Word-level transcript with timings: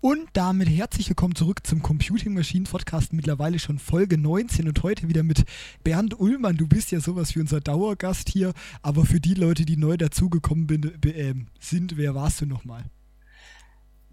Und 0.00 0.28
damit 0.34 0.68
herzlich 0.68 1.08
willkommen 1.08 1.34
zurück 1.34 1.66
zum 1.66 1.82
Computing 1.82 2.32
Machine 2.32 2.62
Podcast, 2.70 3.12
mittlerweile 3.12 3.58
schon 3.58 3.80
Folge 3.80 4.16
19 4.16 4.68
und 4.68 4.80
heute 4.84 5.08
wieder 5.08 5.24
mit 5.24 5.42
Bernd 5.82 6.20
Ullmann. 6.20 6.56
Du 6.56 6.68
bist 6.68 6.92
ja 6.92 7.00
sowas 7.00 7.34
wie 7.34 7.40
unser 7.40 7.60
Dauergast 7.60 8.28
hier, 8.28 8.52
aber 8.80 9.04
für 9.04 9.18
die 9.18 9.34
Leute, 9.34 9.64
die 9.64 9.76
neu 9.76 9.96
dazugekommen 9.96 11.00
äh, 11.04 11.34
sind, 11.58 11.96
wer 11.96 12.14
warst 12.14 12.40
du 12.40 12.46
nochmal? 12.46 12.84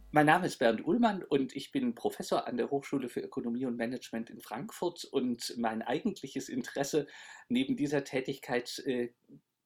Mein 0.09 0.25
Name 0.25 0.47
ist 0.47 0.57
Bernd 0.57 0.83
Ullmann 0.87 1.21
und 1.21 1.55
ich 1.55 1.71
bin 1.71 1.93
Professor 1.93 2.47
an 2.47 2.57
der 2.57 2.71
Hochschule 2.71 3.07
für 3.07 3.19
Ökonomie 3.19 3.67
und 3.67 3.75
Management 3.75 4.31
in 4.31 4.41
Frankfurt 4.41 5.03
und 5.03 5.53
mein 5.57 5.83
eigentliches 5.83 6.49
Interesse 6.49 7.05
neben 7.47 7.75
dieser 7.75 8.03
Tätigkeit 8.03 8.79
äh, 8.87 9.09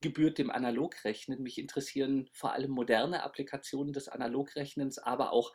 gebührt 0.02 0.38
dem 0.38 0.50
Analogrechnen. 0.50 1.41
Mich 1.41 1.57
interessieren 1.57 2.29
vor 2.34 2.54
allem 2.54 2.71
moderne 2.71 3.23
Applikationen 3.23 3.93
des 3.93 4.07
Analogrechnens, 4.07 4.98
aber 4.98 5.34
auch 5.34 5.54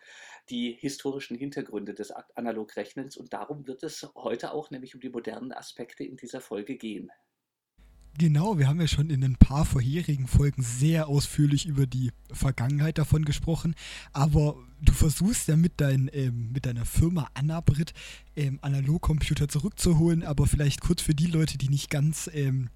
die 0.50 0.72
historischen 0.72 1.36
Hintergründe 1.36 1.94
des 1.94 2.11
Analogrechnens. 2.34 3.16
Und 3.16 3.32
darum 3.32 3.66
wird 3.66 3.82
es 3.82 4.07
heute 4.14 4.52
auch 4.52 4.71
nämlich 4.71 4.94
um 4.94 5.00
die 5.00 5.08
modernen 5.08 5.52
Aspekte 5.52 6.04
in 6.04 6.16
dieser 6.16 6.40
Folge 6.40 6.76
gehen. 6.76 7.11
Genau, 8.16 8.58
wir 8.58 8.68
haben 8.68 8.80
ja 8.80 8.86
schon 8.86 9.11
in 9.11 9.25
ein 9.25 9.35
paar 9.35 9.64
vorherigen 9.64 10.29
Folgen 10.29 10.63
sehr 10.63 11.08
ausführlich 11.08 11.66
über 11.66 11.85
die 11.85 12.13
Vergangenheit 12.32 12.99
davon 12.99 13.24
gesprochen, 13.24 13.74
aber 14.13 14.57
du 14.80 14.93
versuchst 14.93 15.49
ja 15.49 15.57
mit, 15.57 15.72
dein, 15.79 16.08
ähm, 16.13 16.52
mit 16.52 16.64
deiner 16.64 16.85
Firma 16.85 17.29
Anabrit 17.35 17.93
ähm, 18.36 18.61
Analogcomputer 18.63 19.49
zurückzuholen, 19.49 20.22
aber 20.22 20.46
vielleicht 20.46 20.80
kurz 20.80 21.02
für 21.02 21.14
die 21.14 21.26
Leute, 21.26 21.58
die 21.58 21.68
nicht 21.68 21.90
ganz 21.90 22.30
ähm, 22.32 22.71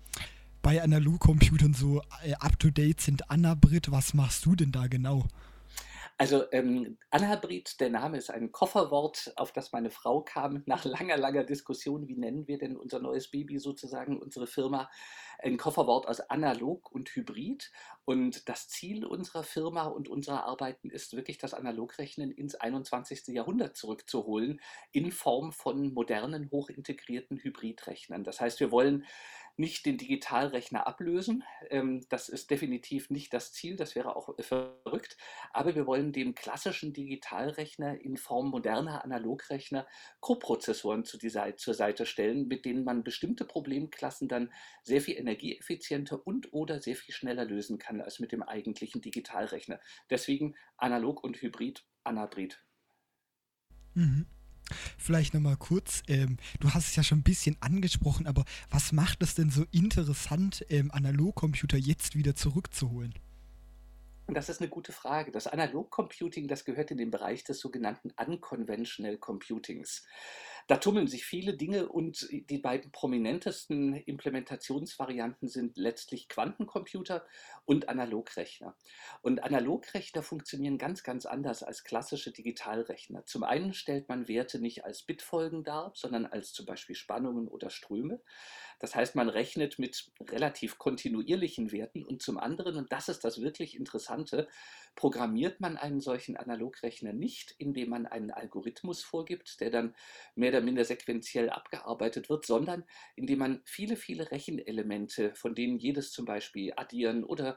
bei 0.62 0.82
Analogcomputern 0.82 1.74
so 1.74 2.02
äh, 2.22 2.34
up-to-date 2.34 3.00
sind. 3.00 3.30
Anabrit, 3.30 3.90
was 3.90 4.14
machst 4.14 4.44
du 4.46 4.54
denn 4.54 4.72
da 4.72 4.86
genau? 4.86 5.24
Also 6.20 6.50
ähm, 6.50 6.98
Anabrit, 7.10 7.78
der 7.78 7.90
Name 7.90 8.18
ist 8.18 8.30
ein 8.30 8.50
Kofferwort, 8.50 9.32
auf 9.36 9.52
das 9.52 9.70
meine 9.70 9.88
Frau 9.88 10.20
kam 10.20 10.64
nach 10.66 10.84
langer, 10.84 11.16
langer 11.16 11.44
Diskussion. 11.44 12.08
Wie 12.08 12.16
nennen 12.16 12.48
wir 12.48 12.58
denn 12.58 12.76
unser 12.76 12.98
neues 12.98 13.30
Baby 13.30 13.60
sozusagen, 13.60 14.18
unsere 14.18 14.48
Firma? 14.48 14.90
Ein 15.40 15.56
Kofferwort 15.56 16.08
aus 16.08 16.20
analog 16.20 16.90
und 16.90 17.10
hybrid. 17.10 17.70
Und 18.04 18.48
das 18.48 18.68
Ziel 18.68 19.04
unserer 19.04 19.44
Firma 19.44 19.84
und 19.84 20.08
unserer 20.08 20.44
Arbeiten 20.44 20.90
ist 20.90 21.14
wirklich, 21.14 21.38
das 21.38 21.54
Analogrechnen 21.54 22.30
ins 22.30 22.54
21. 22.54 23.28
Jahrhundert 23.28 23.76
zurückzuholen 23.76 24.60
in 24.92 25.12
Form 25.12 25.52
von 25.52 25.92
modernen, 25.94 26.50
hochintegrierten 26.50 27.38
Hybridrechnern. 27.38 28.24
Das 28.24 28.40
heißt, 28.40 28.60
wir 28.60 28.72
wollen 28.72 29.04
nicht 29.58 29.86
den 29.86 29.98
Digitalrechner 29.98 30.86
ablösen. 30.86 31.42
Ähm, 31.68 32.06
das 32.08 32.28
ist 32.28 32.50
definitiv 32.50 33.10
nicht 33.10 33.34
das 33.34 33.52
Ziel, 33.52 33.76
das 33.76 33.96
wäre 33.96 34.14
auch 34.14 34.34
verrückt. 34.38 35.16
Aber 35.52 35.74
wir 35.74 35.86
wollen 35.86 36.12
dem 36.12 36.34
klassischen 36.34 36.92
Digitalrechner 36.92 38.00
in 38.00 38.16
Form 38.16 38.50
moderner 38.50 39.04
Analogrechner 39.04 39.86
Koprozessoren 40.20 41.04
zur 41.04 41.74
Seite 41.74 42.06
stellen, 42.06 42.46
mit 42.46 42.64
denen 42.64 42.84
man 42.84 43.02
bestimmte 43.02 43.44
Problemklassen 43.44 44.28
dann 44.28 44.52
sehr 44.82 45.00
viel 45.00 45.16
energieeffizienter 45.28 46.26
und 46.26 46.52
oder 46.52 46.80
sehr 46.80 46.96
viel 46.96 47.14
schneller 47.14 47.44
lösen 47.44 47.78
kann 47.78 48.00
als 48.00 48.18
mit 48.18 48.32
dem 48.32 48.42
eigentlichen 48.42 49.00
Digitalrechner. 49.00 49.78
Deswegen 50.10 50.54
analog 50.76 51.22
und 51.22 51.40
hybrid, 51.40 51.84
Anabrid. 52.04 52.64
Mhm. 53.94 54.26
Vielleicht 54.98 55.32
nochmal 55.32 55.56
kurz, 55.56 56.02
ähm, 56.08 56.36
du 56.60 56.70
hast 56.70 56.88
es 56.88 56.96
ja 56.96 57.02
schon 57.02 57.20
ein 57.20 57.22
bisschen 57.22 57.56
angesprochen, 57.60 58.26
aber 58.26 58.44
was 58.70 58.92
macht 58.92 59.22
es 59.22 59.34
denn 59.34 59.50
so 59.50 59.64
interessant, 59.70 60.64
ähm, 60.68 60.90
Analogcomputer 60.90 61.78
jetzt 61.78 62.14
wieder 62.14 62.34
zurückzuholen? 62.34 63.14
Das 64.26 64.50
ist 64.50 64.60
eine 64.60 64.68
gute 64.68 64.92
Frage. 64.92 65.32
Das 65.32 65.46
Analogcomputing, 65.46 66.48
das 66.48 66.66
gehört 66.66 66.90
in 66.90 66.98
den 66.98 67.10
Bereich 67.10 67.44
des 67.44 67.60
sogenannten 67.60 68.10
Unconventional 68.10 69.16
Computings. 69.16 70.04
Da 70.68 70.76
tummeln 70.76 71.06
sich 71.06 71.24
viele 71.24 71.56
Dinge 71.56 71.88
und 71.88 72.28
die 72.30 72.58
beiden 72.58 72.92
prominentesten 72.92 73.94
Implementationsvarianten 73.94 75.48
sind 75.48 75.78
letztlich 75.78 76.28
Quantencomputer 76.28 77.26
und 77.64 77.88
Analogrechner. 77.88 78.76
Und 79.22 79.42
Analogrechner 79.42 80.22
funktionieren 80.22 80.76
ganz, 80.76 81.02
ganz 81.02 81.24
anders 81.24 81.62
als 81.62 81.84
klassische 81.84 82.32
Digitalrechner. 82.32 83.24
Zum 83.24 83.44
einen 83.44 83.72
stellt 83.72 84.10
man 84.10 84.28
Werte 84.28 84.60
nicht 84.60 84.84
als 84.84 85.02
Bitfolgen 85.02 85.64
dar, 85.64 85.92
sondern 85.94 86.26
als 86.26 86.52
zum 86.52 86.66
Beispiel 86.66 86.94
Spannungen 86.96 87.48
oder 87.48 87.70
Ströme. 87.70 88.20
Das 88.78 88.94
heißt, 88.94 89.16
man 89.16 89.28
rechnet 89.28 89.78
mit 89.78 90.10
relativ 90.28 90.78
kontinuierlichen 90.78 91.72
Werten 91.72 92.04
und 92.04 92.22
zum 92.22 92.38
anderen, 92.38 92.76
und 92.76 92.92
das 92.92 93.08
ist 93.08 93.24
das 93.24 93.40
wirklich 93.40 93.76
Interessante, 93.76 94.48
programmiert 94.94 95.60
man 95.60 95.76
einen 95.76 96.00
solchen 96.00 96.36
Analogrechner 96.36 97.12
nicht, 97.12 97.54
indem 97.58 97.90
man 97.90 98.06
einen 98.06 98.30
Algorithmus 98.30 99.02
vorgibt, 99.02 99.60
der 99.60 99.70
dann 99.70 99.94
mehr 100.34 100.50
oder 100.50 100.60
minder 100.60 100.84
sequenziell 100.84 101.50
abgearbeitet 101.50 102.28
wird, 102.28 102.46
sondern 102.46 102.84
indem 103.14 103.38
man 103.38 103.62
viele, 103.64 103.96
viele 103.96 104.30
Rechenelemente, 104.30 105.34
von 105.34 105.54
denen 105.54 105.78
jedes 105.78 106.10
zum 106.10 106.24
Beispiel 106.24 106.72
addieren 106.76 107.24
oder 107.24 107.56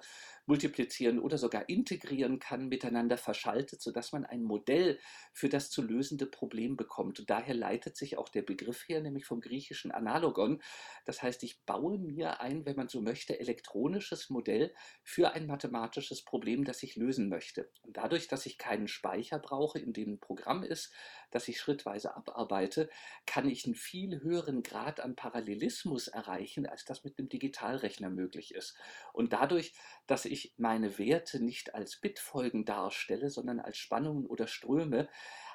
multiplizieren 0.52 1.18
oder 1.18 1.38
sogar 1.38 1.70
integrieren 1.70 2.38
kann, 2.38 2.68
miteinander 2.68 3.18
verschaltet, 3.18 3.82
sodass 3.82 4.12
man 4.12 4.26
ein 4.26 4.44
Modell 4.44 5.00
für 5.32 5.48
das 5.48 5.70
zu 5.70 5.82
lösende 5.82 6.26
Problem 6.26 6.76
bekommt. 6.76 7.22
Und 7.22 7.30
daher 7.30 7.56
leitet 7.56 7.96
sich 7.96 8.18
auch 8.18 8.28
der 8.28 8.42
Begriff 8.42 8.84
her, 8.90 9.00
nämlich 9.00 9.24
vom 9.24 9.40
griechischen 9.40 9.94
Analogon. 9.94 10.62
Das 11.06 11.24
heißt, 11.24 11.44
ich 11.44 11.64
baue 11.64 11.98
mir 12.00 12.42
ein, 12.42 12.66
wenn 12.66 12.76
man 12.76 12.90
so 12.90 13.00
möchte, 13.00 13.40
elektronisches 13.40 14.30
Modell 14.30 14.74
für 15.06 15.32
ein 15.32 15.48
mathematisches 15.48 16.26
Problem, 16.26 16.66
das 16.66 16.84
ich 16.84 16.98
lösen 16.98 17.30
möchte. 17.30 17.72
Und 17.84 17.96
dadurch, 17.96 18.28
dass 18.28 18.46
ich 18.46 18.58
keinen 18.58 18.90
Speicher 18.90 19.40
brauche, 19.40 19.80
in 19.80 19.94
dem 19.94 20.16
ein 20.16 20.20
Programm 20.20 20.64
ist, 20.64 20.94
das 21.32 21.48
ich 21.48 21.62
schrittweise 21.62 22.14
abarbeite, 22.14 22.90
kann 23.26 23.50
ich 23.50 23.64
einen 23.64 23.76
viel 23.76 24.22
höheren 24.22 24.64
Grad 24.64 25.00
an 25.00 25.16
Parallelismus 25.16 26.10
erreichen, 26.10 26.66
als 26.66 26.84
das 26.84 27.06
mit 27.06 27.18
einem 27.18 27.30
Digitalrechner 27.30 28.10
möglich 28.10 28.54
ist. 28.54 28.76
Und 29.14 29.32
dadurch, 29.32 29.74
dass 30.12 30.26
ich 30.26 30.54
meine 30.58 30.98
Werte 30.98 31.42
nicht 31.42 31.74
als 31.74 31.96
Bitfolgen 31.96 32.66
darstelle, 32.66 33.30
sondern 33.30 33.62
als 33.62 33.78
Spannungen 33.78 34.26
oder 34.26 34.46
Ströme, 34.46 35.08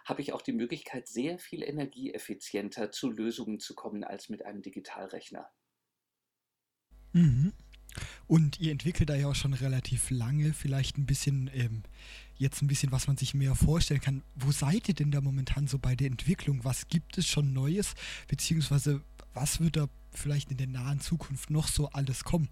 habe 0.06 0.22
ich 0.22 0.32
auch 0.32 0.40
die 0.40 0.54
Möglichkeit, 0.54 1.08
sehr 1.08 1.38
viel 1.38 1.62
energieeffizienter 1.62 2.90
zu 2.90 3.10
Lösungen 3.10 3.60
zu 3.60 3.74
kommen 3.74 4.02
als 4.02 4.30
mit 4.30 4.46
einem 4.46 4.62
Digitalrechner. 4.62 5.50
Mhm. 7.12 7.52
Und 8.26 8.58
ihr 8.58 8.72
entwickelt 8.72 9.10
da 9.10 9.14
ja 9.14 9.28
auch 9.28 9.34
schon 9.34 9.52
relativ 9.52 10.08
lange, 10.08 10.54
vielleicht 10.54 10.96
ein 10.96 11.04
bisschen 11.04 11.50
ähm, 11.52 11.82
jetzt 12.38 12.62
ein 12.62 12.66
bisschen, 12.66 12.92
was 12.92 13.08
man 13.08 13.18
sich 13.18 13.34
mehr 13.34 13.54
vorstellen 13.54 14.00
kann. 14.00 14.22
Wo 14.36 14.52
seid 14.52 14.88
ihr 14.88 14.94
denn 14.94 15.10
da 15.10 15.20
momentan 15.20 15.66
so 15.66 15.78
bei 15.78 15.94
der 15.94 16.06
Entwicklung? 16.06 16.64
Was 16.64 16.88
gibt 16.88 17.18
es 17.18 17.26
schon 17.26 17.52
Neues? 17.52 17.94
Beziehungsweise 18.26 19.02
was 19.34 19.60
wird 19.60 19.76
da 19.76 19.90
vielleicht 20.12 20.50
in 20.50 20.56
der 20.56 20.66
nahen 20.66 21.00
Zukunft 21.00 21.50
noch 21.50 21.68
so 21.68 21.90
alles 21.90 22.24
kommen? 22.24 22.48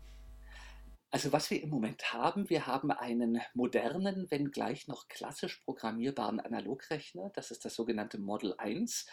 Also 1.15 1.33
was 1.33 1.49
wir 1.49 1.63
im 1.63 1.71
Moment 1.71 2.13
haben, 2.13 2.51
wir 2.51 2.67
haben 2.67 2.91
einen 2.91 3.41
modernen, 3.55 4.27
wenn 4.31 4.51
gleich 4.51 4.89
noch 4.89 5.07
klassisch 5.07 5.59
programmierbaren 5.59 6.41
Analogrechner. 6.41 7.31
Das 7.37 7.53
ist 7.53 7.65
das 7.65 7.77
sogenannte 7.77 8.19
Model 8.19 8.53
1. 8.59 9.07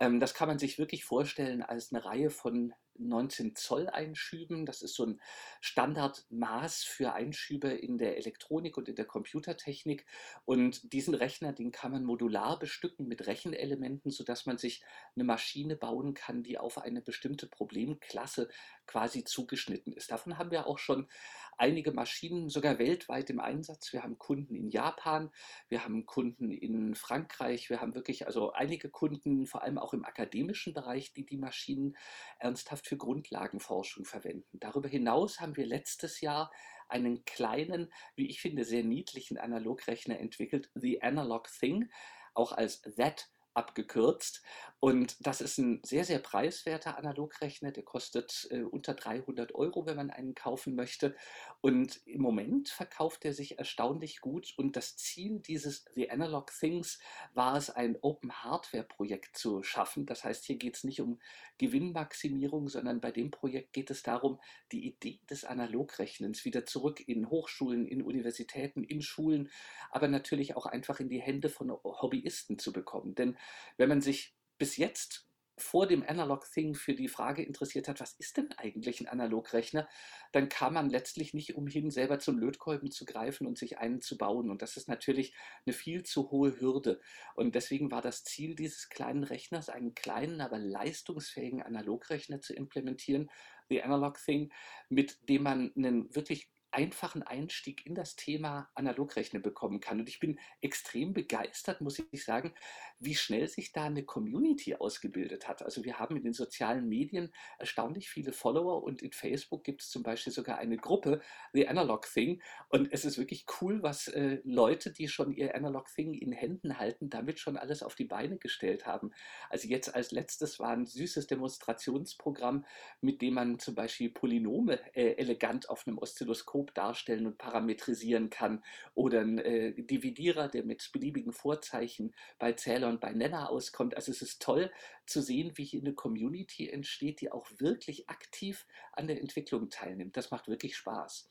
Ähm, 0.00 0.20
das 0.20 0.34
kann 0.34 0.48
man 0.48 0.58
sich 0.58 0.78
wirklich 0.78 1.04
vorstellen 1.04 1.62
als 1.62 1.92
eine 1.92 2.04
Reihe 2.04 2.30
von 2.30 2.74
19 2.98 3.54
Zoll 3.54 3.88
Einschüben. 3.88 4.66
Das 4.66 4.82
ist 4.82 4.94
so 4.94 5.04
ein 5.04 5.20
Standardmaß 5.60 6.84
für 6.84 7.12
Einschübe 7.12 7.68
in 7.68 7.98
der 7.98 8.16
Elektronik 8.16 8.76
und 8.76 8.88
in 8.88 8.94
der 8.94 9.04
Computertechnik. 9.04 10.06
Und 10.44 10.92
diesen 10.92 11.14
Rechner, 11.14 11.52
den 11.52 11.72
kann 11.72 11.92
man 11.92 12.04
modular 12.04 12.58
bestücken 12.58 13.06
mit 13.08 13.26
Rechenelementen, 13.26 14.10
sodass 14.10 14.46
man 14.46 14.58
sich 14.58 14.82
eine 15.14 15.24
Maschine 15.24 15.76
bauen 15.76 16.14
kann, 16.14 16.42
die 16.42 16.58
auf 16.58 16.78
eine 16.78 17.02
bestimmte 17.02 17.46
Problemklasse 17.46 18.48
quasi 18.86 19.24
zugeschnitten 19.24 19.92
ist. 19.92 20.10
Davon 20.10 20.38
haben 20.38 20.50
wir 20.50 20.66
auch 20.66 20.78
schon 20.78 21.08
einige 21.56 21.92
Maschinen 21.92 22.48
sogar 22.48 22.78
weltweit 22.78 23.30
im 23.30 23.40
Einsatz. 23.40 23.92
Wir 23.92 24.02
haben 24.02 24.18
Kunden 24.18 24.54
in 24.54 24.70
Japan, 24.70 25.30
wir 25.68 25.84
haben 25.84 26.06
Kunden 26.06 26.50
in 26.50 26.94
Frankreich, 26.94 27.70
wir 27.70 27.80
haben 27.80 27.94
wirklich 27.94 28.26
also 28.26 28.52
einige 28.52 28.90
Kunden, 28.90 29.46
vor 29.46 29.62
allem 29.62 29.78
auch 29.78 29.94
im 29.94 30.04
akademischen 30.04 30.74
Bereich, 30.74 31.12
die 31.12 31.24
die 31.24 31.38
Maschinen 31.38 31.96
ernsthaft 32.38 32.86
für 32.86 32.96
Grundlagenforschung 32.96 34.04
verwenden. 34.04 34.58
Darüber 34.58 34.88
hinaus 34.88 35.40
haben 35.40 35.56
wir 35.56 35.66
letztes 35.66 36.20
Jahr 36.20 36.50
einen 36.88 37.24
kleinen, 37.24 37.92
wie 38.14 38.28
ich 38.28 38.40
finde, 38.40 38.64
sehr 38.64 38.84
niedlichen 38.84 39.38
Analogrechner 39.38 40.18
entwickelt, 40.18 40.70
The 40.74 41.02
Analog 41.02 41.48
Thing, 41.48 41.90
auch 42.34 42.52
als 42.52 42.82
That 42.82 43.28
abgekürzt. 43.54 44.42
Und 44.86 45.26
das 45.26 45.40
ist 45.40 45.58
ein 45.58 45.80
sehr, 45.82 46.04
sehr 46.04 46.20
preiswerter 46.20 46.96
Analogrechner. 46.96 47.72
Der 47.72 47.82
kostet 47.82 48.46
äh, 48.52 48.60
unter 48.62 48.94
300 48.94 49.52
Euro, 49.52 49.84
wenn 49.84 49.96
man 49.96 50.10
einen 50.10 50.36
kaufen 50.36 50.76
möchte. 50.76 51.16
Und 51.60 52.06
im 52.06 52.20
Moment 52.20 52.68
verkauft 52.68 53.24
er 53.24 53.32
sich 53.32 53.58
erstaunlich 53.58 54.20
gut. 54.20 54.54
Und 54.56 54.76
das 54.76 54.96
Ziel 54.96 55.40
dieses 55.40 55.86
The 55.96 56.12
Analog 56.12 56.52
Things 56.56 57.00
war 57.34 57.56
es, 57.56 57.68
ein 57.68 57.98
Open 58.00 58.44
Hardware 58.44 58.84
Projekt 58.84 59.36
zu 59.36 59.64
schaffen. 59.64 60.06
Das 60.06 60.22
heißt, 60.22 60.44
hier 60.44 60.54
geht 60.54 60.76
es 60.76 60.84
nicht 60.84 61.00
um 61.00 61.18
Gewinnmaximierung, 61.58 62.68
sondern 62.68 63.00
bei 63.00 63.10
dem 63.10 63.32
Projekt 63.32 63.72
geht 63.72 63.90
es 63.90 64.04
darum, 64.04 64.38
die 64.70 64.86
Idee 64.86 65.18
des 65.28 65.44
Analogrechnens 65.44 66.44
wieder 66.44 66.64
zurück 66.64 67.02
in 67.08 67.28
Hochschulen, 67.28 67.88
in 67.88 68.02
Universitäten, 68.02 68.84
in 68.84 69.02
Schulen, 69.02 69.50
aber 69.90 70.06
natürlich 70.06 70.54
auch 70.54 70.66
einfach 70.66 71.00
in 71.00 71.08
die 71.08 71.20
Hände 71.20 71.48
von 71.48 71.72
Hobbyisten 71.72 72.60
zu 72.60 72.72
bekommen. 72.72 73.16
Denn 73.16 73.36
wenn 73.78 73.88
man 73.88 74.00
sich 74.00 74.35
bis 74.58 74.76
jetzt 74.76 75.26
vor 75.58 75.86
dem 75.86 76.04
Analog 76.06 76.50
Thing 76.52 76.74
für 76.74 76.94
die 76.94 77.08
Frage 77.08 77.42
interessiert 77.42 77.88
hat, 77.88 78.00
was 78.00 78.12
ist 78.18 78.36
denn 78.36 78.52
eigentlich 78.58 79.00
ein 79.00 79.08
Analogrechner, 79.08 79.88
dann 80.32 80.50
kam 80.50 80.74
man 80.74 80.90
letztlich 80.90 81.32
nicht 81.32 81.54
umhin, 81.54 81.90
selber 81.90 82.18
zum 82.18 82.38
Lötkolben 82.38 82.90
zu 82.90 83.06
greifen 83.06 83.46
und 83.46 83.56
sich 83.56 83.78
einen 83.78 84.02
zu 84.02 84.18
bauen. 84.18 84.50
Und 84.50 84.60
das 84.60 84.76
ist 84.76 84.88
natürlich 84.88 85.34
eine 85.64 85.72
viel 85.72 86.02
zu 86.02 86.30
hohe 86.30 86.60
Hürde. 86.60 87.00
Und 87.34 87.54
deswegen 87.54 87.90
war 87.90 88.02
das 88.02 88.22
Ziel 88.22 88.54
dieses 88.54 88.90
kleinen 88.90 89.24
Rechners, 89.24 89.70
einen 89.70 89.94
kleinen, 89.94 90.42
aber 90.42 90.58
leistungsfähigen 90.58 91.62
Analogrechner 91.62 92.40
zu 92.42 92.54
implementieren, 92.54 93.30
The 93.70 93.82
Analog 93.82 94.18
Thing, 94.22 94.52
mit 94.90 95.18
dem 95.28 95.42
man 95.42 95.72
einen 95.74 96.14
wirklich 96.14 96.50
einfachen 96.76 97.22
Einstieg 97.22 97.86
in 97.86 97.94
das 97.94 98.16
Thema 98.16 98.68
Analogrechnen 98.74 99.42
bekommen 99.42 99.80
kann. 99.80 99.98
Und 99.98 100.10
ich 100.10 100.20
bin 100.20 100.38
extrem 100.60 101.14
begeistert, 101.14 101.80
muss 101.80 101.98
ich 101.98 102.22
sagen, 102.22 102.54
wie 102.98 103.14
schnell 103.14 103.48
sich 103.48 103.72
da 103.72 103.84
eine 103.84 104.04
Community 104.04 104.74
ausgebildet 104.74 105.48
hat. 105.48 105.62
Also 105.62 105.84
wir 105.84 105.98
haben 105.98 106.16
in 106.16 106.22
den 106.22 106.34
sozialen 106.34 106.86
Medien 106.86 107.32
erstaunlich 107.58 108.10
viele 108.10 108.32
Follower 108.32 108.82
und 108.82 109.00
in 109.00 109.12
Facebook 109.12 109.64
gibt 109.64 109.80
es 109.80 109.88
zum 109.88 110.02
Beispiel 110.02 110.34
sogar 110.34 110.58
eine 110.58 110.76
Gruppe, 110.76 111.22
The 111.54 111.66
Analog 111.66 112.06
Thing. 112.12 112.42
Und 112.68 112.92
es 112.92 113.06
ist 113.06 113.16
wirklich 113.16 113.46
cool, 113.62 113.82
was 113.82 114.08
äh, 114.08 114.40
Leute, 114.44 114.92
die 114.92 115.08
schon 115.08 115.32
ihr 115.32 115.54
Analog 115.54 115.88
Thing 115.94 116.12
in 116.12 116.32
Händen 116.32 116.78
halten, 116.78 117.08
damit 117.08 117.38
schon 117.38 117.56
alles 117.56 117.82
auf 117.82 117.94
die 117.94 118.04
Beine 118.04 118.36
gestellt 118.36 118.84
haben. 118.84 119.12
Also 119.48 119.66
jetzt 119.66 119.94
als 119.94 120.10
letztes 120.10 120.58
war 120.58 120.70
ein 120.70 120.84
süßes 120.84 121.26
Demonstrationsprogramm, 121.26 122.66
mit 123.00 123.22
dem 123.22 123.32
man 123.32 123.58
zum 123.58 123.74
Beispiel 123.74 124.10
Polynome 124.10 124.78
äh, 124.94 125.14
elegant 125.14 125.70
auf 125.70 125.86
einem 125.86 125.96
Oszilloskop 125.96 126.65
darstellen 126.74 127.26
und 127.26 127.38
parametrisieren 127.38 128.30
kann 128.30 128.62
oder 128.94 129.20
ein 129.20 129.38
äh, 129.38 129.72
Dividierer, 129.72 130.48
der 130.48 130.64
mit 130.64 130.90
beliebigen 130.92 131.32
Vorzeichen 131.32 132.14
bei 132.38 132.52
Zählern 132.52 132.94
und 132.94 133.00
bei 133.00 133.12
Nenner 133.12 133.50
auskommt. 133.50 133.96
Also 133.96 134.12
es 134.12 134.22
ist 134.22 134.42
toll 134.42 134.70
zu 135.06 135.22
sehen, 135.22 135.52
wie 135.56 135.64
hier 135.64 135.80
eine 135.80 135.94
Community 135.94 136.68
entsteht, 136.68 137.20
die 137.20 137.30
auch 137.30 137.46
wirklich 137.58 138.08
aktiv 138.08 138.66
an 138.92 139.06
der 139.06 139.20
Entwicklung 139.20 139.70
teilnimmt. 139.70 140.16
Das 140.16 140.30
macht 140.30 140.48
wirklich 140.48 140.76
Spaß. 140.76 141.28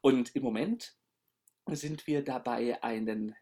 Und 0.00 0.34
im 0.34 0.42
Moment 0.42 0.96
sind 1.66 2.06
wir 2.06 2.24
dabei, 2.24 2.82
einen 2.82 3.34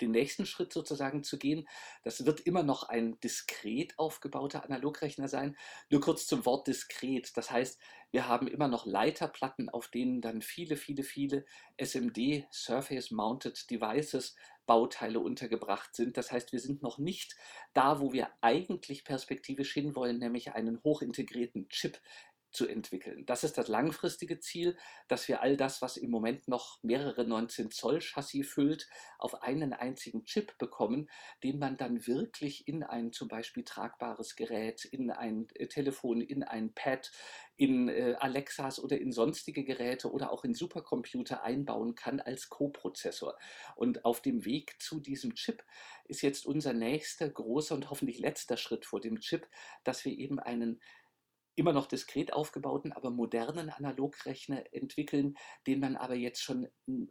den 0.00 0.10
nächsten 0.10 0.46
Schritt 0.46 0.72
sozusagen 0.72 1.22
zu 1.22 1.38
gehen. 1.38 1.68
Das 2.02 2.24
wird 2.26 2.40
immer 2.40 2.62
noch 2.62 2.84
ein 2.84 3.18
diskret 3.20 3.98
aufgebauter 3.98 4.64
Analogrechner 4.64 5.28
sein. 5.28 5.56
Nur 5.90 6.00
kurz 6.00 6.26
zum 6.26 6.46
Wort 6.46 6.66
diskret. 6.66 7.36
Das 7.36 7.50
heißt, 7.50 7.80
wir 8.10 8.26
haben 8.26 8.48
immer 8.48 8.68
noch 8.68 8.86
Leiterplatten, 8.86 9.68
auf 9.68 9.88
denen 9.88 10.20
dann 10.20 10.40
viele, 10.40 10.76
viele, 10.76 11.02
viele 11.02 11.44
SMD, 11.76 12.46
Surface 12.50 13.10
Mounted 13.10 13.70
Devices, 13.70 14.34
Bauteile 14.68 15.18
untergebracht 15.18 15.96
sind. 15.96 16.16
Das 16.16 16.30
heißt, 16.30 16.52
wir 16.52 16.60
sind 16.60 16.82
noch 16.82 16.98
nicht 16.98 17.36
da, 17.72 18.00
wo 18.00 18.12
wir 18.12 18.28
eigentlich 18.42 19.04
perspektivisch 19.04 19.72
hinwollen, 19.72 20.18
nämlich 20.18 20.52
einen 20.52 20.82
hochintegrierten 20.84 21.68
Chip 21.70 21.98
zu 22.50 22.66
entwickeln. 22.66 23.26
Das 23.26 23.44
ist 23.44 23.58
das 23.58 23.68
langfristige 23.68 24.40
Ziel, 24.40 24.76
dass 25.06 25.28
wir 25.28 25.42
all 25.42 25.56
das, 25.56 25.82
was 25.82 25.96
im 25.96 26.10
Moment 26.10 26.48
noch 26.48 26.82
mehrere 26.82 27.24
19 27.26 27.70
Zoll 27.70 28.00
Chassis 28.00 28.48
füllt, 28.48 28.88
auf 29.18 29.42
einen 29.42 29.72
einzigen 29.72 30.24
Chip 30.24 30.56
bekommen, 30.58 31.10
den 31.42 31.58
man 31.58 31.76
dann 31.76 32.06
wirklich 32.06 32.66
in 32.66 32.82
ein 32.82 33.12
zum 33.12 33.28
Beispiel 33.28 33.64
tragbares 33.64 34.36
Gerät, 34.36 34.84
in 34.84 35.10
ein 35.10 35.48
äh, 35.54 35.66
Telefon, 35.66 36.20
in 36.20 36.42
ein 36.42 36.72
Pad, 36.72 37.10
in 37.56 37.88
äh, 37.88 38.14
Alexas 38.18 38.78
oder 38.78 38.98
in 38.98 39.12
sonstige 39.12 39.64
Geräte 39.64 40.10
oder 40.12 40.30
auch 40.30 40.44
in 40.44 40.54
Supercomputer 40.54 41.42
einbauen 41.42 41.96
kann 41.96 42.20
als 42.20 42.48
Co-Prozessor. 42.48 43.36
Und 43.74 44.04
auf 44.04 44.22
dem 44.22 44.44
Weg 44.44 44.80
zu 44.80 45.00
diesem 45.00 45.34
Chip 45.34 45.64
ist 46.04 46.22
jetzt 46.22 46.46
unser 46.46 46.72
nächster 46.72 47.28
großer 47.28 47.74
und 47.74 47.90
hoffentlich 47.90 48.20
letzter 48.20 48.56
Schritt 48.56 48.86
vor 48.86 49.00
dem 49.00 49.20
Chip, 49.20 49.48
dass 49.84 50.04
wir 50.04 50.16
eben 50.16 50.38
einen 50.38 50.80
immer 51.58 51.72
noch 51.72 51.86
diskret 51.86 52.32
aufgebauten, 52.32 52.92
aber 52.92 53.10
modernen 53.10 53.70
Analogrechner 53.70 54.64
entwickeln, 54.72 55.36
den 55.66 55.80
man 55.80 55.96
aber 55.96 56.14
jetzt 56.14 56.42
schon 56.42 56.68
hm, 56.86 57.10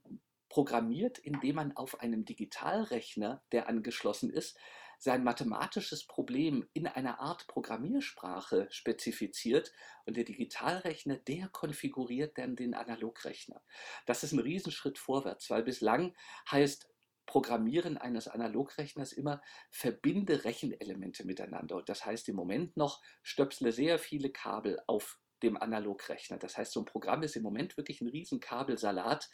programmiert, 0.49 1.19
indem 1.19 1.55
man 1.55 1.75
auf 1.75 1.99
einem 1.99 2.25
Digitalrechner, 2.25 3.44
der 3.51 3.67
angeschlossen 3.67 4.29
ist, 4.29 4.57
sein 4.99 5.23
mathematisches 5.23 6.07
Problem 6.07 6.67
in 6.73 6.88
einer 6.88 7.19
Art 7.19 7.47
Programmiersprache 7.47 8.67
spezifiziert 8.71 9.71
und 10.05 10.17
der 10.17 10.23
Digitalrechner, 10.23 11.17
der 11.17 11.49
konfiguriert 11.49 12.38
dann 12.38 12.55
den 12.55 12.73
Analogrechner. 12.73 13.61
Das 14.05 14.23
ist 14.23 14.31
ein 14.31 14.39
Riesenschritt 14.39 14.97
vorwärts, 14.97 15.49
weil 15.49 15.63
bislang 15.63 16.15
heißt 16.49 16.89
Programmieren 17.27 17.97
eines 17.97 18.27
Analogrechners 18.27 19.12
immer 19.12 19.41
verbinde 19.69 20.45
Rechenelemente 20.45 21.25
miteinander. 21.25 21.75
Und 21.75 21.89
das 21.89 22.06
heißt 22.06 22.27
im 22.29 22.35
Moment 22.35 22.75
noch, 22.75 23.03
stöpsle 23.21 23.71
sehr 23.71 24.00
viele 24.00 24.31
Kabel 24.31 24.79
auf 24.88 25.19
dem 25.44 25.57
Analogrechner. 25.57 26.38
Das 26.38 26.57
heißt, 26.57 26.71
so 26.71 26.81
ein 26.81 26.85
Programm 26.85 27.21
ist 27.21 27.35
im 27.35 27.44
Moment 27.44 27.77
wirklich 27.77 28.01
ein 28.01 28.07
riesen 28.07 28.39
Kabelsalat, 28.39 29.29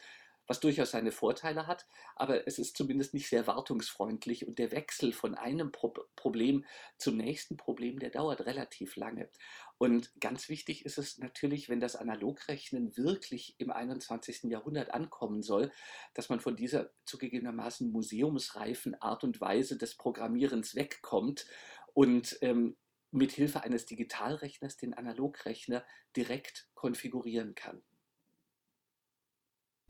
was 0.48 0.60
durchaus 0.60 0.92
seine 0.92 1.12
Vorteile 1.12 1.68
hat, 1.68 1.86
aber 2.16 2.48
es 2.48 2.60
ist 2.60 2.75
zumindest 2.75 3.13
nicht 3.13 3.30
sehr 3.30 3.48
wartungsfreundlich 3.48 4.48
und 4.48 4.60
der 4.60 4.72
Wechsel 4.72 5.13
von 5.13 5.36
einem 5.36 5.72
Pro 5.72 5.94
Problem 6.16 6.66
zum 6.98 7.18
nächsten 7.18 7.57
Problem, 7.57 8.00
der 8.00 8.10
dauert 8.10 8.45
relativ 8.45 8.95
lange. 8.95 9.30
Und 9.78 10.12
ganz 10.19 10.50
wichtig 10.50 10.86
ist 10.86 10.98
es 10.98 11.18
natürlich, 11.18 11.69
wenn 11.69 11.80
das 11.80 11.95
Analogrechnen 11.95 12.95
wirklich 12.98 13.56
im 13.57 13.72
21. 13.72 14.44
Jahrhundert 14.44 14.94
ankommen 14.94 15.44
soll, 15.44 15.72
dass 16.13 16.30
man 16.30 16.40
von 16.40 16.56
dieser 16.56 16.92
zugegebenermaßen 17.06 17.92
museumsreifen 17.92 19.01
Art 19.01 19.24
und 19.24 19.42
Weise 19.42 19.78
des 19.78 19.96
Programmierens 19.96 20.75
wegkommt 20.75 21.46
und 21.94 22.38
ähm, 22.42 22.75
mit 23.12 23.31
Hilfe 23.31 23.62
eines 23.62 23.86
Digitalrechners 23.86 24.78
den 24.78 24.94
Analogrechner 24.94 25.86
direkt 26.16 26.68
konfigurieren 26.74 27.54
kann. 27.54 27.81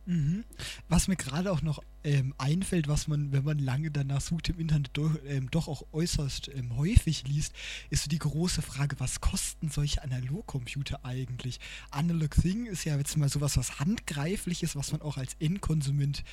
Mhm. 0.06 0.44
Was 0.90 1.08
mir 1.08 1.16
gerade 1.16 1.52
auch 1.52 1.62
noch 1.62 1.82
ähm, 2.04 2.34
einfällt, 2.38 2.88
was 2.88 3.08
man, 3.08 3.32
wenn 3.32 3.44
man 3.44 3.60
lange 3.60 3.90
danach 3.90 4.22
sucht 4.22 4.50
im 4.50 4.60
Internet, 4.60 4.92
do, 4.94 5.10
ähm, 5.26 5.50
doch 5.52 5.68
auch 5.68 5.84
äußerst 5.94 6.50
ähm, 6.54 6.76
häufig 6.78 7.26
liest, 7.28 7.54
ist 7.90 8.04
so 8.04 8.10
die 8.10 8.20
große 8.20 8.62
Frage, 8.62 9.00
was 9.00 9.22
kosten 9.22 9.70
solche 9.70 10.04
Analogcomputer 10.04 11.06
eigentlich? 11.06 11.60
Analog 11.92 12.32
Thing 12.32 12.66
ist 12.66 12.84
ja 12.84 12.98
jetzt 12.98 13.18
mal 13.18 13.30
sowas, 13.30 13.58
was 13.58 13.80
handgreifliches, 13.80 14.76
was 14.76 14.92
man 14.92 15.02
auch 15.02 15.18
als 15.18 15.36
Endkonsument 15.40 16.24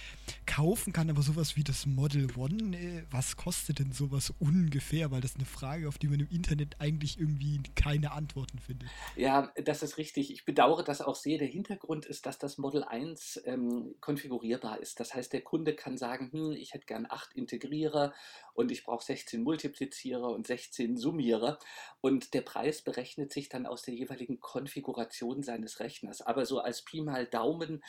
kaufen 0.47 0.93
kann, 0.93 1.09
aber 1.09 1.23
sowas 1.23 1.57
wie 1.57 1.65
das 1.65 1.87
Model 1.87 2.29
One, 2.37 2.77
äh, 2.77 3.05
was 3.11 3.37
kostet 3.37 3.79
denn 3.79 3.93
sowas 3.93 4.33
ungefähr? 4.39 5.11
Weil 5.11 5.21
das 5.21 5.33
ist 5.33 5.37
eine 5.37 5.47
Frage, 5.47 5.89
auf 5.89 5.99
die 5.99 6.09
man 6.09 6.21
im 6.21 6.29
Internet 6.31 6.77
eigentlich 6.81 7.19
irgendwie 7.21 7.61
keine 7.77 8.13
Antworten 8.13 8.59
findet. 8.59 8.89
Ja, 9.17 9.53
das 9.65 9.83
ist 9.83 9.99
richtig. 9.99 10.33
Ich 10.33 10.45
bedauere 10.45 10.83
das 10.83 11.01
auch 11.01 11.15
sehr. 11.15 11.39
Der 11.39 11.47
Hintergrund 11.47 12.07
ist, 12.07 12.27
dass 12.27 12.39
das 12.39 12.59
Model 12.59 12.83
1 12.83 13.37
ähm, 13.61 13.95
konfigurierbar 14.01 14.81
ist. 14.81 15.01
Das 15.01 15.15
heißt, 15.15 15.33
der 15.33 15.43
Kunde 15.43 15.75
kann 15.75 15.99
sagen, 15.99 16.31
hm, 16.33 16.53
ich 16.53 16.75
hätte 16.75 16.87
gern 16.87 17.07
acht 17.09 17.33
Integrierer 17.35 18.15
und 18.55 18.71
ich 18.71 18.85
brauche 18.85 19.05
16 19.05 19.43
Multiplizierer 19.43 20.31
und 20.31 20.47
16 20.47 20.97
Summierer. 20.97 21.59
Und 22.01 22.35
der 22.35 22.43
Preis 22.43 22.83
berechnet 22.83 23.33
sich 23.33 23.49
dann 23.49 23.67
aus 23.67 23.83
der 23.83 23.95
jeweiligen 23.95 24.41
Konfiguration 24.41 25.43
seines 25.43 25.81
Rechners. 25.81 26.23
Aber 26.23 26.47
so 26.47 26.61
als 26.61 26.83
Pi 26.83 27.01
mal 27.01 27.27
Daumen 27.27 27.83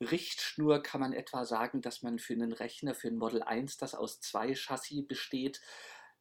Richtschnur 0.00 0.82
kann 0.82 1.00
man 1.00 1.12
etwa 1.12 1.44
sagen, 1.44 1.80
dass 1.82 2.02
man 2.02 2.18
für 2.18 2.34
einen 2.34 2.52
Rechner, 2.52 2.94
für 2.94 3.08
ein 3.08 3.16
Model 3.16 3.42
1, 3.42 3.78
das 3.78 3.94
aus 3.94 4.20
zwei 4.20 4.54
Chassis 4.54 5.06
besteht, 5.06 5.60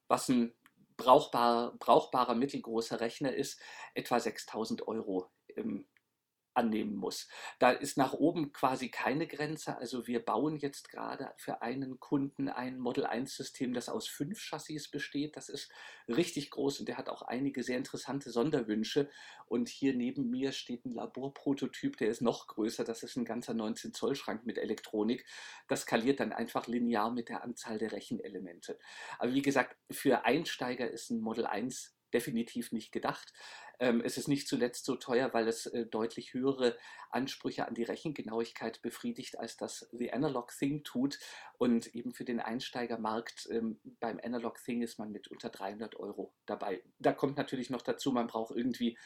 was 0.08 0.30
ein 0.30 0.54
brauchbar, 0.98 1.75
brauchbarer 1.77 2.34
mittelgroßer 2.34 3.00
Rechner 3.00 3.34
ist, 3.34 3.60
etwa 3.94 4.20
6000 4.20 4.88
Euro 4.88 5.30
im 5.56 5.86
annehmen 6.58 6.96
muss. 6.96 7.28
Da 7.60 7.72
ist 7.72 7.98
nach 7.98 8.14
oben 8.14 8.52
quasi 8.52 8.90
keine 8.90 9.28
Grenze. 9.28 9.78
Also 9.78 10.08
wir 10.08 10.24
bauen 10.24 10.58
jetzt 10.58 10.90
gerade 10.90 11.32
für 11.38 11.62
einen 11.62 12.00
Kunden 12.00 12.50
ein 12.50 12.80
Model 12.80 13.06
1 13.06 13.36
System, 13.36 13.74
das 13.74 13.90
aus 13.90 14.08
fünf 14.08 14.40
Chassis 14.42 14.90
besteht. 14.90 15.38
Das 15.38 15.50
ist 15.50 15.72
richtig 16.08 16.50
groß 16.52 16.80
und 16.80 16.90
der 16.90 16.98
hat 16.98 17.10
auch 17.10 17.22
einige 17.22 17.64
sehr 17.64 17.78
interessante 17.78 18.32
Sonderwünsche. 18.32 19.10
Und 19.46 19.70
hier 19.70 19.94
neben 19.94 20.30
mir 20.30 20.52
steht 20.52 20.86
ein 20.86 20.92
Laborprototyp, 20.92 21.98
der 21.98 22.10
ist 22.10 22.22
noch 22.22 22.48
größer. 22.48 22.84
Das 22.84 23.04
ist 23.04 23.16
ein 23.16 23.26
ganzer 23.26 23.54
19 23.54 23.94
Zoll 23.94 24.16
Schrank 24.16 24.46
mit 24.46 24.58
Elektronik. 24.58 25.26
Das 25.68 25.82
skaliert 25.82 26.20
dann 26.20 26.34
einfach 26.34 26.68
linear 26.68 27.12
mit 27.12 27.30
der 27.30 27.44
Anzahl 27.44 27.78
der 27.78 27.92
Rechenelemente. 27.92 28.78
Aber 29.20 29.34
wie 29.34 29.42
gesagt, 29.42 29.78
für 29.92 30.26
Einsteiger 30.26 30.90
ist 30.90 31.12
ein 31.12 31.22
Model 31.22 31.46
1 31.46 31.98
definitiv 32.14 32.72
nicht 32.72 32.92
gedacht. 32.92 33.34
Ähm, 33.79 34.01
es 34.03 34.17
ist 34.17 34.27
nicht 34.27 34.48
zuletzt 34.48 34.86
so 34.86 34.96
teuer, 34.96 35.34
weil 35.34 35.48
es 35.48 35.67
äh, 35.67 35.86
deutlich 35.86 36.34
höhere 36.34 36.77
Ansprüche 37.10 37.67
an 37.67 37.75
die 37.75 37.84
Rechengenauigkeit 37.84 38.81
befriedigt, 38.81 39.38
als 39.39 39.57
das 39.57 39.88
The 39.91 40.13
Analog 40.13 40.51
Thing 40.57 40.84
tut. 40.84 41.19
Und 41.57 41.93
eben 41.96 42.13
für 42.13 42.25
den 42.25 42.39
Einsteigermarkt 42.39 43.48
ähm, 43.51 43.79
beim 44.00 44.19
Analog 44.24 44.57
Thing 44.63 44.81
ist 44.81 45.00
man 45.00 45.12
mit 45.12 45.27
unter 45.27 45.50
300 45.50 45.96
Euro 45.96 46.34
dabei. 46.46 46.84
Da 47.00 47.13
kommt 47.13 47.38
natürlich 47.38 47.69
noch 47.69 47.81
dazu, 47.81 48.12
man 48.12 48.27
braucht 48.27 48.55
irgendwie 48.55 48.98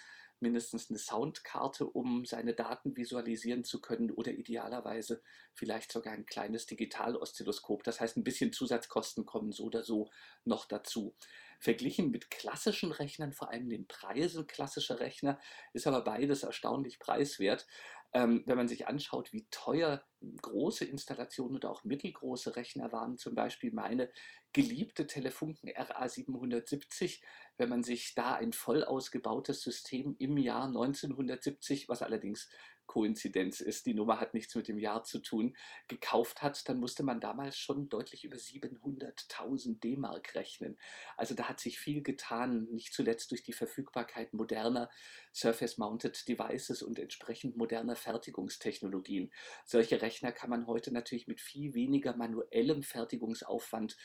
mindestens 0.41 0.89
eine 0.89 0.99
Soundkarte, 0.99 1.85
um 1.85 2.25
seine 2.25 2.53
Daten 2.53 2.95
visualisieren 2.97 3.63
zu 3.63 3.81
können 3.81 4.11
oder 4.11 4.31
idealerweise 4.31 5.21
vielleicht 5.53 5.91
sogar 5.91 6.13
ein 6.13 6.25
kleines 6.25 6.65
Digital-Oszilloskop. 6.65 7.83
Das 7.83 8.01
heißt, 8.01 8.17
ein 8.17 8.23
bisschen 8.23 8.53
Zusatzkosten 8.53 9.25
kommen 9.25 9.51
so 9.51 9.65
oder 9.65 9.83
so 9.83 10.09
noch 10.43 10.65
dazu. 10.65 11.15
Verglichen 11.59 12.09
mit 12.09 12.31
klassischen 12.31 12.91
Rechnern, 12.91 13.33
vor 13.33 13.51
allem 13.51 13.69
den 13.69 13.87
Preisen 13.87 14.47
klassischer 14.47 14.99
Rechner, 14.99 15.39
ist 15.73 15.85
aber 15.85 16.03
beides 16.03 16.41
erstaunlich 16.41 16.97
preiswert. 16.97 17.67
Ähm, 18.13 18.43
wenn 18.45 18.57
man 18.57 18.67
sich 18.67 18.87
anschaut, 18.87 19.31
wie 19.31 19.47
teuer 19.51 20.03
große 20.41 20.83
Installationen 20.85 21.55
oder 21.55 21.71
auch 21.71 21.85
mittelgroße 21.85 22.55
Rechner 22.57 22.91
waren, 22.91 23.17
zum 23.17 23.35
Beispiel 23.35 23.71
meine 23.71 24.11
geliebte 24.53 25.07
Telefunken 25.07 25.69
RA770, 25.69 27.21
wenn 27.57 27.69
man 27.69 27.83
sich 27.83 28.13
da 28.13 28.35
ein 28.35 28.51
voll 28.51 28.83
ausgebautes 28.83 29.61
System 29.61 30.15
im 30.19 30.37
Jahr 30.37 30.65
1970, 30.65 31.87
was 31.87 32.01
allerdings 32.01 32.49
Koinzidenz 32.91 33.61
ist, 33.61 33.85
die 33.85 33.93
Nummer 33.93 34.19
hat 34.19 34.33
nichts 34.33 34.53
mit 34.53 34.67
dem 34.67 34.77
Jahr 34.77 35.05
zu 35.05 35.19
tun, 35.19 35.55
gekauft 35.87 36.41
hat, 36.41 36.67
dann 36.67 36.77
musste 36.77 37.03
man 37.03 37.21
damals 37.21 37.57
schon 37.57 37.87
deutlich 37.87 38.25
über 38.25 38.35
700.000 38.35 39.79
D-Mark 39.79 40.35
rechnen. 40.35 40.77
Also 41.15 41.33
da 41.33 41.47
hat 41.47 41.61
sich 41.61 41.79
viel 41.79 42.03
getan, 42.03 42.65
nicht 42.65 42.93
zuletzt 42.93 43.31
durch 43.31 43.43
die 43.43 43.53
Verfügbarkeit 43.53 44.33
moderner 44.33 44.89
Surface-Mounted 45.33 46.27
Devices 46.27 46.83
und 46.83 46.99
entsprechend 46.99 47.55
moderner 47.55 47.95
Fertigungstechnologien. 47.95 49.31
Solche 49.63 50.01
Rechner 50.01 50.33
kann 50.33 50.49
man 50.49 50.67
heute 50.67 50.91
natürlich 50.91 51.27
mit 51.27 51.39
viel 51.39 51.73
weniger 51.73 52.17
manuellem 52.17 52.83
Fertigungsaufwand 52.83 53.95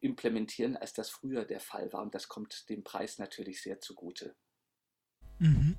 implementieren, 0.00 0.76
als 0.76 0.92
das 0.92 1.08
früher 1.08 1.46
der 1.46 1.60
Fall 1.60 1.90
war. 1.94 2.02
Und 2.02 2.14
das 2.14 2.28
kommt 2.28 2.68
dem 2.68 2.84
Preis 2.84 3.18
natürlich 3.18 3.62
sehr 3.62 3.80
zugute. 3.80 4.36
Mhm. 5.38 5.78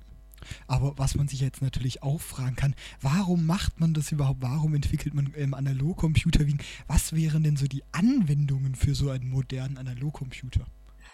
Aber 0.66 0.98
was 0.98 1.14
man 1.14 1.28
sich 1.28 1.40
jetzt 1.40 1.62
natürlich 1.62 2.02
auch 2.02 2.20
fragen 2.20 2.56
kann, 2.56 2.74
warum 3.00 3.46
macht 3.46 3.80
man 3.80 3.94
das 3.94 4.12
überhaupt? 4.12 4.42
Warum 4.42 4.74
entwickelt 4.74 5.14
man 5.14 5.32
ähm, 5.36 5.54
Analogcomputer? 5.54 6.44
Was 6.86 7.14
wären 7.14 7.42
denn 7.42 7.56
so 7.56 7.66
die 7.66 7.82
Anwendungen 7.92 8.74
für 8.74 8.94
so 8.94 9.10
einen 9.10 9.28
modernen 9.28 9.78
Analogcomputer? 9.78 10.66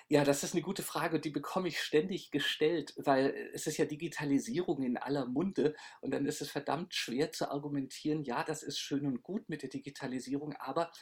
Ja, 0.09 0.25
das 0.25 0.45
ist 0.45 0.53
eine 0.53 0.61
gute 0.63 0.83
Frage 0.83 1.21
die 1.21 1.31
bekomme 1.31 1.69
ich 1.69 1.81
ständig 1.81 2.31
gestellt, 2.31 2.93
weil 2.99 3.35
es 3.55 3.67
ist 3.67 3.79
ja 3.79 3.87
Digitalisierung 3.87 4.83
in 4.83 4.99
aller 4.99 5.25
Munde 5.25 5.75
und 6.03 6.13
dann 6.13 6.27
ist 6.27 6.43
es 6.43 6.51
verdammt 6.51 6.95
schwer 6.95 7.33
zu 7.33 7.51
argumentieren, 7.51 8.23
ja, 8.23 8.45
das 8.45 8.63
ist 8.63 8.79
schön 8.79 9.07
und 9.07 9.23
gut 9.23 9.49
mit 9.49 9.63
der 9.63 9.71
Digitalisierung, 9.71 10.53
aber 10.59 10.93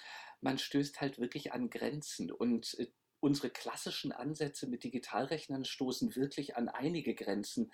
man 0.40 0.58
stößt 0.58 1.00
halt 1.00 1.18
wirklich 1.18 1.52
an 1.52 1.70
Grenzen 1.70 2.30
und 2.30 2.78
äh, 2.78 2.86
unsere 3.18 3.50
klassischen 3.50 4.12
Ansätze 4.12 4.68
mit 4.68 4.84
Digitalrechnern 4.84 5.64
stoßen 5.64 6.14
wirklich 6.16 6.56
an 6.56 6.68
einige 6.68 7.14
Grenzen 7.14 7.72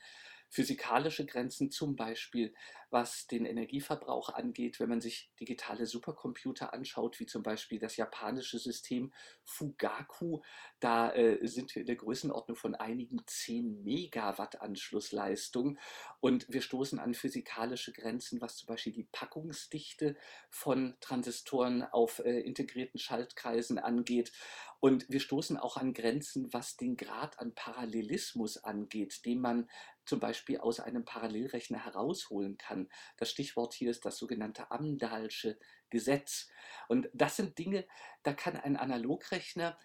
physikalische 0.57 1.27
Grenzen, 1.27 1.71
zum 1.71 1.97
Beispiel 1.97 2.55
was 2.91 3.27
den 3.27 3.45
Energieverbrauch 3.45 4.31
angeht, 4.31 4.81
wenn 4.81 4.89
man 4.89 5.01
sich 5.03 5.31
digitale 5.39 5.87
Supercomputer 5.87 6.73
anschaut, 6.73 7.21
wie 7.21 7.27
zum 7.27 7.43
Beispiel 7.43 7.79
das 7.79 7.97
japanische 7.97 8.59
System 8.59 9.13
Fugaku, 9.45 10.41
da 10.81 11.13
äh, 11.13 11.47
sind 11.47 11.75
wir 11.75 11.81
in 11.81 11.87
der 11.87 11.97
Größenordnung 11.97 12.57
von 12.57 12.75
einigen 12.75 13.19
10 13.27 13.83
Megawatt 13.83 14.63
Anschlussleistung 14.63 15.79
und 16.21 16.47
wir 16.49 16.63
stoßen 16.63 16.99
an 16.99 17.13
physikalische 17.13 17.93
Grenzen, 17.93 18.41
was 18.41 18.57
zum 18.57 18.69
Beispiel 18.69 18.93
die 18.93 19.09
Packungsdichte 19.13 20.17
von 20.49 20.97
Transistoren 21.01 21.83
auf 21.83 22.21
äh, 22.21 22.41
integrierten 22.41 22.99
Schaltkreisen 22.99 23.79
angeht. 23.79 24.33
Und 24.81 25.09
wir 25.09 25.21
stoßen 25.21 25.57
auch 25.57 25.77
an 25.77 25.93
Grenzen, 25.93 26.53
was 26.53 26.77
den 26.77 26.97
Grad 26.97 27.39
an 27.39 27.55
Parallelismus 27.55 28.59
angeht, 28.59 29.25
den 29.25 29.41
man 29.41 29.69
zum 30.05 30.21
Beispiel 30.21 30.59
aus 30.59 30.81
einem 30.81 31.05
Parallelrechner 31.05 31.85
herausholen 31.85 32.59
kann. 32.59 32.89
Das 33.17 33.31
Stichwort 33.31 33.75
hier 33.75 33.91
ist 33.91 34.05
das 34.05 34.19
sogenannte 34.19 34.71
Amdahlsche 34.71 35.59
Gesetz. 35.91 36.49
Und 36.89 37.09
das 37.13 37.37
sind 37.37 37.59
Dinge, 37.59 37.87
da 38.23 38.33
kann 38.33 38.57
ein 38.57 38.77
Analogrechner 38.77 39.79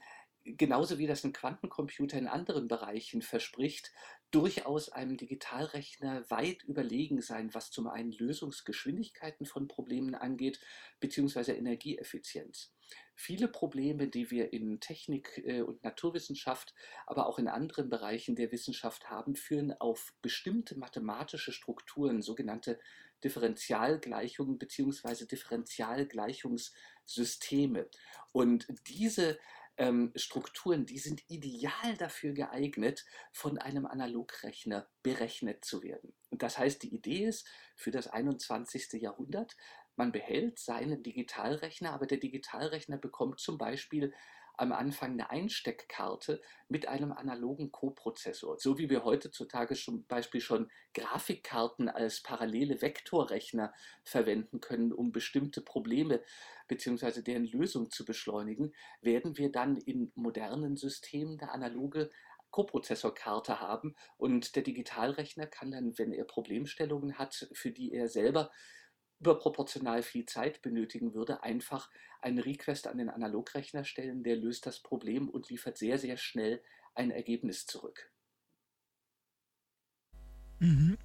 genauso 0.43 0.97
wie 0.97 1.07
das 1.07 1.23
ein 1.23 1.33
Quantencomputer 1.33 2.17
in 2.17 2.27
anderen 2.27 2.67
Bereichen 2.67 3.21
verspricht, 3.21 3.91
durchaus 4.31 4.89
einem 4.89 5.17
Digitalrechner 5.17 6.29
weit 6.29 6.63
überlegen 6.63 7.21
sein, 7.21 7.53
was 7.53 7.71
zum 7.71 7.87
einen 7.87 8.11
Lösungsgeschwindigkeiten 8.11 9.45
von 9.45 9.67
Problemen 9.67 10.15
angeht, 10.15 10.59
beziehungsweise 10.99 11.53
Energieeffizienz. 11.53 12.73
Viele 13.23 13.47
Probleme, 13.47 14.07
die 14.07 14.31
wir 14.31 14.51
in 14.51 14.79
Technik 14.79 15.43
äh, 15.45 15.61
und 15.61 15.83
Naturwissenschaft, 15.83 16.73
aber 17.05 17.27
auch 17.27 17.37
in 17.37 17.47
anderen 17.47 17.87
Bereichen 17.87 18.35
der 18.35 18.51
Wissenschaft 18.51 19.11
haben, 19.11 19.35
führen 19.35 19.79
auf 19.79 20.15
bestimmte 20.23 20.75
mathematische 20.75 21.51
Strukturen, 21.51 22.23
sogenannte 22.23 22.79
Differentialgleichungen 23.23 24.57
beziehungsweise 24.57 25.27
Differentialgleichungssysteme. 25.27 27.87
Und 28.31 28.65
diese 28.87 29.37
ähm, 29.77 30.13
Strukturen, 30.15 30.87
die 30.87 30.97
sind 30.97 31.21
ideal 31.29 31.95
dafür 31.99 32.33
geeignet, 32.33 33.05
von 33.31 33.59
einem 33.59 33.85
Analogrechner 33.85 34.89
berechnet 35.03 35.63
zu 35.63 35.83
werden. 35.83 36.15
Und 36.31 36.41
das 36.41 36.57
heißt, 36.57 36.81
die 36.81 36.95
Idee 36.95 37.25
ist 37.25 37.47
für 37.75 37.91
das 37.91 38.07
21. 38.07 38.93
Jahrhundert, 38.93 39.55
man 39.95 40.11
behält 40.11 40.59
seinen 40.59 41.03
Digitalrechner, 41.03 41.93
aber 41.93 42.07
der 42.07 42.17
Digitalrechner 42.17 42.97
bekommt 42.97 43.39
zum 43.39 43.57
Beispiel 43.57 44.13
am 44.57 44.71
Anfang 44.71 45.13
eine 45.13 45.29
Einsteckkarte 45.29 46.41
mit 46.67 46.87
einem 46.87 47.11
analogen 47.11 47.71
Coprozessor. 47.71 48.59
So 48.59 48.77
wie 48.77 48.89
wir 48.89 49.03
heutzutage 49.03 49.75
zum 49.75 50.05
Beispiel 50.05 50.41
schon 50.41 50.69
Grafikkarten 50.93 51.89
als 51.89 52.21
parallele 52.21 52.81
Vektorrechner 52.81 53.73
verwenden 54.03 54.59
können, 54.59 54.93
um 54.93 55.11
bestimmte 55.11 55.61
Probleme 55.61 56.21
bzw. 56.67 57.21
deren 57.21 57.45
Lösung 57.45 57.89
zu 57.89 58.05
beschleunigen, 58.05 58.73
werden 59.01 59.37
wir 59.37 59.51
dann 59.51 59.77
in 59.77 60.11
modernen 60.15 60.77
Systemen 60.77 61.39
eine 61.39 61.51
analoge 61.51 62.09
Coprozessorkarte 62.51 63.61
haben 63.61 63.95
und 64.17 64.55
der 64.55 64.63
Digitalrechner 64.63 65.47
kann 65.47 65.71
dann, 65.71 65.97
wenn 65.97 66.13
er 66.13 66.25
Problemstellungen 66.25 67.17
hat, 67.17 67.47
für 67.53 67.71
die 67.71 67.93
er 67.93 68.09
selber 68.09 68.51
überproportional 69.21 70.01
viel 70.03 70.25
Zeit 70.25 70.61
benötigen 70.61 71.13
würde, 71.13 71.43
einfach 71.43 71.89
einen 72.21 72.39
Request 72.39 72.87
an 72.87 72.97
den 72.97 73.09
Analogrechner 73.09 73.83
stellen, 73.83 74.23
der 74.23 74.35
löst 74.35 74.65
das 74.65 74.79
Problem 74.79 75.29
und 75.29 75.49
liefert 75.49 75.77
sehr, 75.77 75.97
sehr 75.97 76.17
schnell 76.17 76.61
ein 76.95 77.11
Ergebnis 77.11 77.65
zurück. 77.65 78.11
Mhm. 80.59 80.97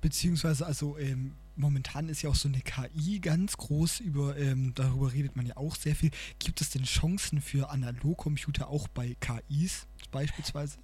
Beziehungsweise, 0.00 0.66
also 0.66 0.98
ähm, 0.98 1.36
momentan 1.56 2.08
ist 2.08 2.22
ja 2.22 2.30
auch 2.30 2.34
so 2.34 2.48
eine 2.48 2.60
KI 2.60 3.18
ganz 3.20 3.56
groß, 3.56 4.00
über, 4.00 4.36
ähm, 4.36 4.72
darüber 4.74 5.12
redet 5.12 5.36
man 5.36 5.46
ja 5.46 5.56
auch 5.56 5.74
sehr 5.74 5.96
viel. 5.96 6.10
Gibt 6.38 6.60
es 6.60 6.70
denn 6.70 6.84
Chancen 6.84 7.40
für 7.40 7.70
Analogcomputer 7.70 8.68
auch 8.68 8.88
bei 8.88 9.16
KIs 9.20 9.86
beispielsweise? 10.10 10.78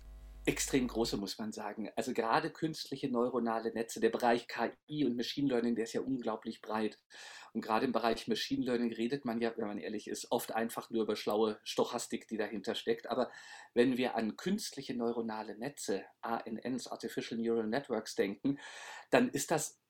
Extrem 0.44 0.88
große, 0.88 1.16
muss 1.16 1.38
man 1.38 1.52
sagen. 1.52 1.90
Also 1.96 2.12
gerade 2.12 2.50
künstliche 2.50 3.08
neuronale 3.08 3.72
Netze, 3.72 4.00
der 4.00 4.10
Bereich 4.10 4.48
KI 4.48 5.04
und 5.04 5.16
Machine 5.16 5.48
Learning, 5.48 5.74
der 5.74 5.84
ist 5.84 5.92
ja 5.92 6.00
unglaublich 6.00 6.60
breit. 6.60 6.98
Und 7.52 7.60
gerade 7.60 7.84
im 7.84 7.92
Bereich 7.92 8.28
Machine 8.28 8.64
Learning 8.64 8.92
redet 8.92 9.24
man 9.24 9.40
ja, 9.40 9.52
wenn 9.56 9.66
man 9.66 9.78
ehrlich 9.78 10.08
ist, 10.08 10.32
oft 10.32 10.52
einfach 10.52 10.90
nur 10.90 11.02
über 11.02 11.16
schlaue 11.16 11.60
Stochastik, 11.64 12.26
die 12.28 12.38
dahinter 12.38 12.74
steckt. 12.74 13.10
Aber 13.10 13.30
wenn 13.74 13.98
wir 13.98 14.16
an 14.16 14.36
künstliche 14.36 14.94
neuronale 14.94 15.58
Netze, 15.58 16.04
ANNs, 16.22 16.88
Artificial 16.88 17.38
Neural 17.40 17.66
Networks 17.66 18.14
denken, 18.14 18.58
dann 19.10 19.28
ist 19.28 19.50
das 19.50 19.81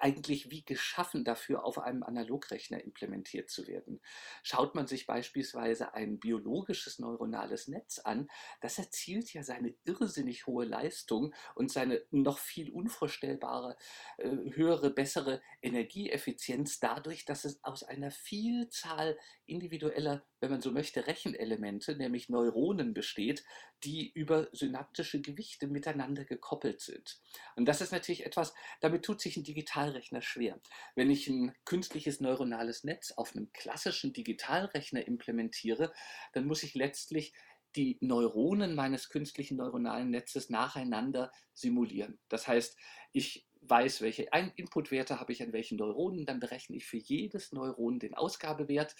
eigentlich 0.00 0.50
wie 0.50 0.64
geschaffen 0.64 1.24
dafür, 1.24 1.64
auf 1.64 1.78
einem 1.78 2.02
Analogrechner 2.02 2.82
implementiert 2.82 3.50
zu 3.50 3.66
werden. 3.66 4.00
Schaut 4.42 4.74
man 4.74 4.86
sich 4.86 5.06
beispielsweise 5.06 5.94
ein 5.94 6.18
biologisches 6.18 6.98
neuronales 6.98 7.68
Netz 7.68 7.98
an, 7.98 8.28
das 8.60 8.78
erzielt 8.78 9.32
ja 9.32 9.42
seine 9.42 9.74
irrsinnig 9.84 10.46
hohe 10.46 10.64
Leistung 10.64 11.34
und 11.54 11.70
seine 11.72 12.02
noch 12.10 12.38
viel 12.38 12.70
unvorstellbare, 12.70 13.76
äh, 14.18 14.28
höhere, 14.28 14.90
bessere 14.90 15.40
Energieeffizienz 15.62 16.80
dadurch, 16.80 17.24
dass 17.24 17.44
es 17.44 17.62
aus 17.64 17.82
einer 17.82 18.10
Vielzahl 18.10 19.18
individueller, 19.46 20.24
wenn 20.40 20.50
man 20.50 20.60
so 20.60 20.72
möchte, 20.72 21.06
Rechenelemente, 21.06 21.96
nämlich 21.96 22.28
Neuronen 22.28 22.92
besteht, 22.94 23.44
die 23.84 24.10
über 24.12 24.48
synaptische 24.52 25.20
Gewichte 25.20 25.66
miteinander 25.66 26.24
gekoppelt 26.24 26.80
sind. 26.80 27.20
Und 27.56 27.66
das 27.66 27.80
ist 27.80 27.92
natürlich 27.92 28.26
etwas, 28.26 28.54
damit 28.80 29.04
tut 29.04 29.20
sich 29.20 29.36
ein 29.36 29.44
Digitalrechner 29.44 30.22
schwer. 30.22 30.60
Wenn 30.94 31.10
ich 31.10 31.28
ein 31.28 31.54
künstliches 31.64 32.20
neuronales 32.20 32.84
Netz 32.84 33.12
auf 33.12 33.34
einem 33.34 33.52
klassischen 33.52 34.12
Digitalrechner 34.12 35.06
implementiere, 35.06 35.92
dann 36.32 36.46
muss 36.46 36.62
ich 36.62 36.74
letztlich 36.74 37.32
die 37.76 37.98
Neuronen 38.00 38.74
meines 38.74 39.08
künstlichen 39.08 39.56
neuronalen 39.56 40.10
Netzes 40.10 40.50
nacheinander 40.50 41.30
simulieren. 41.54 42.18
Das 42.28 42.48
heißt, 42.48 42.76
ich 43.12 43.46
weiß, 43.62 44.00
welche 44.00 44.28
Inputwerte 44.56 45.20
habe 45.20 45.32
ich 45.32 45.42
an 45.42 45.52
welchen 45.52 45.76
Neuronen, 45.76 46.26
dann 46.26 46.40
berechne 46.40 46.76
ich 46.76 46.86
für 46.86 46.96
jedes 46.96 47.52
Neuron 47.52 47.98
den 47.98 48.14
Ausgabewert 48.14 48.96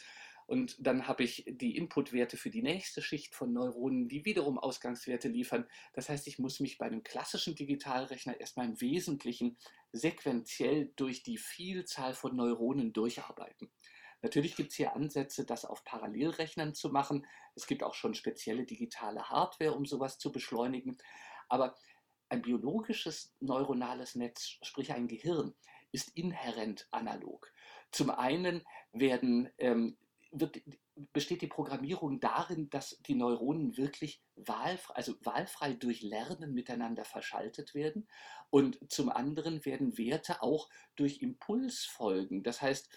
und 0.51 0.85
dann 0.85 1.07
habe 1.07 1.23
ich 1.23 1.45
die 1.47 1.77
Inputwerte 1.77 2.37
für 2.37 2.51
die 2.51 2.61
nächste 2.61 3.03
Schicht 3.03 3.37
von 3.37 3.53
Neuronen, 3.53 4.09
die 4.09 4.25
wiederum 4.25 4.59
Ausgangswerte 4.59 5.29
liefern. 5.29 5.65
Das 5.93 6.09
heißt, 6.09 6.27
ich 6.27 6.41
muss 6.41 6.59
mich 6.59 6.77
bei 6.77 6.87
einem 6.87 7.05
klassischen 7.05 7.55
Digitalrechner 7.55 8.41
erstmal 8.41 8.67
im 8.67 8.81
Wesentlichen 8.81 9.57
sequenziell 9.93 10.93
durch 10.97 11.23
die 11.23 11.39
Vielzahl 11.39 12.15
von 12.15 12.35
Neuronen 12.35 12.93
durcharbeiten. 12.93 13.71
Natürlich 14.23 14.57
gibt 14.57 14.73
es 14.73 14.77
hier 14.77 14.97
Ansätze, 14.97 15.47
das 15.47 15.65
auf 15.65 15.85
Parallelrechnern 15.85 16.75
zu 16.75 16.89
machen. 16.89 17.25
Es 17.55 17.69
gibt 17.69 17.85
auch 17.85 17.95
schon 17.95 18.15
spezielle 18.15 18.65
digitale 18.65 19.31
Hardware, 19.31 19.75
um 19.75 19.87
sowas 19.87 20.19
zu 20.19 20.33
beschleunigen. 20.33 20.99
Aber 21.49 21.77
ein 22.29 22.43
biologisches 22.43 23.37
neuronales 23.39 24.17
Netz, 24.17 24.59
sprich 24.63 24.93
ein 24.93 25.07
Gehirn, 25.07 25.55
ist 25.93 26.17
inhärent 26.17 26.89
analog. 26.91 27.53
Zum 27.93 28.11
einen 28.11 28.65
werden 28.93 29.49
ähm, 29.59 29.97
wird, 30.33 30.61
besteht 31.13 31.43
die 31.43 31.47
Programmierung 31.47 32.21
darin, 32.21 32.71
dass 32.71 33.01
die 33.07 33.15
Neuronen 33.15 33.77
wirklich 33.77 34.23
wahlfrei, 34.37 34.95
also 34.95 35.15
wahlfrei 35.23 35.75
durch 35.75 36.03
Lernen 36.03 36.55
miteinander 36.55 37.05
verschaltet 37.05 37.75
werden. 37.75 38.09
Und 38.51 38.79
zum 38.91 39.11
anderen 39.11 39.65
werden 39.65 39.99
Werte 39.99 40.43
auch 40.43 40.69
durch 40.97 41.21
Impulsfolgen, 41.23 42.43
das 42.43 42.63
heißt, 42.63 42.89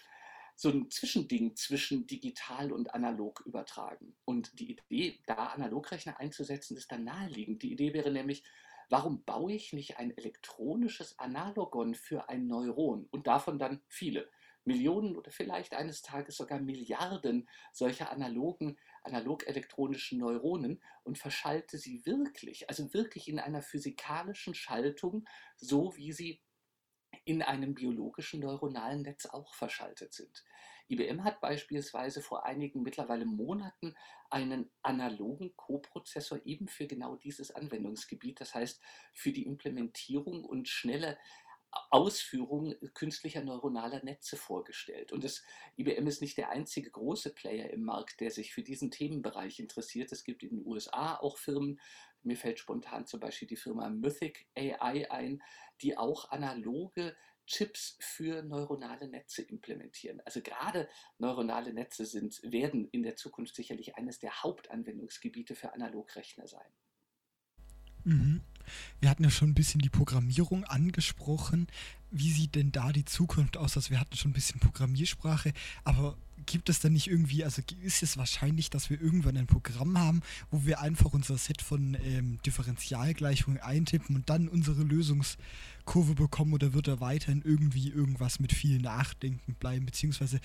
so 0.56 0.68
ein 0.70 0.90
Zwischending 0.90 1.56
zwischen 1.56 2.06
digital 2.06 2.72
und 2.72 2.94
analog 2.94 3.42
übertragen. 3.44 4.16
Und 4.24 4.58
die 4.58 4.72
Idee, 4.72 5.18
da 5.26 5.46
Analogrechner 5.48 6.20
einzusetzen, 6.20 6.76
ist 6.76 6.92
dann 6.92 7.04
naheliegend. 7.04 7.62
Die 7.62 7.72
Idee 7.72 7.92
wäre 7.92 8.12
nämlich, 8.12 8.44
warum 8.88 9.24
baue 9.24 9.52
ich 9.52 9.72
nicht 9.72 9.98
ein 9.98 10.16
elektronisches 10.16 11.18
Analogon 11.18 11.94
für 11.94 12.28
ein 12.28 12.46
Neuron 12.46 13.08
und 13.10 13.26
davon 13.26 13.58
dann 13.58 13.82
viele? 13.88 14.30
Millionen 14.64 15.16
oder 15.16 15.30
vielleicht 15.30 15.74
eines 15.74 16.02
Tages 16.02 16.36
sogar 16.36 16.58
Milliarden 16.60 17.48
solcher 17.72 18.10
analogen, 18.10 18.78
analog-elektronischen 19.02 20.18
Neuronen 20.18 20.82
und 21.02 21.18
verschalte 21.18 21.78
sie 21.78 22.04
wirklich, 22.06 22.68
also 22.68 22.92
wirklich 22.94 23.28
in 23.28 23.38
einer 23.38 23.62
physikalischen 23.62 24.54
Schaltung, 24.54 25.26
so 25.56 25.96
wie 25.96 26.12
sie 26.12 26.42
in 27.24 27.42
einem 27.42 27.74
biologischen 27.74 28.40
neuronalen 28.40 29.02
Netz 29.02 29.26
auch 29.26 29.54
verschaltet 29.54 30.12
sind. 30.12 30.44
IBM 30.88 31.24
hat 31.24 31.40
beispielsweise 31.40 32.20
vor 32.20 32.44
einigen 32.44 32.82
mittlerweile 32.82 33.24
Monaten 33.24 33.94
einen 34.28 34.70
analogen 34.82 35.56
Koprozessor 35.56 36.44
eben 36.44 36.68
für 36.68 36.86
genau 36.86 37.16
dieses 37.16 37.50
Anwendungsgebiet, 37.50 38.40
das 38.40 38.54
heißt 38.54 38.82
für 39.14 39.32
die 39.32 39.46
Implementierung 39.46 40.44
und 40.44 40.68
schnelle 40.68 41.16
Ausführung 41.90 42.74
künstlicher 42.94 43.42
neuronaler 43.42 44.02
Netze 44.04 44.36
vorgestellt. 44.36 45.12
Und 45.12 45.24
das 45.24 45.42
IBM 45.76 46.06
ist 46.06 46.20
nicht 46.20 46.36
der 46.36 46.50
einzige 46.50 46.90
große 46.90 47.34
Player 47.34 47.70
im 47.70 47.84
Markt, 47.84 48.20
der 48.20 48.30
sich 48.30 48.52
für 48.52 48.62
diesen 48.62 48.90
Themenbereich 48.90 49.60
interessiert. 49.60 50.12
Es 50.12 50.24
gibt 50.24 50.42
in 50.42 50.50
den 50.50 50.66
USA 50.66 51.16
auch 51.16 51.38
Firmen, 51.38 51.80
mir 52.22 52.36
fällt 52.36 52.58
spontan 52.58 53.06
zum 53.06 53.20
Beispiel 53.20 53.48
die 53.48 53.56
Firma 53.56 53.88
Mythic 53.90 54.46
AI 54.56 55.10
ein, 55.10 55.42
die 55.82 55.96
auch 55.96 56.30
analoge 56.30 57.14
Chips 57.46 57.98
für 58.00 58.42
neuronale 58.42 59.08
Netze 59.08 59.42
implementieren. 59.42 60.22
Also 60.24 60.40
gerade 60.40 60.88
neuronale 61.18 61.74
Netze 61.74 62.06
sind, 62.06 62.40
werden 62.42 62.88
in 62.90 63.02
der 63.02 63.16
Zukunft 63.16 63.54
sicherlich 63.54 63.96
eines 63.96 64.18
der 64.18 64.42
Hauptanwendungsgebiete 64.42 65.54
für 65.54 65.74
Analogrechner 65.74 66.46
sein. 66.46 66.72
Mhm. 68.04 68.42
Wir 69.00 69.10
hatten 69.10 69.24
ja 69.24 69.30
schon 69.30 69.50
ein 69.50 69.54
bisschen 69.54 69.80
die 69.80 69.90
Programmierung 69.90 70.64
angesprochen. 70.64 71.66
Wie 72.10 72.32
sieht 72.32 72.54
denn 72.54 72.72
da 72.72 72.92
die 72.92 73.04
Zukunft 73.04 73.56
aus? 73.56 73.76
Also 73.76 73.90
wir 73.90 74.00
hatten 74.00 74.16
schon 74.16 74.30
ein 74.30 74.34
bisschen 74.34 74.60
Programmiersprache, 74.60 75.52
aber 75.84 76.16
gibt 76.46 76.68
es 76.68 76.80
dann 76.80 76.92
nicht 76.92 77.08
irgendwie, 77.08 77.44
also 77.44 77.62
ist 77.82 78.02
es 78.02 78.16
wahrscheinlich, 78.16 78.70
dass 78.70 78.90
wir 78.90 79.00
irgendwann 79.00 79.36
ein 79.36 79.46
Programm 79.46 79.98
haben, 79.98 80.22
wo 80.50 80.64
wir 80.66 80.80
einfach 80.80 81.12
unser 81.12 81.38
Set 81.38 81.62
von 81.62 81.96
ähm, 82.04 82.38
Differentialgleichungen 82.44 83.60
eintippen 83.60 84.16
und 84.16 84.28
dann 84.28 84.48
unsere 84.48 84.82
Lösungskurve 84.82 86.14
bekommen 86.14 86.52
oder 86.52 86.72
wird 86.72 86.88
da 86.88 87.00
weiterhin 87.00 87.42
irgendwie 87.44 87.88
irgendwas 87.88 88.40
mit 88.40 88.52
viel 88.52 88.80
Nachdenken 88.80 89.54
bleiben, 89.54 89.86
beziehungsweise 89.86 90.40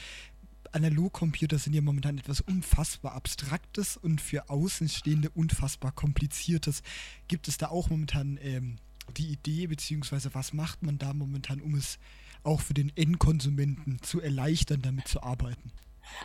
Analogcomputer 0.73 1.57
sind 1.57 1.73
ja 1.73 1.81
momentan 1.81 2.17
etwas 2.17 2.41
unfassbar 2.41 3.13
Abstraktes 3.13 3.97
und 3.97 4.21
für 4.21 4.49
Außenstehende 4.49 5.29
unfassbar 5.29 5.91
Kompliziertes. 5.91 6.83
Gibt 7.27 7.47
es 7.47 7.57
da 7.57 7.67
auch 7.67 7.89
momentan 7.89 8.39
ähm, 8.41 8.77
die 9.17 9.31
Idee, 9.31 9.67
beziehungsweise 9.67 10.33
was 10.33 10.53
macht 10.53 10.83
man 10.83 10.97
da 10.97 11.13
momentan, 11.13 11.61
um 11.61 11.75
es 11.75 11.99
auch 12.43 12.61
für 12.61 12.73
den 12.73 12.91
Endkonsumenten 12.95 14.01
zu 14.01 14.21
erleichtern, 14.21 14.81
damit 14.81 15.07
zu 15.07 15.23
arbeiten? 15.23 15.71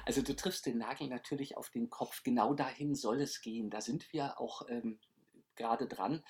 Also 0.06 0.22
du 0.22 0.34
triffst 0.34 0.66
den 0.66 0.78
Nagel 0.78 1.08
natürlich 1.08 1.56
auf 1.56 1.70
den 1.70 1.90
Kopf. 1.90 2.22
Genau 2.22 2.54
dahin 2.54 2.94
soll 2.94 3.20
es 3.20 3.40
gehen. 3.40 3.70
Da 3.70 3.80
sind 3.80 4.12
wir 4.12 4.40
auch 4.40 4.62
ähm, 4.68 4.98
gerade 5.56 5.86
dran. 5.86 6.22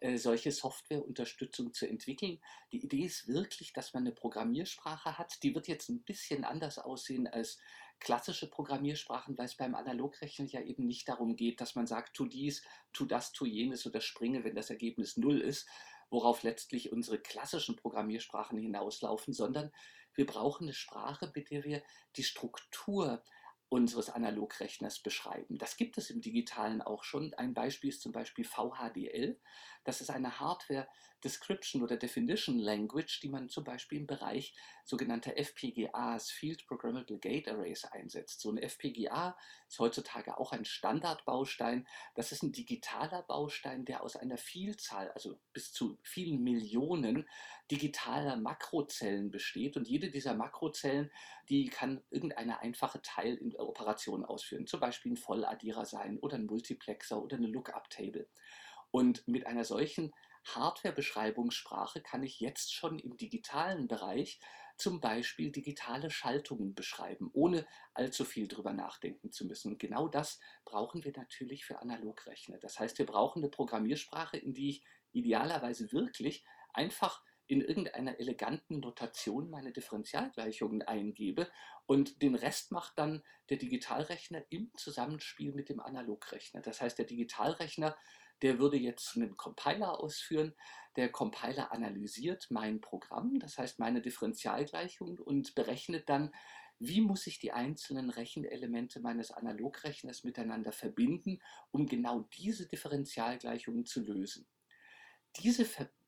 Äh, 0.00 0.18
solche 0.18 0.52
Softwareunterstützung 0.52 1.72
zu 1.72 1.88
entwickeln. 1.88 2.40
Die 2.72 2.84
Idee 2.84 3.04
ist 3.04 3.28
wirklich, 3.28 3.72
dass 3.72 3.94
man 3.94 4.02
eine 4.02 4.12
Programmiersprache 4.12 5.18
hat. 5.18 5.42
Die 5.42 5.54
wird 5.54 5.68
jetzt 5.68 5.88
ein 5.88 6.02
bisschen 6.02 6.44
anders 6.44 6.78
aussehen 6.78 7.26
als 7.26 7.58
klassische 8.00 8.50
Programmiersprachen, 8.50 9.38
weil 9.38 9.46
es 9.46 9.56
beim 9.56 9.74
Analogrechnen 9.74 10.48
ja 10.48 10.60
eben 10.60 10.86
nicht 10.86 11.08
darum 11.08 11.36
geht, 11.36 11.60
dass 11.60 11.74
man 11.74 11.86
sagt, 11.86 12.14
tu 12.14 12.26
dies, 12.26 12.62
tu 12.92 13.06
das, 13.06 13.32
tu 13.32 13.46
jenes 13.46 13.86
oder 13.86 14.00
springe, 14.00 14.44
wenn 14.44 14.56
das 14.56 14.70
Ergebnis 14.70 15.16
null 15.16 15.40
ist, 15.40 15.68
worauf 16.10 16.42
letztlich 16.42 16.92
unsere 16.92 17.18
klassischen 17.18 17.76
Programmiersprachen 17.76 18.58
hinauslaufen, 18.58 19.32
sondern 19.32 19.72
wir 20.14 20.26
brauchen 20.26 20.64
eine 20.64 20.74
Sprache, 20.74 21.30
mit 21.34 21.50
der 21.50 21.64
wir 21.64 21.82
die 22.16 22.24
Struktur 22.24 23.22
unseres 23.68 24.10
Analogrechners 24.10 25.00
beschreiben. 25.00 25.58
Das 25.58 25.76
gibt 25.76 25.98
es 25.98 26.10
im 26.10 26.20
digitalen 26.20 26.80
auch 26.82 27.02
schon. 27.02 27.34
Ein 27.34 27.54
Beispiel 27.54 27.90
ist 27.90 28.02
zum 28.02 28.12
Beispiel 28.12 28.44
VHDL. 28.44 29.40
Das 29.84 30.00
ist 30.00 30.10
eine 30.10 30.40
Hardware 30.40 30.88
Description 31.24 31.82
oder 31.82 31.96
Definition 31.96 32.58
Language, 32.58 33.20
die 33.20 33.30
man 33.30 33.48
zum 33.48 33.64
Beispiel 33.64 33.98
im 34.00 34.06
Bereich 34.06 34.54
sogenannter 34.84 35.38
FPGAs, 35.38 36.30
Field 36.30 36.66
Programmable 36.66 37.18
Gate 37.18 37.48
Arrays, 37.48 37.84
einsetzt. 37.86 38.40
So 38.40 38.50
ein 38.50 38.58
FPGA 38.58 39.36
ist 39.66 39.78
heutzutage 39.78 40.36
auch 40.38 40.52
ein 40.52 40.66
Standardbaustein. 40.66 41.88
Das 42.14 42.30
ist 42.30 42.42
ein 42.42 42.52
digitaler 42.52 43.22
Baustein, 43.22 43.86
der 43.86 44.02
aus 44.02 44.16
einer 44.16 44.36
Vielzahl, 44.36 45.10
also 45.12 45.38
bis 45.54 45.72
zu 45.72 45.98
vielen 46.02 46.42
Millionen 46.42 47.26
digitaler 47.70 48.36
Makrozellen 48.36 49.30
besteht. 49.30 49.78
Und 49.78 49.88
jede 49.88 50.10
dieser 50.10 50.34
Makrozellen, 50.34 51.10
die 51.48 51.68
kann 51.68 52.02
irgendeine 52.10 52.60
einfache 52.60 53.00
Teil 53.00 53.36
in 53.36 53.56
Operation 53.56 54.24
ausführen. 54.26 54.66
Zum 54.66 54.80
Beispiel 54.80 55.12
ein 55.12 55.16
Volladdierer 55.16 55.86
sein 55.86 56.18
oder 56.18 56.36
ein 56.36 56.44
Multiplexer 56.44 57.22
oder 57.22 57.38
eine 57.38 57.46
Lookup-Table. 57.46 58.28
Und 58.94 59.26
mit 59.26 59.48
einer 59.48 59.64
solchen 59.64 60.14
Hardware-Beschreibungssprache 60.44 62.00
kann 62.00 62.22
ich 62.22 62.38
jetzt 62.38 62.72
schon 62.72 63.00
im 63.00 63.16
digitalen 63.16 63.88
Bereich 63.88 64.38
zum 64.76 65.00
Beispiel 65.00 65.50
digitale 65.50 66.12
Schaltungen 66.12 66.76
beschreiben, 66.76 67.28
ohne 67.32 67.66
allzu 67.92 68.24
viel 68.24 68.46
drüber 68.46 68.72
nachdenken 68.72 69.32
zu 69.32 69.46
müssen. 69.46 69.72
Und 69.72 69.80
genau 69.80 70.06
das 70.06 70.38
brauchen 70.64 71.02
wir 71.02 71.12
natürlich 71.16 71.64
für 71.64 71.82
Analogrechner. 71.82 72.58
Das 72.58 72.78
heißt, 72.78 72.96
wir 72.98 73.06
brauchen 73.06 73.42
eine 73.42 73.50
Programmiersprache, 73.50 74.36
in 74.36 74.54
die 74.54 74.70
ich 74.70 74.84
idealerweise 75.10 75.90
wirklich 75.90 76.44
einfach 76.72 77.20
in 77.48 77.62
irgendeiner 77.62 78.20
eleganten 78.20 78.78
Notation 78.78 79.50
meine 79.50 79.72
Differentialgleichungen 79.72 80.82
eingebe 80.82 81.50
und 81.86 82.22
den 82.22 82.36
Rest 82.36 82.70
macht 82.70 82.96
dann 82.96 83.24
der 83.50 83.56
Digitalrechner 83.56 84.44
im 84.50 84.70
Zusammenspiel 84.76 85.52
mit 85.52 85.68
dem 85.68 85.80
Analogrechner. 85.80 86.62
Das 86.62 86.80
heißt, 86.80 86.96
der 86.96 87.06
Digitalrechner, 87.06 87.96
der 88.44 88.58
würde 88.58 88.76
jetzt 88.76 89.16
einen 89.16 89.38
Compiler 89.38 89.98
ausführen. 89.98 90.54
Der 90.96 91.10
Compiler 91.10 91.72
analysiert 91.72 92.46
mein 92.50 92.82
Programm, 92.82 93.38
das 93.38 93.56
heißt 93.56 93.78
meine 93.78 94.02
Differentialgleichungen 94.02 95.18
und 95.18 95.54
berechnet 95.54 96.10
dann, 96.10 96.30
wie 96.78 97.00
muss 97.00 97.26
ich 97.26 97.38
die 97.38 97.52
einzelnen 97.52 98.10
Rechenelemente 98.10 99.00
meines 99.00 99.30
Analogrechners 99.30 100.24
miteinander 100.24 100.72
verbinden, 100.72 101.40
um 101.70 101.86
genau 101.86 102.28
diese 102.36 102.68
Differentialgleichungen 102.68 103.86
zu 103.86 104.02
lösen. 104.02 104.46
Diese 105.36 105.64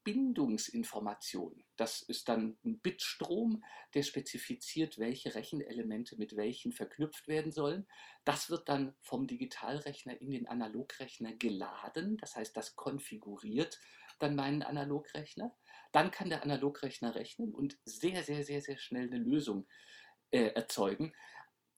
Verbindungsinformation, 0.07 1.65
das 1.75 2.01
ist 2.01 2.29
dann 2.29 2.57
ein 2.65 2.79
Bitstrom, 2.79 3.65
der 3.93 4.05
spezifiziert, 4.05 4.99
welche 4.99 5.35
Rechenelemente 5.35 6.17
mit 6.17 6.37
welchen 6.37 6.71
verknüpft 6.71 7.27
werden 7.27 7.51
sollen. 7.51 7.89
Das 8.25 8.49
wird 8.49 8.69
dann 8.69 8.95
vom 9.01 9.27
Digitalrechner 9.27 10.21
in 10.21 10.31
den 10.31 10.47
Analogrechner 10.47 11.33
geladen, 11.33 12.19
das 12.19 12.37
heißt, 12.37 12.57
das 12.57 12.77
konfiguriert 12.77 13.81
dann 14.21 14.37
meinen 14.37 14.63
Analogrechner. 14.63 15.55
Dann 15.91 16.13
kann 16.13 16.31
der 16.31 16.45
Analogrechner 16.45 17.17
rechnen 17.17 17.53
und 17.53 17.77
sehr, 17.85 18.23
sehr, 18.23 18.45
sehr, 18.45 18.63
sehr 18.63 18.79
schnell 18.79 19.09
eine 19.09 19.19
Lösung 19.19 19.67
äh, 20.31 20.53
erzeugen. 20.55 21.15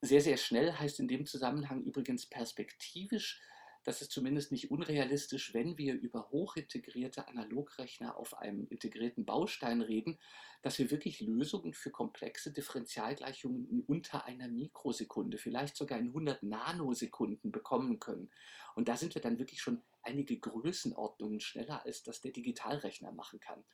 Sehr, 0.02 0.20
sehr 0.20 0.36
schnell 0.36 0.74
heißt 0.74 1.00
in 1.00 1.08
dem 1.08 1.24
Zusammenhang 1.24 1.82
übrigens 1.82 2.26
perspektivisch, 2.26 3.40
das 3.88 4.02
ist 4.02 4.12
zumindest 4.12 4.52
nicht 4.52 4.70
unrealistisch, 4.70 5.54
wenn 5.54 5.78
wir 5.78 5.94
über 5.94 6.28
hochintegrierte 6.28 7.26
Analogrechner 7.26 8.18
auf 8.18 8.36
einem 8.36 8.66
integrierten 8.68 9.24
Baustein 9.24 9.80
reden, 9.80 10.18
dass 10.60 10.78
wir 10.78 10.90
wirklich 10.90 11.22
Lösungen 11.22 11.72
für 11.72 11.90
komplexe 11.90 12.52
Differentialgleichungen 12.52 13.66
in 13.66 13.80
unter 13.80 14.26
einer 14.26 14.46
Mikrosekunde, 14.46 15.38
vielleicht 15.38 15.74
sogar 15.74 15.98
in 15.98 16.08
100 16.08 16.42
Nanosekunden 16.42 17.50
bekommen 17.50 17.98
können. 17.98 18.30
Und 18.74 18.88
da 18.88 18.96
sind 18.98 19.14
wir 19.14 19.22
dann 19.22 19.38
wirklich 19.38 19.62
schon 19.62 19.82
einige 20.02 20.38
Größenordnungen 20.38 21.40
schneller, 21.40 21.86
als 21.86 22.02
das 22.02 22.20
der 22.20 22.32
Digitalrechner 22.32 23.12
machen 23.12 23.40
kann. 23.40 23.64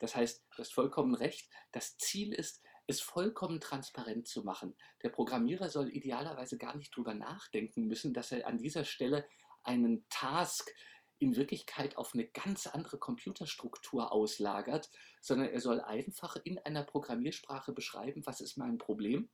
Das 0.00 0.14
heißt, 0.14 0.44
du 0.50 0.58
hast 0.58 0.74
vollkommen 0.74 1.14
recht, 1.14 1.48
das 1.70 1.96
Ziel 1.96 2.34
ist, 2.34 2.62
es 2.86 3.00
vollkommen 3.00 3.60
transparent 3.60 4.26
zu 4.28 4.42
machen. 4.42 4.76
Der 5.02 5.08
Programmierer 5.08 5.70
soll 5.70 5.88
idealerweise 5.88 6.58
gar 6.58 6.76
nicht 6.76 6.94
drüber 6.94 7.14
nachdenken 7.14 7.86
müssen, 7.86 8.12
dass 8.12 8.32
er 8.32 8.46
an 8.46 8.58
dieser 8.58 8.84
Stelle 8.84 9.24
einen 9.64 10.06
Task 10.08 10.72
in 11.18 11.36
Wirklichkeit 11.36 11.96
auf 11.96 12.14
eine 12.14 12.26
ganz 12.26 12.66
andere 12.66 12.98
Computerstruktur 12.98 14.10
auslagert, 14.10 14.90
sondern 15.20 15.48
er 15.48 15.60
soll 15.60 15.80
einfach 15.80 16.36
in 16.42 16.58
einer 16.58 16.82
Programmiersprache 16.82 17.72
beschreiben, 17.72 18.22
was 18.26 18.40
ist 18.40 18.56
mein 18.56 18.76
Problem. 18.78 19.30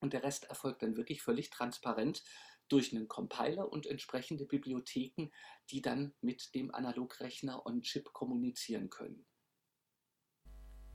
Und 0.00 0.12
der 0.12 0.22
Rest 0.22 0.44
erfolgt 0.44 0.82
dann 0.82 0.96
wirklich 0.96 1.22
völlig 1.22 1.48
transparent 1.48 2.22
durch 2.68 2.92
einen 2.92 3.08
Compiler 3.08 3.72
und 3.72 3.86
entsprechende 3.86 4.44
Bibliotheken, 4.44 5.30
die 5.70 5.80
dann 5.80 6.14
mit 6.20 6.54
dem 6.54 6.74
Analogrechner 6.74 7.64
on 7.64 7.80
Chip 7.80 8.12
kommunizieren 8.12 8.90
können. 8.90 9.24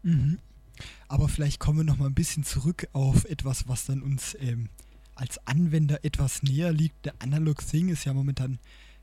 Mhm. 0.04 0.39
Aber 1.08 1.30
vielleicht 1.30 1.60
kommen 1.60 1.80
wir 1.80 1.84
noch 1.84 1.97
mal 1.97 2.08
ein 2.08 2.15
bisschen 2.15 2.43
zurück 2.43 2.88
auf 2.93 3.26
etwas, 3.26 3.67
was 3.67 3.86
dann 3.86 4.02
uns 4.04 4.36
ähm, 4.39 4.69
als 5.21 5.45
Anwender 5.45 6.03
etwas 6.03 6.41
näher 6.41 6.73
liegt. 6.73 7.05
Der 7.05 7.13
Analog 7.19 7.65
Thing 7.65 7.89
ist 7.89 8.05
ja 8.05 8.13
momentan, 8.13 8.57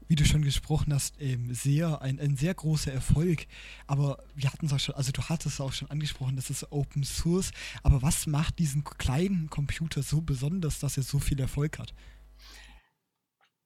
wie 0.09 0.17
du 0.17 0.25
schon 0.25 0.43
gesprochen 0.43 0.93
hast, 0.93 1.15
ähm, 1.21 1.55
sehr, 1.55 2.03
ein, 2.03 2.19
ein 2.19 2.37
sehr 2.37 2.55
großer 2.55 2.93
Erfolg. 2.93 3.47
Aber 3.87 4.19
wir 4.35 4.53
hatten 4.53 4.67
es 4.67 4.73
auch 4.73 4.81
schon, 4.81 4.97
also 4.97 5.13
du 5.13 5.23
hattest 5.23 5.55
es 5.55 5.61
auch 5.61 5.73
schon 5.73 5.91
angesprochen, 5.91 6.35
das 6.35 6.51
ist 6.51 6.73
Open 6.73 7.05
Source. 7.05 7.53
Aber 7.85 8.03
was 8.03 8.27
macht 8.27 8.59
diesen 8.59 8.83
kleinen 8.83 9.49
Computer 9.49 10.03
so 10.03 10.21
besonders, 10.21 10.81
dass 10.81 10.97
er 10.97 11.05
so 11.05 11.21
viel 11.21 11.39
Erfolg 11.39 11.79
hat? 11.79 11.95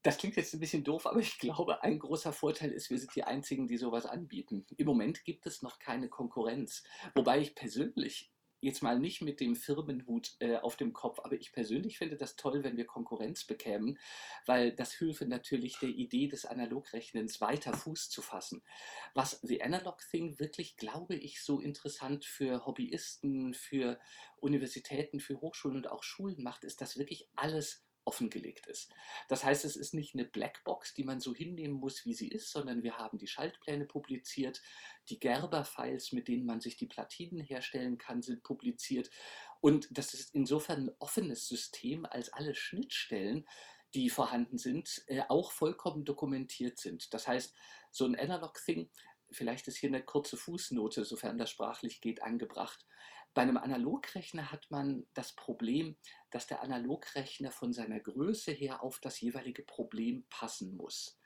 Das 0.03 0.19
klingt 0.19 0.35
jetzt 0.35 0.53
ein 0.53 0.61
bisschen 0.61 0.83
doof, 0.83 1.07
aber 1.07 1.21
ich 1.21 1.39
glaube, 1.39 1.83
ein 1.83 2.01
großer 2.01 2.33
Vorteil 2.33 2.73
ist, 2.73 2.91
wir 2.91 2.99
sind 2.99 3.15
die 3.15 3.23
Einzigen, 3.23 3.69
die 3.69 3.79
sowas 3.79 4.05
anbieten. 4.05 4.67
Im 4.77 4.87
Moment 4.87 5.25
gibt 5.25 5.47
es 5.47 5.63
noch 5.63 5.79
keine 5.79 6.09
Konkurrenz. 6.09 6.83
Wobei 7.15 7.41
ich 7.41 7.55
persönlich 7.55 8.32
jetzt 8.63 8.83
mal 8.83 8.99
nicht 8.99 9.21
mit 9.21 9.41
dem 9.41 9.57
Firmenhut 9.57 10.37
äh, 10.39 10.57
auf 10.57 10.77
dem 10.77 10.93
Kopf, 10.93 11.19
aber 11.23 11.35
ich 11.35 11.53
persönlich 11.53 11.99
finde 11.99 12.17
das 12.17 12.37
toll, 12.37 12.63
wenn 12.63 12.77
wir 12.77 12.87
Konkurrenz 12.87 13.45
bekämen, 13.45 13.99
weil 14.47 14.73
das 14.73 14.93
hilfe 14.93 15.27
natürlich 15.27 15.79
der 15.79 15.91
Idee 15.91 16.29
des 16.29 16.47
Analogrechnens 16.47 17.41
weiter 17.41 17.75
Fuß 17.75 18.09
zu 18.09 18.23
fassen. 18.23 18.63
Was 19.15 19.41
The 19.43 19.63
Analog 19.63 19.99
Thing 20.11 20.39
wirklich, 20.39 20.77
glaube 20.77 21.17
ich, 21.17 21.43
so 21.43 21.61
interessant 21.61 22.25
für 22.25 22.65
Hobbyisten, 22.65 23.53
für 23.53 23.99
Universitäten, 24.37 25.19
für 25.19 25.41
Hochschulen 25.41 25.77
und 25.77 25.91
auch 25.91 26.05
Schulen 26.05 26.43
macht, 26.43 26.63
ist, 26.65 26.81
dass 26.81 26.97
wirklich 26.97 27.29
alles 27.35 27.85
offengelegt 28.05 28.67
ist. 28.67 28.91
Das 29.29 29.45
heißt, 29.45 29.65
es 29.65 29.77
ist 29.77 29.95
nicht 29.95 30.15
eine 30.15 30.25
Blackbox, 30.25 30.95
die 30.95 31.05
man 31.05 31.21
so 31.21 31.35
hinnehmen 31.35 31.77
muss, 31.77 32.05
wie 32.05 32.15
sie 32.15 32.29
ist, 32.29 32.51
sondern 32.51 32.83
wir 32.83 32.99
haben 32.99 33.19
die 33.19 33.27
Schaltpläne 33.27 33.87
publiziert, 33.87 34.61
die 35.09 35.21
Gerber-Files, 35.21 36.13
mit 36.13 36.29
denen 36.29 36.47
man 36.47 36.61
sich 36.61 36.77
die 36.77 36.87
Platinen 36.87 37.41
herstellen 37.41 37.99
kann, 37.99 38.23
sind 38.23 38.43
publiziert. 38.43 39.11
Und 39.61 39.89
das 39.91 40.15
ist 40.15 40.35
insofern 40.35 40.87
ein 40.87 40.97
offenes 40.99 41.47
System, 41.47 42.05
als 42.05 42.33
alle 42.33 42.55
Schnittstellen, 42.55 43.47
die 43.95 44.11
vorhanden 44.11 44.59
sind, 44.59 45.05
äh, 45.07 45.23
auch 45.29 45.53
vollkommen 45.53 46.05
dokumentiert 46.05 46.79
sind. 46.79 47.13
Das 47.13 47.29
heißt, 47.29 47.55
so 47.91 48.07
ein 48.07 48.19
Analog-Thing, 48.19 48.91
vielleicht 49.31 49.69
ist 49.69 49.77
hier 49.77 49.91
eine 49.91 50.03
kurze 50.03 50.37
Fußnote, 50.37 51.05
sofern 51.05 51.39
das 51.39 51.51
sprachlich 51.51 52.01
geht, 52.01 52.23
angebracht. 52.23 52.87
Bei 53.35 53.43
einem 53.43 53.57
Analogrechner 53.57 54.53
hat 54.53 54.71
man 54.71 55.07
das 55.15 55.33
Problem, 55.33 55.97
dass 56.31 56.47
der 56.47 56.63
Analogrechner 56.63 57.51
von 57.51 57.73
seiner 57.73 57.99
Größe 57.99 58.53
her 58.53 58.83
auf 58.83 59.01
das 59.01 59.21
jeweilige 59.21 59.63
Problem 59.63 60.27
passen 60.29 60.77
muss. 60.77 61.19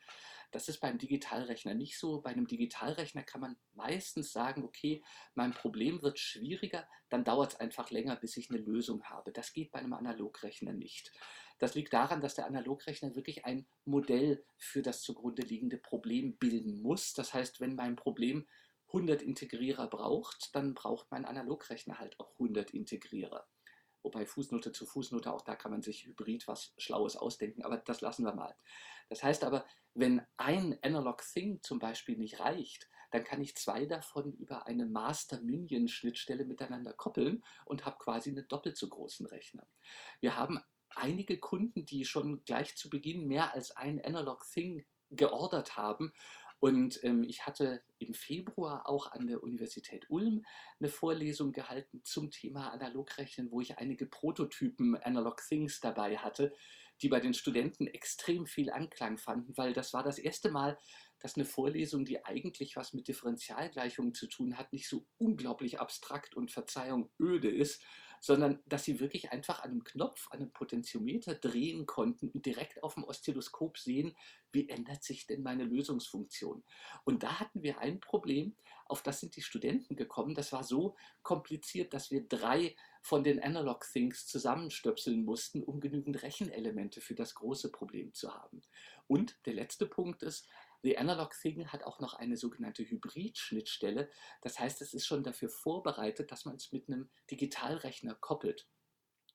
Das 0.52 0.68
ist 0.68 0.78
beim 0.78 0.98
Digitalrechner 0.98 1.74
nicht 1.74 1.98
so. 1.98 2.20
Bei 2.20 2.30
einem 2.30 2.46
Digitalrechner 2.46 3.24
kann 3.24 3.40
man 3.40 3.56
meistens 3.74 4.32
sagen, 4.32 4.64
okay, 4.64 5.02
mein 5.34 5.50
Problem 5.52 6.00
wird 6.02 6.20
schwieriger, 6.20 6.88
dann 7.08 7.24
dauert 7.24 7.54
es 7.54 7.60
einfach 7.60 7.90
länger, 7.90 8.14
bis 8.14 8.36
ich 8.36 8.50
eine 8.50 8.60
Lösung 8.60 9.02
habe. 9.04 9.32
Das 9.32 9.52
geht 9.52 9.72
bei 9.72 9.80
einem 9.80 9.92
Analogrechner 9.92 10.72
nicht. 10.72 11.12
Das 11.58 11.74
liegt 11.74 11.92
daran, 11.92 12.20
dass 12.20 12.34
der 12.34 12.46
Analogrechner 12.46 13.16
wirklich 13.16 13.44
ein 13.44 13.66
Modell 13.84 14.44
für 14.56 14.82
das 14.82 15.02
zugrunde 15.02 15.42
liegende 15.42 15.78
Problem 15.78 16.36
bilden 16.36 16.80
muss. 16.82 17.14
Das 17.14 17.34
heißt, 17.34 17.60
wenn 17.60 17.74
mein 17.74 17.96
Problem 17.96 18.46
100 18.96 19.20
Integrierer 19.20 19.88
braucht, 19.88 20.54
dann 20.54 20.72
braucht 20.72 21.10
mein 21.10 21.26
Analogrechner 21.26 21.98
halt 21.98 22.18
auch 22.18 22.32
100 22.32 22.70
Integrierer. 22.72 23.46
Wobei 24.02 24.24
Fußnote 24.24 24.72
zu 24.72 24.86
Fußnote, 24.86 25.32
auch 25.32 25.42
da 25.42 25.54
kann 25.54 25.70
man 25.70 25.82
sich 25.82 26.06
hybrid 26.06 26.48
was 26.48 26.72
Schlaues 26.78 27.16
ausdenken, 27.16 27.62
aber 27.62 27.76
das 27.76 28.00
lassen 28.00 28.24
wir 28.24 28.34
mal. 28.34 28.56
Das 29.10 29.22
heißt 29.22 29.44
aber, 29.44 29.66
wenn 29.94 30.22
ein 30.36 30.78
Analog 30.82 31.22
Thing 31.22 31.60
zum 31.62 31.78
Beispiel 31.78 32.16
nicht 32.16 32.40
reicht, 32.40 32.88
dann 33.10 33.24
kann 33.24 33.42
ich 33.42 33.56
zwei 33.56 33.84
davon 33.84 34.32
über 34.32 34.66
eine 34.66 34.86
Master-Minion-Schnittstelle 34.86 36.44
miteinander 36.44 36.92
koppeln 36.92 37.44
und 37.64 37.84
habe 37.84 37.98
quasi 37.98 38.30
einen 38.30 38.48
doppelt 38.48 38.76
so 38.76 38.88
großen 38.88 39.26
Rechner. 39.26 39.66
Wir 40.20 40.36
haben 40.36 40.60
einige 40.88 41.38
Kunden, 41.38 41.84
die 41.84 42.04
schon 42.04 42.42
gleich 42.44 42.76
zu 42.76 42.88
Beginn 42.88 43.26
mehr 43.26 43.52
als 43.54 43.76
ein 43.76 44.02
Analog 44.04 44.44
Thing 44.50 44.86
geordert 45.10 45.76
haben 45.76 46.12
und 46.58 47.02
ähm, 47.04 47.22
ich 47.22 47.46
hatte 47.46 47.82
im 47.98 48.14
Februar 48.14 48.88
auch 48.88 49.12
an 49.12 49.26
der 49.26 49.42
Universität 49.42 50.06
Ulm 50.08 50.44
eine 50.80 50.88
Vorlesung 50.88 51.52
gehalten 51.52 52.02
zum 52.04 52.30
Thema 52.30 52.70
Analogrechnen, 52.72 53.50
wo 53.50 53.60
ich 53.60 53.78
einige 53.78 54.06
Prototypen 54.06 54.96
Analog 54.96 55.42
Things 55.46 55.80
dabei 55.80 56.16
hatte, 56.16 56.52
die 57.02 57.08
bei 57.08 57.20
den 57.20 57.34
Studenten 57.34 57.86
extrem 57.86 58.46
viel 58.46 58.70
Anklang 58.70 59.18
fanden, 59.18 59.56
weil 59.56 59.74
das 59.74 59.92
war 59.92 60.02
das 60.02 60.18
erste 60.18 60.50
Mal, 60.50 60.78
dass 61.20 61.36
eine 61.36 61.44
Vorlesung, 61.44 62.04
die 62.04 62.24
eigentlich 62.24 62.76
was 62.76 62.94
mit 62.94 63.08
Differentialgleichungen 63.08 64.14
zu 64.14 64.26
tun 64.26 64.56
hat, 64.56 64.72
nicht 64.72 64.88
so 64.88 65.06
unglaublich 65.18 65.78
abstrakt 65.78 66.34
und 66.34 66.50
Verzeihung 66.50 67.10
öde 67.20 67.50
ist, 67.50 67.82
sondern 68.20 68.60
dass 68.66 68.84
sie 68.84 69.00
wirklich 69.00 69.32
einfach 69.32 69.62
an 69.62 69.70
einem 69.70 69.84
Knopf, 69.84 70.28
an 70.30 70.40
einem 70.40 70.52
Potentiometer 70.52 71.34
drehen 71.34 71.86
konnten 71.86 72.28
und 72.30 72.46
direkt 72.46 72.82
auf 72.82 72.94
dem 72.94 73.04
Oszilloskop 73.04 73.78
sehen, 73.78 74.16
wie 74.52 74.68
ändert 74.68 75.04
sich 75.04 75.26
denn 75.26 75.42
meine 75.42 75.64
Lösungsfunktion. 75.64 76.64
Und 77.04 77.22
da 77.22 77.40
hatten 77.40 77.62
wir 77.62 77.78
ein 77.78 78.00
Problem, 78.00 78.56
auf 78.86 79.02
das 79.02 79.20
sind 79.20 79.36
die 79.36 79.42
Studenten 79.42 79.96
gekommen. 79.96 80.34
Das 80.34 80.52
war 80.52 80.64
so 80.64 80.96
kompliziert, 81.22 81.92
dass 81.92 82.10
wir 82.10 82.26
drei 82.26 82.74
von 83.02 83.22
den 83.22 83.42
Analog 83.42 83.84
Things 83.92 84.26
zusammenstöpseln 84.26 85.24
mussten, 85.24 85.62
um 85.62 85.80
genügend 85.80 86.22
Rechenelemente 86.22 87.00
für 87.00 87.14
das 87.14 87.34
große 87.34 87.70
Problem 87.70 88.14
zu 88.14 88.34
haben. 88.34 88.62
Und 89.06 89.36
der 89.46 89.54
letzte 89.54 89.86
Punkt 89.86 90.22
ist, 90.22 90.48
The 90.86 90.98
Analog 90.98 91.32
Thing 91.32 91.66
hat 91.66 91.82
auch 91.82 91.98
noch 91.98 92.14
eine 92.14 92.36
sogenannte 92.36 92.84
Hybrid-Schnittstelle. 92.84 94.08
Das 94.40 94.60
heißt, 94.60 94.80
es 94.82 94.94
ist 94.94 95.04
schon 95.04 95.24
dafür 95.24 95.48
vorbereitet, 95.48 96.30
dass 96.30 96.44
man 96.44 96.54
es 96.54 96.70
mit 96.70 96.86
einem 96.86 97.10
Digitalrechner 97.28 98.14
koppelt. 98.14 98.68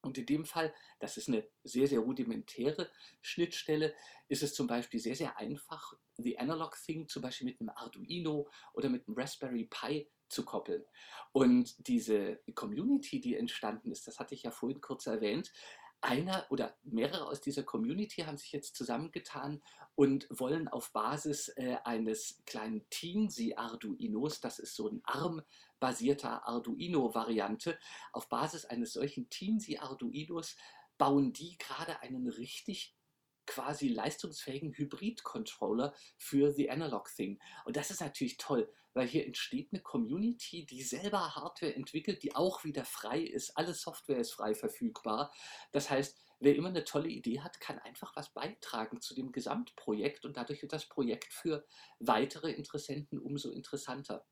Und 0.02 0.18
in 0.18 0.26
dem 0.26 0.46
Fall, 0.46 0.74
das 1.02 1.18
ist 1.18 1.28
eine 1.28 1.46
sehr, 1.66 1.90
sehr 1.90 2.00
rudimentäre 2.00 2.90
Schnittstelle, 3.20 3.94
ist 4.30 4.44
es 4.44 4.54
zum 4.54 4.66
Beispiel 4.66 5.02
sehr, 5.02 5.18
sehr 5.18 5.38
einfach, 5.38 5.94
The 6.16 6.40
Analog 6.40 6.78
Thing 6.86 7.10
zum 7.10 7.22
Beispiel 7.22 7.48
mit 7.48 7.60
einem 7.60 7.72
Arduino 7.72 8.50
oder 8.74 8.88
mit 8.88 9.06
einem 9.06 9.18
Raspberry 9.18 9.66
Pi 9.66 10.10
zu 10.30 10.46
koppeln. 10.46 10.86
Und 11.34 11.86
diese 11.86 12.40
Community, 12.56 13.20
die 13.20 13.36
entstanden 13.36 13.92
ist, 13.92 14.08
das 14.08 14.20
hatte 14.20 14.36
ich 14.36 14.44
ja 14.44 14.52
vorhin 14.52 14.80
kurz 14.80 15.06
erwähnt, 15.06 15.52
einer 16.02 16.46
oder 16.50 16.76
mehrere 16.84 17.28
aus 17.28 17.42
dieser 17.42 17.64
Community 17.64 18.24
haben 18.24 18.38
sich 18.38 18.52
jetzt 18.52 18.76
zusammengetan 18.76 19.62
und 19.96 20.28
wollen 20.30 20.68
auf 20.68 20.92
Basis 20.94 21.50
äh, 21.50 21.78
eines 21.84 22.42
kleinen 22.46 22.88
Teensy 22.90 23.54
Arduinos, 23.56 24.42
das 24.42 24.60
ist 24.60 24.76
so 24.76 24.90
ein 24.90 25.02
ARM-basierter 25.04 26.48
Arduino-Variante, 26.48 27.78
auf 28.14 28.30
Basis 28.30 28.66
eines 28.66 28.94
solchen 28.94 29.30
Teensy 29.30 29.78
Arduinos 29.78 30.56
bauen 30.98 31.34
die 31.34 31.58
gerade 31.58 32.00
einen 32.02 32.28
richtig 32.28 32.96
quasi 33.46 33.88
leistungsfähigen 33.90 34.74
Hybrid-Controller 34.74 35.94
für 36.18 36.52
The 36.54 36.70
Analog 36.70 37.10
Thing. 37.14 37.40
Und 37.66 37.76
das 37.76 37.92
ist 37.92 38.02
natürlich 38.02 38.38
toll, 38.38 38.72
weil 38.94 39.08
hier 39.08 39.26
entsteht 39.26 39.70
eine 39.72 39.82
Community, 39.82 40.66
die 40.66 40.84
selber 40.84 41.36
Hardware 41.36 41.76
entwickelt, 41.76 42.24
die 42.24 42.36
auch 42.36 42.64
wieder 42.64 42.86
frei 42.86 43.20
ist. 43.20 43.58
Alle 43.58 43.74
Software 43.74 44.20
ist 44.20 44.34
frei 44.34 44.54
verfügbar. 44.54 45.32
Das 45.72 45.90
heißt, 45.90 46.18
wer 46.40 46.56
immer 46.56 46.70
eine 46.70 46.84
tolle 46.84 47.10
Idee 47.10 47.42
hat, 47.42 47.60
kann 47.60 47.80
einfach 47.80 48.16
was 48.16 48.34
beitragen 48.34 49.02
zu 49.02 49.16
dem 49.16 49.32
Gesamtprojekt 49.32 50.26
und 50.26 50.38
dadurch 50.38 50.62
wird 50.62 50.74
das 50.74 50.88
Projekt 50.88 51.34
für 51.34 51.66
weitere 52.00 52.52
Interessenten 52.52 53.20
umso 53.20 53.52
interessanter. 53.52 54.26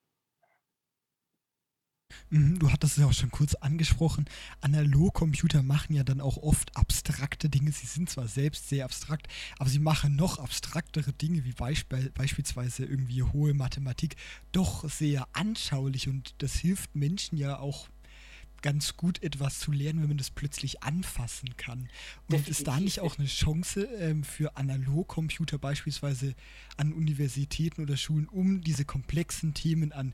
Mhm, 2.30 2.60
du 2.60 2.72
hattest 2.72 2.94
es 2.94 3.02
ja 3.02 3.08
auch 3.08 3.14
schon 3.14 3.32
kurz 3.32 3.56
angesprochen. 3.56 4.26
Analogcomputer 4.62 5.64
machen 5.64 5.96
ja 5.96 6.04
dann 6.04 6.22
auch 6.22 6.38
oft 6.38 6.76
abstrakte 6.76 7.50
Dinge. 7.50 7.72
Sie 7.72 7.88
sind 7.88 8.10
zwar 8.10 8.28
selbst 8.28 8.70
sehr 8.70 8.86
abstrakt, 8.86 9.28
aber 9.58 9.70
sie 9.70 9.80
machen 9.80 10.16
noch 10.16 10.38
abstraktere 10.38 11.14
Dinge, 11.14 11.44
wie 11.46 11.54
beisp 11.54 11.94
beispielsweise 12.14 12.86
irgendwie 12.86 13.24
hohe 13.24 13.54
Mathematik, 13.54 14.16
doch 14.52 14.88
sehr 14.88 15.28
anschaulich. 15.34 16.08
Und 16.08 16.36
das 16.38 16.54
hilft 16.54 16.96
Menschen 16.96 17.38
ja 17.38 17.58
auch 17.58 17.90
ganz 18.62 18.98
gut 18.98 19.24
etwas 19.24 19.60
zu 19.60 19.72
lernen, 19.72 20.02
wenn 20.02 20.10
man 20.10 20.18
das 20.18 20.32
plötzlich 20.32 20.84
anfassen 20.84 21.56
kann. 21.58 21.80
Und 21.80 22.34
Definitiv. 22.34 22.50
ist 22.50 22.68
da 22.68 22.80
nicht 22.80 23.00
auch 23.00 23.18
eine 23.18 23.28
Chance 23.28 23.84
ähm, 23.98 24.24
für 24.24 24.58
Analogcomputer 24.58 25.58
beispielsweise 25.58 26.36
an 26.78 26.94
Universitäten 26.94 27.82
oder 27.82 27.98
Schulen, 27.98 28.28
um 28.28 28.62
diese 28.62 28.86
komplexen 28.86 29.54
Themen 29.54 29.94
an 29.94 30.14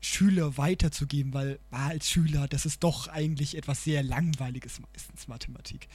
Schüler 0.00 0.56
weiterzugeben, 0.56 1.34
weil 1.34 1.60
als 1.70 2.10
Schüler, 2.10 2.48
das 2.48 2.66
ist 2.66 2.82
doch 2.82 3.08
eigentlich 3.08 3.56
etwas 3.56 3.84
sehr 3.84 4.02
Langweiliges 4.02 4.80
meistens, 4.80 5.28
Mathematik. 5.28 5.88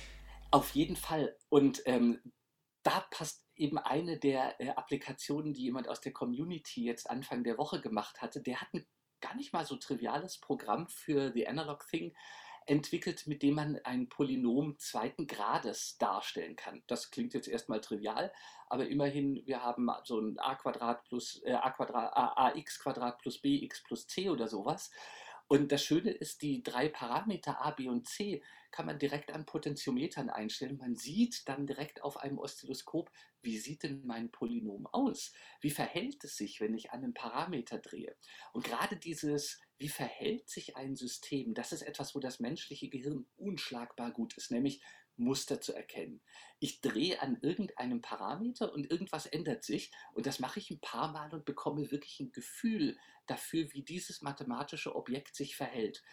Auf 0.51 0.71
jeden 0.71 0.95
Fall. 0.95 1.35
Und 1.49 1.81
ähm, 1.85 2.19
da 2.83 3.05
passt 3.11 3.45
eben 3.55 3.77
eine 3.77 4.19
der 4.19 4.59
äh, 4.61 4.69
Applikationen, 4.69 5.53
die 5.53 5.63
jemand 5.63 5.87
aus 5.87 6.01
der 6.01 6.13
Community 6.13 6.83
jetzt 6.83 7.09
Anfang 7.09 7.43
der 7.43 7.57
Woche 7.57 7.81
gemacht 7.81 8.21
hatte. 8.21 8.41
Der 8.41 8.61
hat 8.61 8.73
ein 8.73 8.85
gar 9.21 9.35
nicht 9.35 9.53
mal 9.53 9.65
so 9.65 9.75
triviales 9.75 10.39
Programm 10.39 10.87
für 10.87 11.31
The 11.33 11.47
Analog 11.47 11.87
Thing 11.89 12.13
entwickelt, 12.65 13.27
mit 13.27 13.43
dem 13.43 13.55
man 13.55 13.79
ein 13.83 14.09
Polynom 14.09 14.77
zweiten 14.79 15.27
Grades 15.27 15.97
darstellen 15.97 16.55
kann. 16.55 16.83
Das 16.87 17.11
klingt 17.11 17.33
jetzt 17.33 17.47
erstmal 17.47 17.81
trivial, 17.81 18.31
aber 18.67 18.87
immerhin, 18.87 19.41
wir 19.45 19.63
haben 19.63 19.89
so 20.03 20.19
ein 20.19 20.39
a 20.39 20.55
Quadrat 20.55 21.03
plus 21.03 21.41
äh, 21.43 21.53
a 21.53 21.69
Quadrat, 21.71 22.11
ax 22.15 22.79
Quadrat 22.79 23.19
plus 23.19 23.39
bx 23.39 23.83
plus 23.83 24.07
c 24.07 24.29
oder 24.29 24.47
sowas. 24.47 24.91
Und 25.47 25.71
das 25.71 25.83
Schöne 25.83 26.11
ist, 26.11 26.41
die 26.41 26.63
drei 26.63 26.89
Parameter 26.89 27.61
a, 27.61 27.71
b 27.71 27.87
und 27.87 28.07
c 28.07 28.41
kann 28.71 28.87
man 28.87 28.99
direkt 28.99 29.31
an 29.31 29.45
Potentiometern 29.45 30.29
einstellen. 30.29 30.77
Man 30.77 30.95
sieht 30.95 31.47
dann 31.47 31.67
direkt 31.67 32.03
auf 32.03 32.17
einem 32.17 32.39
Oszilloskop, 32.39 33.11
wie 33.41 33.57
sieht 33.57 33.83
denn 33.83 34.01
mein 34.05 34.31
Polynom 34.31 34.87
aus? 34.87 35.33
Wie 35.61 35.69
verhält 35.69 36.23
es 36.23 36.35
sich, 36.35 36.59
wenn 36.59 36.73
ich 36.73 36.91
einen 36.91 37.13
Parameter 37.13 37.77
drehe? 37.77 38.17
Und 38.53 38.65
gerade 38.65 38.97
dieses, 38.97 39.61
wie 39.77 39.87
verhält 39.87 40.49
sich 40.49 40.75
ein 40.75 40.95
System, 40.95 41.53
das 41.53 41.71
ist 41.71 41.83
etwas, 41.83 42.15
wo 42.15 42.19
das 42.19 42.39
menschliche 42.39 42.89
Gehirn 42.89 43.27
unschlagbar 43.37 44.11
gut 44.11 44.35
ist, 44.35 44.51
nämlich 44.51 44.81
Muster 45.17 45.61
zu 45.61 45.73
erkennen. 45.73 46.21
Ich 46.59 46.81
drehe 46.81 47.21
an 47.21 47.37
irgendeinem 47.41 48.01
Parameter 48.01 48.73
und 48.73 48.89
irgendwas 48.89 49.25
ändert 49.25 49.63
sich 49.63 49.91
und 50.13 50.25
das 50.25 50.39
mache 50.39 50.59
ich 50.59 50.71
ein 50.71 50.81
paar 50.81 51.11
Mal 51.11 51.33
und 51.33 51.45
bekomme 51.45 51.91
wirklich 51.91 52.19
ein 52.19 52.31
Gefühl 52.31 52.97
dafür, 53.27 53.71
wie 53.73 53.83
dieses 53.83 54.21
mathematische 54.21 54.95
Objekt 54.95 55.35
sich 55.35 55.55
verhält. 55.55 56.03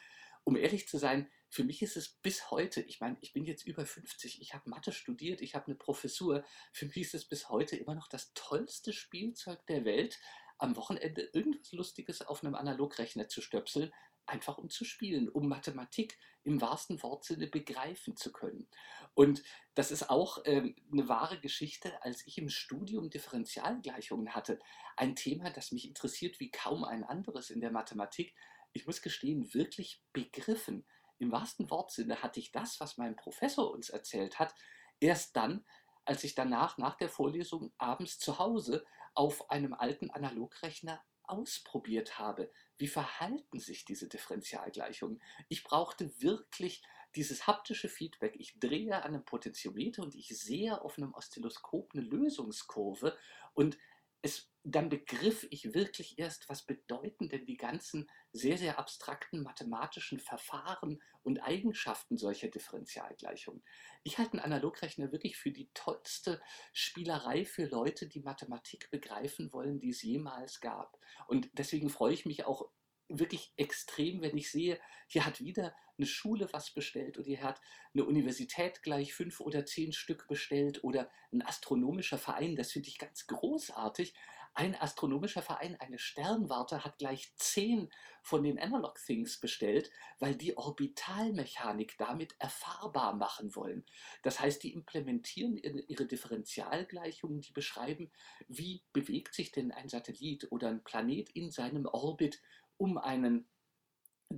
Um 0.44 0.56
ehrlich 0.56 0.88
zu 0.88 0.98
sein, 0.98 1.30
für 1.48 1.64
mich 1.64 1.82
ist 1.82 1.96
es 1.96 2.08
bis 2.08 2.50
heute, 2.50 2.80
ich 2.80 3.00
meine, 3.00 3.16
ich 3.20 3.32
bin 3.32 3.44
jetzt 3.44 3.66
über 3.66 3.86
50, 3.86 4.40
ich 4.40 4.54
habe 4.54 4.70
Mathe 4.70 4.90
studiert, 4.90 5.40
ich 5.40 5.54
habe 5.54 5.66
eine 5.66 5.76
Professur, 5.76 6.44
für 6.72 6.86
mich 6.86 6.96
ist 6.96 7.14
es 7.14 7.28
bis 7.28 7.48
heute 7.48 7.76
immer 7.76 7.94
noch 7.94 8.08
das 8.08 8.32
tollste 8.34 8.92
Spielzeug 8.92 9.64
der 9.66 9.84
Welt, 9.84 10.18
am 10.58 10.76
Wochenende 10.76 11.22
irgendwas 11.32 11.72
Lustiges 11.72 12.22
auf 12.22 12.42
einem 12.42 12.54
Analogrechner 12.54 13.28
zu 13.28 13.40
stöpseln, 13.40 13.92
einfach 14.26 14.58
um 14.58 14.70
zu 14.70 14.84
spielen, 14.84 15.28
um 15.28 15.48
Mathematik 15.48 16.18
im 16.44 16.60
wahrsten 16.60 17.02
Wortsinne 17.02 17.46
begreifen 17.46 18.16
zu 18.16 18.32
können. 18.32 18.68
Und 19.14 19.42
das 19.74 19.90
ist 19.90 20.10
auch 20.10 20.38
ähm, 20.44 20.74
eine 20.90 21.08
wahre 21.08 21.38
Geschichte, 21.38 22.02
als 22.02 22.26
ich 22.26 22.38
im 22.38 22.48
Studium 22.48 23.10
Differentialgleichungen 23.10 24.34
hatte. 24.34 24.58
Ein 24.96 25.16
Thema, 25.16 25.50
das 25.50 25.72
mich 25.72 25.86
interessiert 25.86 26.40
wie 26.40 26.50
kaum 26.50 26.84
ein 26.84 27.04
anderes 27.04 27.50
in 27.50 27.60
der 27.60 27.70
Mathematik. 27.70 28.34
Ich 28.72 28.86
muss 28.86 29.02
gestehen, 29.02 29.52
wirklich 29.54 30.02
begriffen. 30.12 30.84
Im 31.18 31.30
wahrsten 31.30 31.70
Wortsinne 31.70 32.22
hatte 32.22 32.40
ich 32.40 32.50
das, 32.50 32.80
was 32.80 32.96
mein 32.96 33.16
Professor 33.16 33.70
uns 33.70 33.90
erzählt 33.90 34.38
hat, 34.38 34.54
erst 34.98 35.36
dann, 35.36 35.64
als 36.04 36.24
ich 36.24 36.34
danach 36.34 36.78
nach 36.78 36.96
der 36.96 37.08
Vorlesung 37.08 37.72
abends 37.78 38.18
zu 38.18 38.38
Hause 38.38 38.84
auf 39.14 39.50
einem 39.50 39.74
alten 39.74 40.10
Analogrechner 40.10 41.00
ausprobiert 41.24 42.18
habe. 42.18 42.50
Wie 42.82 42.88
verhalten 42.88 43.60
sich 43.60 43.84
diese 43.84 44.08
Differentialgleichungen? 44.08 45.22
Ich 45.48 45.62
brauchte 45.62 46.20
wirklich 46.20 46.82
dieses 47.14 47.46
haptische 47.46 47.88
Feedback. 47.88 48.34
Ich 48.36 48.58
drehe 48.58 48.96
an 48.96 49.14
einem 49.14 49.24
Potentiometer 49.24 50.02
und 50.02 50.16
ich 50.16 50.36
sehe 50.36 50.82
auf 50.82 50.98
einem 50.98 51.14
Oszilloskop 51.14 51.92
eine 51.94 52.02
Lösungskurve 52.02 53.16
und 53.54 53.78
es 54.22 54.52
dann 54.64 54.88
begriff 54.88 55.46
ich 55.50 55.74
wirklich 55.74 56.18
erst, 56.18 56.48
was 56.48 56.62
bedeuten 56.64 57.28
denn 57.28 57.44
die 57.46 57.56
ganzen 57.56 58.08
sehr, 58.32 58.56
sehr 58.56 58.78
abstrakten 58.78 59.42
mathematischen 59.42 60.20
Verfahren 60.20 61.02
und 61.24 61.40
Eigenschaften 61.40 62.16
solcher 62.16 62.48
Differentialgleichungen. 62.48 63.64
Ich 64.04 64.18
halte 64.18 64.32
einen 64.34 64.44
Analogrechner 64.44 65.10
wirklich 65.10 65.36
für 65.36 65.50
die 65.50 65.68
tollste 65.74 66.40
Spielerei 66.72 67.44
für 67.44 67.66
Leute, 67.66 68.06
die 68.06 68.20
Mathematik 68.20 68.88
begreifen 68.90 69.52
wollen, 69.52 69.80
die 69.80 69.90
es 69.90 70.02
jemals 70.02 70.60
gab. 70.60 70.96
Und 71.26 71.50
deswegen 71.54 71.90
freue 71.90 72.14
ich 72.14 72.24
mich 72.24 72.44
auch 72.44 72.70
wirklich 73.18 73.52
extrem, 73.56 74.22
wenn 74.22 74.36
ich 74.36 74.50
sehe, 74.50 74.80
hier 75.06 75.26
hat 75.26 75.40
wieder 75.40 75.74
eine 75.98 76.06
Schule 76.06 76.48
was 76.52 76.72
bestellt 76.72 77.18
oder 77.18 77.26
hier 77.26 77.42
hat 77.42 77.60
eine 77.94 78.04
Universität 78.04 78.82
gleich 78.82 79.14
fünf 79.14 79.40
oder 79.40 79.64
zehn 79.66 79.92
Stück 79.92 80.26
bestellt 80.26 80.82
oder 80.84 81.10
ein 81.32 81.42
astronomischer 81.42 82.18
Verein, 82.18 82.56
das 82.56 82.72
finde 82.72 82.88
ich 82.88 82.98
ganz 82.98 83.26
großartig. 83.26 84.14
Ein 84.54 84.74
astronomischer 84.74 85.40
Verein, 85.40 85.80
eine 85.80 85.98
Sternwarte, 85.98 86.84
hat 86.84 86.98
gleich 86.98 87.32
zehn 87.36 87.88
von 88.22 88.44
den 88.44 88.58
Analog 88.58 88.98
Things 88.98 89.40
bestellt, 89.40 89.90
weil 90.18 90.36
die 90.36 90.58
Orbitalmechanik 90.58 91.96
damit 91.96 92.34
erfahrbar 92.38 93.14
machen 93.14 93.54
wollen. 93.56 93.86
Das 94.22 94.40
heißt, 94.40 94.62
die 94.62 94.74
implementieren 94.74 95.56
ihre 95.56 96.04
Differentialgleichungen, 96.06 97.40
die 97.40 97.52
beschreiben, 97.52 98.12
wie 98.46 98.82
bewegt 98.92 99.34
sich 99.34 99.52
denn 99.52 99.72
ein 99.72 99.88
Satellit 99.88 100.52
oder 100.52 100.68
ein 100.68 100.84
Planet 100.84 101.30
in 101.30 101.50
seinem 101.50 101.86
Orbit 101.86 102.42
um 102.82 102.98
einen 102.98 103.48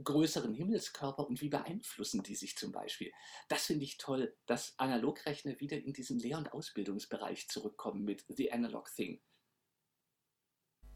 größeren 0.02 0.52
Himmelskörper 0.52 1.26
und 1.26 1.40
wie 1.40 1.48
beeinflussen 1.48 2.22
die 2.22 2.34
sich 2.34 2.56
zum 2.56 2.72
Beispiel. 2.72 3.10
Das 3.48 3.64
finde 3.64 3.84
ich 3.84 3.96
toll, 3.96 4.36
dass 4.44 4.78
Analogrechner 4.78 5.58
wieder 5.60 5.78
in 5.78 5.94
diesen 5.94 6.18
Lehr- 6.18 6.36
und 6.36 6.52
Ausbildungsbereich 6.52 7.48
zurückkommen 7.48 8.04
mit 8.04 8.22
The 8.28 8.52
Analog 8.52 8.92
Thing 8.94 9.22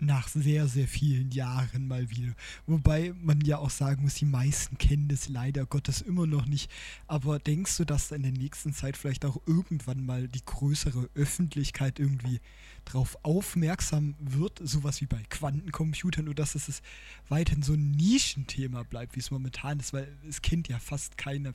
nach 0.00 0.28
sehr, 0.28 0.68
sehr 0.68 0.86
vielen 0.86 1.30
Jahren 1.30 1.88
mal 1.88 2.10
wieder. 2.10 2.32
Wobei 2.66 3.14
man 3.20 3.40
ja 3.40 3.58
auch 3.58 3.70
sagen 3.70 4.02
muss, 4.02 4.14
die 4.14 4.24
meisten 4.24 4.78
kennen 4.78 5.08
das 5.08 5.28
leider 5.28 5.66
Gottes 5.66 6.00
immer 6.00 6.26
noch 6.26 6.46
nicht. 6.46 6.70
Aber 7.06 7.38
denkst 7.38 7.76
du, 7.78 7.84
dass 7.84 8.12
in 8.12 8.22
der 8.22 8.32
nächsten 8.32 8.72
Zeit 8.72 8.96
vielleicht 8.96 9.24
auch 9.24 9.40
irgendwann 9.46 10.04
mal 10.04 10.28
die 10.28 10.44
größere 10.44 11.08
Öffentlichkeit 11.14 11.98
irgendwie 11.98 12.40
darauf 12.84 13.18
aufmerksam 13.24 14.14
wird, 14.18 14.60
sowas 14.62 15.00
wie 15.00 15.06
bei 15.06 15.22
Quantencomputern, 15.28 16.28
oder 16.28 16.42
dass 16.42 16.54
es 16.54 16.82
weiterhin 17.28 17.62
so 17.62 17.74
ein 17.74 17.90
Nischenthema 17.92 18.82
bleibt, 18.84 19.16
wie 19.16 19.20
es 19.20 19.30
momentan 19.30 19.80
ist, 19.80 19.92
weil 19.92 20.08
es 20.28 20.42
kennt 20.42 20.68
ja 20.68 20.78
fast 20.78 21.18
keiner 21.18 21.52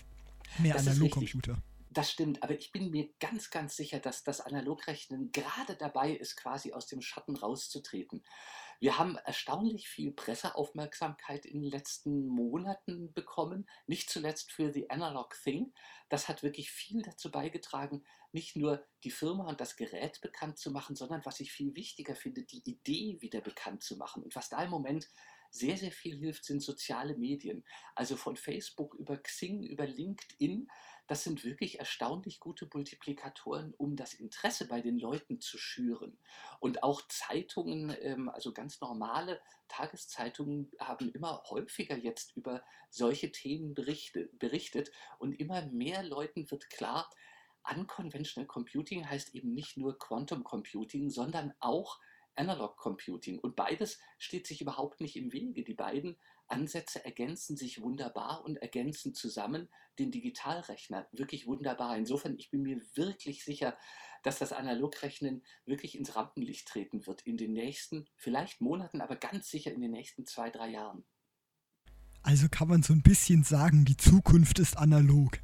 mehr 0.60 0.77
Analogcomputer. 0.77 1.62
Das 1.93 2.12
stimmt, 2.12 2.41
aber 2.41 2.56
ich 2.56 2.71
bin 2.71 2.89
mir 2.89 3.08
ganz, 3.19 3.51
ganz 3.51 3.75
sicher, 3.75 3.99
dass 3.99 4.23
das 4.23 4.41
Analogrechnen 4.41 5.32
gerade 5.32 5.75
dabei 5.75 6.12
ist, 6.12 6.36
quasi 6.36 6.73
aus 6.73 6.88
dem 6.88 7.01
Schatten 7.01 7.36
rauszutreten. 7.36 8.23
Wir 8.79 8.97
haben 8.97 9.15
erstaunlich 9.17 9.88
viel 9.88 10.12
Presseaufmerksamkeit 10.12 11.45
in 11.45 11.62
den 11.62 11.69
letzten 11.69 12.25
Monaten 12.25 13.13
bekommen, 13.13 13.69
nicht 13.86 14.10
zuletzt 14.10 14.51
für 14.51 14.73
The 14.73 14.89
Analog 14.89 15.36
Thing. 15.43 15.71
Das 16.10 16.27
hat 16.27 16.41
wirklich 16.41 16.71
viel 16.71 17.03
dazu 17.03 17.29
beigetragen, 17.29 18.03
nicht 18.32 18.56
nur 18.56 18.84
die 19.03 19.12
Firma 19.12 19.47
und 19.47 19.62
das 19.62 19.75
Gerät 19.75 20.19
bekannt 20.21 20.58
zu 20.58 20.71
machen, 20.71 20.95
sondern 20.95 21.23
was 21.25 21.39
ich 21.41 21.51
viel 21.51 21.75
wichtiger 21.75 22.15
finde, 22.15 22.41
die 22.41 22.67
Idee 22.67 23.21
wieder 23.21 23.41
bekannt 23.41 23.84
zu 23.84 23.97
machen. 23.97 24.23
Und 24.23 24.36
was 24.36 24.49
da 24.49 24.63
im 24.63 24.71
Moment 24.71 25.08
sehr, 25.51 25.77
sehr 25.77 25.91
viel 25.91 26.17
hilft, 26.17 26.43
sind 26.43 26.62
soziale 26.62 27.15
Medien. 27.15 27.63
Also 27.93 28.17
von 28.17 28.36
Facebook 28.36 28.95
über 28.95 29.17
Xing, 29.17 29.62
über 29.62 29.86
LinkedIn 29.86 30.67
das 31.08 31.24
sind 31.24 31.44
wirklich 31.44 31.80
erstaunlich 31.80 32.39
gute 32.39 32.70
Multiplikatoren, 32.74 33.74
um 33.78 33.96
das 33.96 34.13
Interesse 34.13 34.68
bei 34.68 34.82
den 34.82 34.98
Leuten 34.98 35.42
zu 35.42 35.58
schüren. 35.58 36.18
Und 36.60 36.84
auch 36.84 37.02
Zeitungen, 37.08 37.96
ähm, 38.02 38.30
also 38.30 38.54
ganz 38.54 38.80
normale 38.80 39.42
Tageszeitungen, 39.68 40.72
haben 40.80 41.12
immer 41.12 41.44
häufiger 41.50 41.98
jetzt 41.98 42.36
über 42.38 42.63
solche 42.89 43.32
Themen 43.32 43.74
berichtet 43.76 44.92
und 45.20 45.34
immer 45.34 45.66
mehr 45.68 46.04
Leuten 46.04 46.50
wird 46.50 46.70
klar, 46.70 47.10
Unconventional 47.70 48.48
Computing 48.48 49.10
heißt 49.10 49.36
eben 49.36 49.54
nicht 49.54 49.78
nur 49.78 49.98
Quantum 49.98 50.44
Computing, 50.44 51.10
sondern 51.10 51.54
auch 51.60 52.00
Analog 52.36 52.78
Computing. 52.78 53.39
Und 53.39 53.56
beides 53.56 54.00
steht 54.18 54.48
sich 54.48 54.62
überhaupt 54.62 55.02
nicht 55.02 55.16
im 55.16 55.32
Wege. 55.32 55.63
Die 55.63 55.74
beiden 55.74 56.18
Ansätze 56.54 57.04
ergänzen 57.04 57.58
sich 57.58 57.82
wunderbar 57.82 58.44
und 58.46 58.58
ergänzen 58.58 59.13
zusammen 59.13 59.70
den 60.00 60.12
Digitalrechner 60.12 61.08
wirklich 61.12 61.48
wunderbar. 61.48 61.98
Insofern, 61.98 62.38
ich 62.38 62.50
bin 62.50 62.62
mir 62.62 62.82
wirklich 62.96 63.44
sicher, 63.44 63.78
dass 64.24 64.39
das 64.39 64.54
Analogrechnen 64.54 65.44
wirklich 65.66 65.98
ins 65.98 66.16
Rampenlicht 66.16 66.68
treten 66.68 67.06
wird 67.06 67.22
in 67.24 67.38
den 67.38 67.54
nächsten, 67.54 68.08
vielleicht 68.16 68.62
Monaten, 68.62 69.02
aber 69.02 69.16
ganz 69.16 69.50
sicher 69.50 69.72
in 69.72 69.82
den 69.82 69.92
nächsten 69.92 70.26
zwei, 70.26 70.50
drei 70.50 70.70
Jahren. 70.70 71.04
Also 72.22 72.48
kann 72.50 72.70
man 72.70 72.84
so 72.84 72.94
ein 72.94 73.04
bisschen 73.04 73.44
sagen, 73.44 73.84
die 73.84 73.98
Zukunft 73.98 74.60
ist 74.60 74.78
analog. 74.78 75.42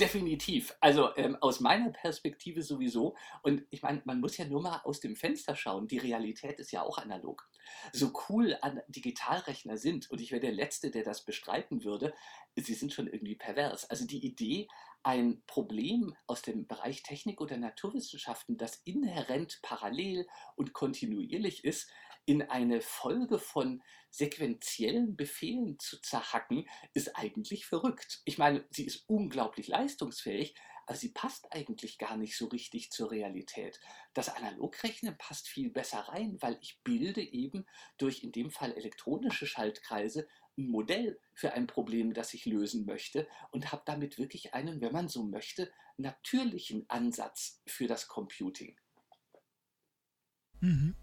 Definitiv. 0.00 0.74
Also 0.80 1.14
ähm, 1.16 1.36
aus 1.40 1.60
meiner 1.60 1.90
Perspektive 1.90 2.62
sowieso. 2.62 3.16
Und 3.42 3.64
ich 3.70 3.82
meine, 3.82 4.02
man 4.04 4.20
muss 4.20 4.36
ja 4.36 4.44
nur 4.44 4.62
mal 4.62 4.80
aus 4.84 5.00
dem 5.00 5.16
Fenster 5.16 5.56
schauen. 5.56 5.88
Die 5.88 5.98
Realität 5.98 6.58
ist 6.58 6.72
ja 6.72 6.82
auch 6.82 6.98
analog. 6.98 7.48
So 7.92 8.12
cool 8.28 8.56
an 8.60 8.80
Digitalrechner 8.88 9.76
sind, 9.76 10.10
und 10.10 10.20
ich 10.20 10.32
wäre 10.32 10.40
der 10.40 10.52
Letzte, 10.52 10.90
der 10.90 11.02
das 11.02 11.24
bestreiten 11.24 11.84
würde, 11.84 12.14
sie 12.56 12.74
sind 12.74 12.92
schon 12.92 13.06
irgendwie 13.06 13.36
pervers. 13.36 13.88
Also 13.88 14.06
die 14.06 14.24
Idee, 14.24 14.68
ein 15.02 15.42
Problem 15.46 16.16
aus 16.26 16.42
dem 16.42 16.66
Bereich 16.66 17.02
Technik 17.02 17.40
oder 17.40 17.56
Naturwissenschaften, 17.56 18.56
das 18.56 18.76
inhärent 18.84 19.60
parallel 19.62 20.26
und 20.56 20.72
kontinuierlich 20.72 21.64
ist, 21.64 21.90
in 22.26 22.42
eine 22.42 22.80
Folge 22.80 23.38
von 23.38 23.82
sequentiellen 24.10 25.16
Befehlen 25.16 25.78
zu 25.78 26.00
zerhacken, 26.00 26.68
ist 26.92 27.16
eigentlich 27.16 27.66
verrückt. 27.66 28.22
Ich 28.24 28.38
meine, 28.38 28.64
sie 28.70 28.84
ist 28.84 29.04
unglaublich 29.08 29.68
leistungsfähig, 29.68 30.54
aber 30.86 30.96
sie 30.96 31.10
passt 31.10 31.52
eigentlich 31.52 31.98
gar 31.98 32.16
nicht 32.16 32.36
so 32.36 32.46
richtig 32.46 32.90
zur 32.90 33.10
Realität. 33.10 33.80
Das 34.12 34.28
Analogrechnen 34.28 35.16
passt 35.18 35.48
viel 35.48 35.70
besser 35.70 36.00
rein, 36.00 36.36
weil 36.40 36.58
ich 36.60 36.80
bilde 36.84 37.22
eben 37.22 37.66
durch 37.98 38.22
in 38.22 38.32
dem 38.32 38.50
Fall 38.50 38.72
elektronische 38.72 39.46
Schaltkreise 39.46 40.28
ein 40.56 40.68
Modell 40.68 41.18
für 41.32 41.52
ein 41.54 41.66
Problem, 41.66 42.14
das 42.14 42.34
ich 42.34 42.44
lösen 42.44 42.84
möchte 42.86 43.26
und 43.50 43.72
habe 43.72 43.82
damit 43.86 44.18
wirklich 44.18 44.54
einen, 44.54 44.80
wenn 44.80 44.92
man 44.92 45.08
so 45.08 45.24
möchte, 45.24 45.72
natürlichen 45.96 46.84
Ansatz 46.88 47.62
für 47.66 47.86
das 47.86 48.08
Computing. 48.08 48.78
Mhm. 50.60 50.96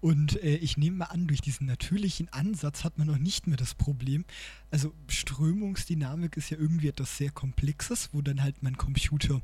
Und 0.00 0.42
äh, 0.42 0.56
ich 0.56 0.76
nehme 0.76 0.98
mal 0.98 1.06
an, 1.06 1.26
durch 1.26 1.40
diesen 1.40 1.66
natürlichen 1.66 2.32
Ansatz 2.32 2.84
hat 2.84 2.98
man 2.98 3.06
noch 3.06 3.18
nicht 3.18 3.46
mehr 3.46 3.56
das 3.56 3.74
Problem. 3.74 4.24
Also 4.70 4.92
Strömungsdynamik 5.08 6.36
ist 6.36 6.50
ja 6.50 6.58
irgendwie 6.58 6.88
etwas 6.88 7.16
sehr 7.16 7.30
Komplexes, 7.30 8.10
wo 8.12 8.22
dann 8.22 8.42
halt 8.42 8.62
mein 8.62 8.76
Computer 8.76 9.40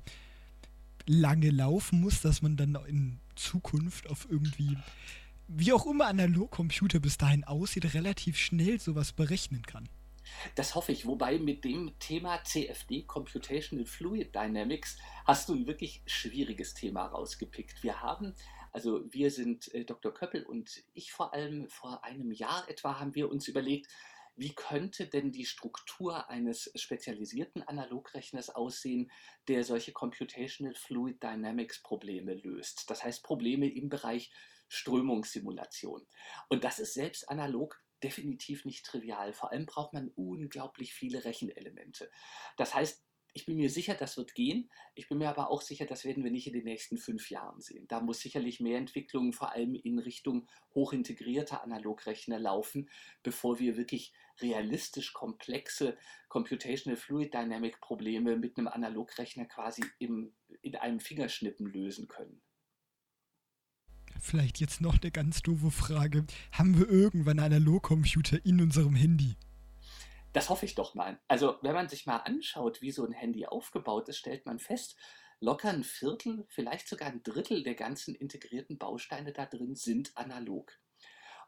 lange 1.07 1.51
laufen 1.51 2.01
muss, 2.01 2.21
dass 2.21 2.43
man 2.43 2.57
dann 2.57 2.77
in 2.87 3.19
Zukunft 3.35 4.09
auf 4.09 4.27
irgendwie, 4.31 4.77
wie 5.49 5.73
auch 5.73 5.87
immer 5.87 6.07
Analogcomputer 6.07 7.01
bis 7.01 7.19
dahin 7.19 7.45
aussieht, 7.45 7.95
relativ 7.95 8.39
schnell 8.39 8.81
sowas 8.81 9.13
berechnen 9.13 9.63
kann. 9.63 9.89
Das 10.55 10.75
hoffe 10.75 10.93
ich. 10.93 11.07
Wobei 11.07 11.39
mit 11.39 11.65
dem 11.65 11.93
Thema 11.99 12.43
CFD, 12.45 13.03
Computational 13.03 13.87
Fluid 13.87 14.35
Dynamics, 14.35 14.97
hast 15.25 15.49
du 15.49 15.55
ein 15.55 15.67
wirklich 15.67 16.03
schwieriges 16.07 16.75
Thema 16.75 17.07
rausgepickt. 17.07 17.83
Wir 17.83 18.01
haben 18.01 18.35
also 18.73 19.03
wir 19.13 19.31
sind, 19.31 19.73
äh, 19.75 19.85
Dr. 19.85 20.13
Köppel 20.13 20.45
und 20.45 20.83
ich 20.95 21.13
vor 21.13 21.35
allem, 21.35 21.69
vor 21.69 22.05
einem 22.05 22.33
Jahr 22.33 22.69
etwa 22.69 22.99
haben 22.99 23.15
wir 23.15 23.31
uns 23.31 23.49
überlegt, 23.49 23.89
wie 24.37 24.55
könnte 24.55 25.07
denn 25.07 25.33
die 25.33 25.45
Struktur 25.45 26.31
eines 26.31 26.73
spezialisierten 26.75 27.63
Analogrechners 27.63 28.49
aussehen, 28.49 29.11
der 29.49 29.65
solche 29.65 29.93
Computational 29.93 30.75
Fluid 30.75 31.23
Dynamics 31.23 31.83
Probleme 31.83 32.35
löst? 32.35 32.89
Das 32.89 33.05
heißt 33.05 33.23
Probleme 33.23 33.69
im 33.69 33.89
Bereich 33.91 34.33
Strömungssimulation. 34.69 36.07
Und 36.49 36.65
das 36.65 36.79
ist 36.79 36.95
selbst 36.95 37.29
analog 37.29 37.83
definitiv 38.03 38.65
nicht 38.65 38.87
trivial. 38.87 39.33
Vor 39.33 39.53
allem 39.53 39.67
braucht 39.67 39.93
man 39.93 40.09
unglaublich 40.15 40.95
viele 40.95 41.25
Rechenelemente. 41.25 42.11
Das 42.57 42.75
heißt, 42.75 43.05
ich 43.33 43.47
bin 43.47 43.57
mir 43.57 43.71
sicher, 43.71 43.95
das 43.95 44.17
wird 44.17 44.35
gehen. 44.35 44.71
Ich 44.95 45.09
bin 45.09 45.19
mir 45.19 45.29
aber 45.29 45.51
auch 45.51 45.63
sicher, 45.63 45.87
das 45.87 46.05
werden 46.05 46.25
wir 46.25 46.31
nicht 46.31 46.47
in 46.47 46.53
den 46.53 46.65
nächsten 46.65 46.99
fünf 46.99 47.31
Jahren 47.31 47.61
sehen. 47.61 47.87
Da 47.89 48.01
muss 48.01 48.21
sicherlich 48.21 48.61
mehr 48.61 48.79
Entwicklung 48.79 49.33
vor 49.33 49.53
allem 49.53 49.75
in 49.75 49.99
Richtung 49.99 50.49
hochintegrierter 50.75 51.63
Analogrechner 51.63 52.39
laufen, 52.39 52.89
bevor 53.23 53.59
wir 53.59 53.77
wirklich 53.77 54.13
realistisch 54.41 55.13
komplexe 55.13 55.97
Computational 56.29 56.97
Fluid 56.97 57.35
Dynamic 57.35 57.81
Probleme 57.81 58.37
mit 58.37 58.57
einem 58.57 58.69
Analogrechner 58.69 59.47
quasi 59.47 59.85
im, 59.99 60.33
in 60.63 60.77
einem 60.77 61.01
Fingerschnippen 61.01 61.67
lösen 61.67 62.09
können. 62.09 62.41
Vielleicht 64.21 64.61
jetzt 64.61 64.81
noch 64.81 65.01
eine 65.01 65.11
ganz 65.11 65.43
doofe 65.43 65.71
Frage. 65.71 66.27
Haben 66.53 66.79
wir 66.79 66.89
irgendwann 66.89 67.39
Analogcomputer 67.39 68.45
in 68.45 68.61
unserem 68.61 68.95
Handy? 68.95 69.37
Das 70.33 70.49
hoffe 70.49 70.65
ich 70.65 70.77
doch 70.77 70.95
mal. 70.95 71.19
Also, 71.27 71.59
wenn 71.63 71.75
man 71.75 71.89
sich 71.89 72.07
mal 72.07 72.19
anschaut, 72.19 72.83
wie 72.83 72.93
so 72.93 73.05
ein 73.05 73.13
Handy 73.13 73.47
aufgebaut 73.47 74.09
ist, 74.09 74.19
stellt 74.19 74.47
man 74.47 74.59
fest, 74.61 74.97
locker 75.41 75.71
ein 75.71 75.83
Viertel, 75.83 76.45
vielleicht 76.49 76.89
sogar 76.89 77.09
ein 77.09 77.23
Drittel 77.23 77.63
der 77.65 77.75
ganzen 77.75 78.15
integrierten 78.15 78.79
Bausteine 78.79 79.33
da 79.33 79.47
drin 79.47 79.75
sind 79.75 80.17
analog. 80.17 80.73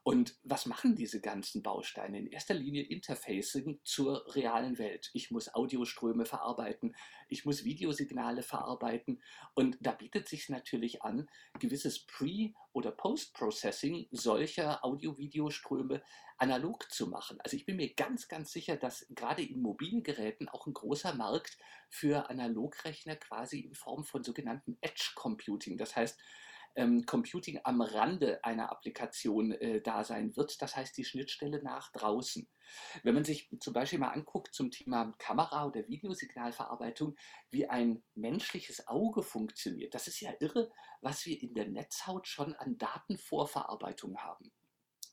Und 0.04 0.36
was 0.42 0.66
machen 0.66 0.96
diese 0.96 1.20
ganzen 1.20 1.62
Bausteine? 1.62 2.18
In 2.18 2.26
erster 2.26 2.54
Linie 2.54 2.82
Interfacing 2.82 3.80
zur 3.84 4.34
realen 4.34 4.78
Welt. 4.78 5.10
Ich 5.12 5.30
muss 5.30 5.54
Audioströme 5.54 6.24
verarbeiten, 6.26 6.96
ich 7.28 7.44
muss 7.44 7.64
Videosignale 7.64 8.42
verarbeiten 8.42 9.22
und 9.54 9.78
da 9.80 9.92
bietet 9.92 10.28
sich 10.28 10.48
natürlich 10.48 11.02
an, 11.02 11.28
gewisses 11.60 12.04
Pre- 12.04 12.52
oder 12.72 12.90
Post-Processing 12.90 14.08
solcher 14.10 14.84
Audio-Videoströme 14.84 16.02
analog 16.36 16.90
zu 16.90 17.06
machen. 17.06 17.40
Also 17.40 17.56
ich 17.56 17.64
bin 17.64 17.76
mir 17.76 17.94
ganz, 17.94 18.26
ganz 18.26 18.50
sicher, 18.50 18.76
dass 18.76 19.06
gerade 19.10 19.44
in 19.44 19.62
Mobilgeräten 19.62 20.48
auch 20.48 20.66
ein 20.66 20.74
großer 20.74 21.14
Markt 21.14 21.58
für 21.88 22.28
Analogrechner 22.28 23.14
quasi 23.14 23.60
in 23.60 23.74
Form 23.74 24.04
von 24.04 24.24
sogenannten 24.24 24.78
Edge 24.80 25.12
Computing, 25.14 25.78
das 25.78 25.94
heißt 25.94 26.18
ähm, 26.74 27.04
Computing 27.06 27.60
am 27.64 27.80
Rande 27.80 28.42
einer 28.44 28.70
Applikation 28.70 29.52
äh, 29.52 29.80
da 29.82 30.04
sein 30.04 30.36
wird. 30.36 30.60
Das 30.62 30.76
heißt 30.76 30.96
die 30.96 31.04
Schnittstelle 31.04 31.62
nach 31.62 31.92
draußen. 31.92 32.48
Wenn 33.02 33.14
man 33.14 33.24
sich 33.24 33.50
zum 33.60 33.72
Beispiel 33.72 33.98
mal 33.98 34.10
anguckt 34.10 34.54
zum 34.54 34.70
Thema 34.70 35.12
Kamera- 35.18 35.66
oder 35.66 35.86
Videosignalverarbeitung, 35.88 37.16
wie 37.50 37.68
ein 37.68 38.02
menschliches 38.14 38.88
Auge 38.88 39.22
funktioniert, 39.22 39.94
das 39.94 40.08
ist 40.08 40.20
ja 40.20 40.32
irre, 40.40 40.70
was 41.00 41.26
wir 41.26 41.40
in 41.40 41.54
der 41.54 41.68
Netzhaut 41.68 42.26
schon 42.26 42.54
an 42.54 42.78
Datenvorverarbeitung 42.78 44.18
haben. 44.18 44.52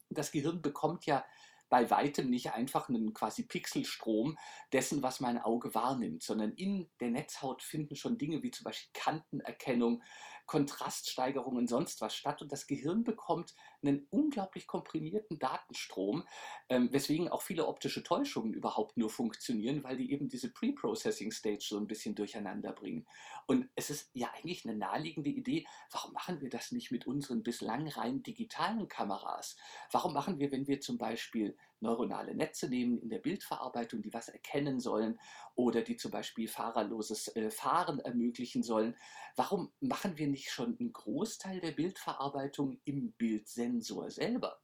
Das 0.09 0.31
Gehirn 0.31 0.61
bekommt 0.61 1.05
ja 1.05 1.25
bei 1.69 1.89
weitem 1.91 2.29
nicht 2.29 2.51
einfach 2.51 2.89
einen 2.89 3.13
quasi 3.13 3.43
Pixelstrom 3.43 4.37
dessen, 4.73 5.03
was 5.03 5.19
mein 5.19 5.37
Auge 5.37 5.73
wahrnimmt, 5.75 6.23
sondern 6.23 6.53
in 6.53 6.89
der 6.99 7.11
Netzhaut 7.11 7.61
finden 7.61 7.95
schon 7.95 8.17
Dinge 8.17 8.41
wie 8.43 8.51
zum 8.51 8.63
Beispiel 8.63 8.89
Kantenerkennung, 8.93 10.01
Kontraststeigerung 10.49 11.57
und 11.57 11.67
sonst 11.67 12.01
was 12.01 12.15
statt. 12.15 12.41
Und 12.41 12.51
das 12.51 12.65
Gehirn 12.65 13.03
bekommt 13.03 13.53
einen 13.83 14.07
unglaublich 14.09 14.65
komprimierten 14.65 15.37
Datenstrom, 15.37 16.23
ähm, 16.69 16.91
weswegen 16.91 17.29
auch 17.29 17.43
viele 17.43 17.67
optische 17.67 18.01
Täuschungen 18.01 18.55
überhaupt 18.55 18.97
nur 18.97 19.11
funktionieren, 19.11 19.83
weil 19.83 19.97
die 19.97 20.11
eben 20.11 20.27
diese 20.27 20.51
Pre-Processing-Stage 20.51 21.61
so 21.61 21.77
ein 21.77 21.85
bisschen 21.85 22.15
durcheinander 22.15 22.71
bringen. 22.71 23.05
Und 23.45 23.69
es 23.75 23.91
ist 23.91 24.09
ja 24.15 24.31
eigentlich 24.33 24.65
eine 24.65 24.75
naheliegende 24.75 25.29
Idee, 25.29 25.67
warum 25.91 26.13
machen 26.13 26.41
wir 26.41 26.49
das 26.49 26.71
nicht 26.71 26.89
mit 26.89 27.05
unseren 27.05 27.43
bislang 27.43 27.87
rein 27.87 28.23
digitalen 28.23 28.87
Kameras? 28.87 29.55
Warum 29.91 30.13
machen 30.13 30.39
wir, 30.39 30.51
wenn 30.51 30.65
wir 30.65 30.81
zum 30.81 30.97
Beispiel 30.97 31.55
neuronale 31.81 32.35
Netze 32.35 32.69
nehmen 32.69 32.99
in 32.99 33.09
der 33.09 33.19
Bildverarbeitung, 33.19 34.01
die 34.01 34.13
was 34.13 34.29
erkennen 34.29 34.79
sollen 34.79 35.19
oder 35.55 35.81
die 35.81 35.97
zum 35.97 36.11
Beispiel 36.11 36.47
fahrerloses 36.47 37.35
äh, 37.35 37.51
Fahren 37.51 37.99
ermöglichen 37.99 38.63
sollen. 38.63 38.95
Warum 39.35 39.71
machen 39.79 40.17
wir 40.17 40.27
nicht 40.27 40.38
schon 40.47 40.77
einen 40.79 40.93
Großteil 40.93 41.59
der 41.59 41.71
Bildverarbeitung 41.71 42.79
im 42.85 43.11
Bildsensor 43.13 44.09
selber? 44.09 44.61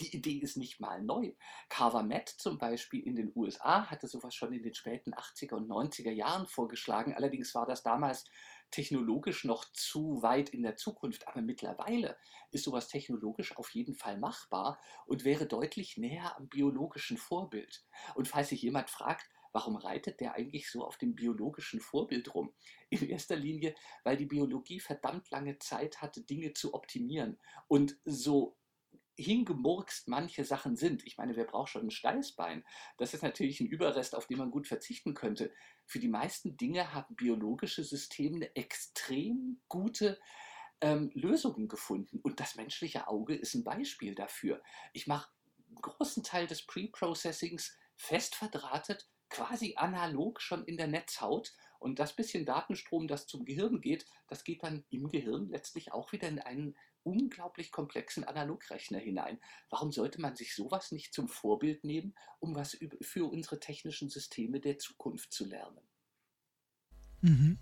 Die 0.00 0.14
Idee 0.14 0.38
ist 0.38 0.56
nicht 0.56 0.80
mal 0.80 1.02
neu. 1.02 1.32
CarvaMet 1.68 2.28
zum 2.28 2.58
Beispiel 2.58 3.00
in 3.06 3.16
den 3.16 3.32
USA 3.34 3.88
hatte 3.90 4.06
sowas 4.06 4.34
schon 4.34 4.52
in 4.52 4.62
den 4.62 4.74
späten 4.74 5.14
80er 5.14 5.54
und 5.54 5.68
90er 5.68 6.10
Jahren 6.10 6.46
vorgeschlagen. 6.46 7.14
Allerdings 7.14 7.54
war 7.54 7.66
das 7.66 7.82
damals 7.82 8.24
technologisch 8.70 9.44
noch 9.44 9.64
zu 9.72 10.22
weit 10.22 10.50
in 10.50 10.62
der 10.62 10.76
Zukunft, 10.76 11.26
aber 11.26 11.40
mittlerweile 11.40 12.18
ist 12.50 12.64
sowas 12.64 12.88
technologisch 12.88 13.56
auf 13.56 13.70
jeden 13.70 13.94
Fall 13.94 14.18
machbar 14.18 14.80
und 15.06 15.24
wäre 15.24 15.46
deutlich 15.46 15.96
näher 15.96 16.36
am 16.36 16.48
biologischen 16.48 17.16
Vorbild. 17.16 17.84
Und 18.14 18.28
falls 18.28 18.50
sich 18.50 18.62
jemand 18.62 18.90
fragt, 18.90 19.28
warum 19.52 19.76
reitet 19.76 20.20
der 20.20 20.34
eigentlich 20.34 20.70
so 20.70 20.84
auf 20.84 20.98
dem 20.98 21.14
biologischen 21.14 21.80
Vorbild 21.80 22.34
rum? 22.34 22.52
In 22.90 23.08
erster 23.08 23.36
Linie, 23.36 23.74
weil 24.04 24.16
die 24.16 24.26
Biologie 24.26 24.80
verdammt 24.80 25.30
lange 25.30 25.58
Zeit 25.58 26.00
hatte, 26.00 26.22
Dinge 26.22 26.54
zu 26.54 26.74
optimieren 26.74 27.38
und 27.68 27.98
so 28.04 28.56
hingemurkst 29.18 30.06
manche 30.06 30.44
Sachen 30.44 30.76
sind. 30.76 31.04
Ich 31.04 31.18
meine, 31.18 31.34
wer 31.34 31.44
braucht 31.44 31.70
schon 31.70 31.86
ein 31.86 31.90
Steißbein? 31.90 32.64
Das 32.98 33.14
ist 33.14 33.22
natürlich 33.22 33.60
ein 33.60 33.66
Überrest, 33.66 34.14
auf 34.14 34.26
den 34.26 34.38
man 34.38 34.52
gut 34.52 34.68
verzichten 34.68 35.14
könnte. 35.14 35.52
Für 35.86 35.98
die 35.98 36.08
meisten 36.08 36.56
Dinge 36.56 36.94
haben 36.94 37.16
biologische 37.16 37.82
Systeme 37.82 38.36
eine 38.36 38.56
extrem 38.56 39.60
gute 39.68 40.20
ähm, 40.80 41.10
Lösungen 41.14 41.66
gefunden. 41.66 42.20
Und 42.22 42.38
das 42.38 42.54
menschliche 42.54 43.08
Auge 43.08 43.34
ist 43.34 43.54
ein 43.54 43.64
Beispiel 43.64 44.14
dafür. 44.14 44.62
Ich 44.92 45.08
mache 45.08 45.28
einen 45.66 45.80
großen 45.82 46.22
Teil 46.22 46.46
des 46.46 46.64
Pre-Processings 46.66 47.76
fest 47.96 48.36
verdrahtet, 48.36 49.08
quasi 49.30 49.74
analog 49.76 50.40
schon 50.40 50.64
in 50.64 50.76
der 50.76 50.86
Netzhaut. 50.86 51.54
Und 51.78 52.00
das 52.00 52.16
bisschen 52.16 52.44
Datenstrom, 52.44 53.06
das 53.06 53.26
zum 53.26 53.44
Gehirn 53.44 53.80
geht, 53.80 54.04
das 54.26 54.42
geht 54.42 54.64
dann 54.64 54.84
im 54.90 55.08
Gehirn 55.08 55.48
letztlich 55.48 55.92
auch 55.92 56.10
wieder 56.12 56.28
in 56.28 56.40
einen 56.40 56.76
unglaublich 57.04 57.70
komplexen 57.70 58.24
Analogrechner 58.24 58.98
hinein. 58.98 59.38
Warum 59.70 59.92
sollte 59.92 60.20
man 60.20 60.34
sich 60.34 60.54
sowas 60.54 60.92
nicht 60.92 61.14
zum 61.14 61.28
Vorbild 61.28 61.84
nehmen, 61.84 62.14
um 62.40 62.54
was 62.54 62.76
für 63.00 63.30
unsere 63.30 63.60
technischen 63.60 64.10
Systeme 64.10 64.60
der 64.60 64.78
Zukunft 64.78 65.32
zu 65.32 65.46
lernen? 65.46 65.80
Mhm. 67.20 67.58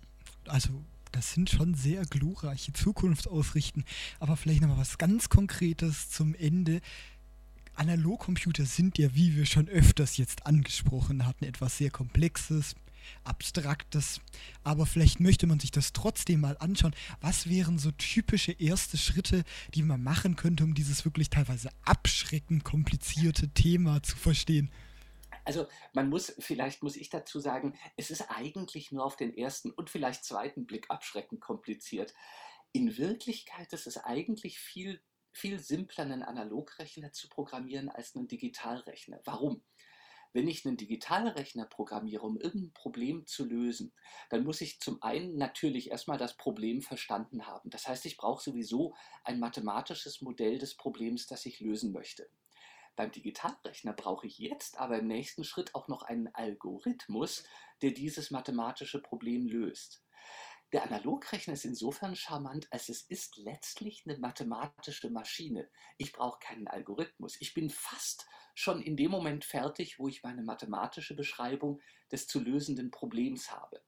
Also 0.47 0.83
das 1.11 1.33
sind 1.33 1.49
schon 1.49 1.73
sehr 1.73 2.03
glorreiche 2.05 2.73
Zukunftsausrichten. 2.73 3.85
Aber 4.19 4.37
vielleicht 4.37 4.61
noch 4.61 4.69
mal 4.69 4.77
was 4.77 4.97
ganz 4.97 5.29
Konkretes 5.29 6.09
zum 6.09 6.35
Ende. 6.35 6.81
Analogcomputer 7.77 8.65
sind 8.65 8.97
ja, 8.97 9.13
wie 9.13 9.35
wir 9.35 9.45
schon 9.45 9.69
öfters 9.69 10.17
jetzt 10.17 10.45
angesprochen 10.45 11.25
hatten, 11.25 11.45
etwas 11.45 11.77
sehr 11.77 11.91
Komplexes, 11.91 12.75
Abstraktes. 13.23 14.19
Aber 14.63 14.85
vielleicht 14.85 15.19
möchte 15.19 15.47
man 15.47 15.59
sich 15.59 15.71
das 15.71 15.93
trotzdem 15.93 16.41
mal 16.41 16.57
anschauen. 16.57 16.95
Was 17.21 17.49
wären 17.49 17.77
so 17.77 17.91
typische 17.91 18.51
erste 18.51 18.97
Schritte, 18.97 19.43
die 19.73 19.83
man 19.83 20.03
machen 20.03 20.35
könnte, 20.35 20.63
um 20.63 20.73
dieses 20.73 21.05
wirklich 21.05 21.29
teilweise 21.29 21.69
abschreckend 21.85 22.63
komplizierte 22.63 23.49
Thema 23.49 24.01
zu 24.03 24.17
verstehen? 24.17 24.71
Also 25.45 25.67
man 25.93 26.09
muss, 26.09 26.33
vielleicht 26.39 26.83
muss 26.83 26.97
ich 26.97 27.09
dazu 27.09 27.39
sagen, 27.39 27.77
es 27.95 28.11
ist 28.11 28.29
eigentlich 28.29 28.91
nur 28.91 29.05
auf 29.05 29.15
den 29.15 29.35
ersten 29.37 29.71
und 29.71 29.89
vielleicht 29.89 30.25
zweiten 30.25 30.65
Blick 30.65 30.87
abschreckend 30.89 31.39
kompliziert. 31.39 32.13
In 32.73 32.97
Wirklichkeit 32.97 33.71
ist 33.71 33.87
es 33.87 33.97
eigentlich 33.97 34.59
viel, 34.59 34.99
viel 35.37 35.59
simpler, 35.59 36.03
einen 36.03 36.23
Analogrechner 36.23 37.11
zu 37.11 37.29
programmieren 37.29 37.89
als 37.89 38.15
einen 38.15 38.27
Digitalrechner. 38.27 39.21
Warum? 39.23 39.63
Wenn 40.33 40.47
ich 40.47 40.65
einen 40.65 40.77
Digitalrechner 40.77 41.65
programmiere, 41.65 42.23
um 42.23 42.37
irgendein 42.37 42.73
Problem 42.73 43.25
zu 43.25 43.45
lösen, 43.45 43.93
dann 44.29 44.43
muss 44.43 44.61
ich 44.61 44.79
zum 44.79 45.01
einen 45.01 45.37
natürlich 45.37 45.89
erstmal 45.91 46.17
das 46.17 46.35
Problem 46.35 46.81
verstanden 46.81 47.47
haben. 47.47 47.69
Das 47.69 47.87
heißt, 47.87 48.05
ich 48.05 48.17
brauche 48.17 48.43
sowieso 48.43 48.95
ein 49.23 49.39
mathematisches 49.39 50.21
Modell 50.21 50.57
des 50.57 50.75
Problems, 50.75 51.27
das 51.27 51.45
ich 51.45 51.59
lösen 51.59 51.91
möchte. 51.91 52.29
Beim 52.95 53.11
Digitalrechner 53.11 53.93
brauche 53.93 54.25
ich 54.25 54.39
jetzt 54.39 54.79
aber 54.79 54.99
im 54.99 55.07
nächsten 55.07 55.43
Schritt 55.43 55.75
auch 55.75 55.87
noch 55.87 56.01
einen 56.01 56.33
Algorithmus, 56.33 57.43
der 57.83 57.91
dieses 57.91 58.31
mathematische 58.31 59.01
Problem 59.01 59.47
löst. 59.47 60.03
Der 60.73 60.83
Analogrechner 60.83 61.53
ist 61.53 61.63
insofern 61.63 62.15
charmant, 62.15 62.67
als 62.71 62.89
es 62.89 63.03
ist 63.03 63.37
letztlich 63.37 64.03
eine 64.05 64.17
mathematische 64.17 65.09
Maschine. 65.09 65.69
Ich 65.97 66.11
brauche 66.11 66.39
keinen 66.39 66.67
Algorithmus. 66.67 67.37
Ich 67.39 67.53
bin 67.53 67.69
fast 67.69 68.27
schon 68.53 68.81
in 68.81 68.97
dem 68.97 69.09
Moment 69.09 69.45
fertig, 69.45 69.97
wo 69.97 70.09
ich 70.09 70.23
meine 70.23 70.43
mathematische 70.43 71.15
Beschreibung 71.15 71.79
des 72.11 72.27
zu 72.27 72.41
lösenden 72.41 72.91
Problems 72.91 73.49
habe. 73.49 73.81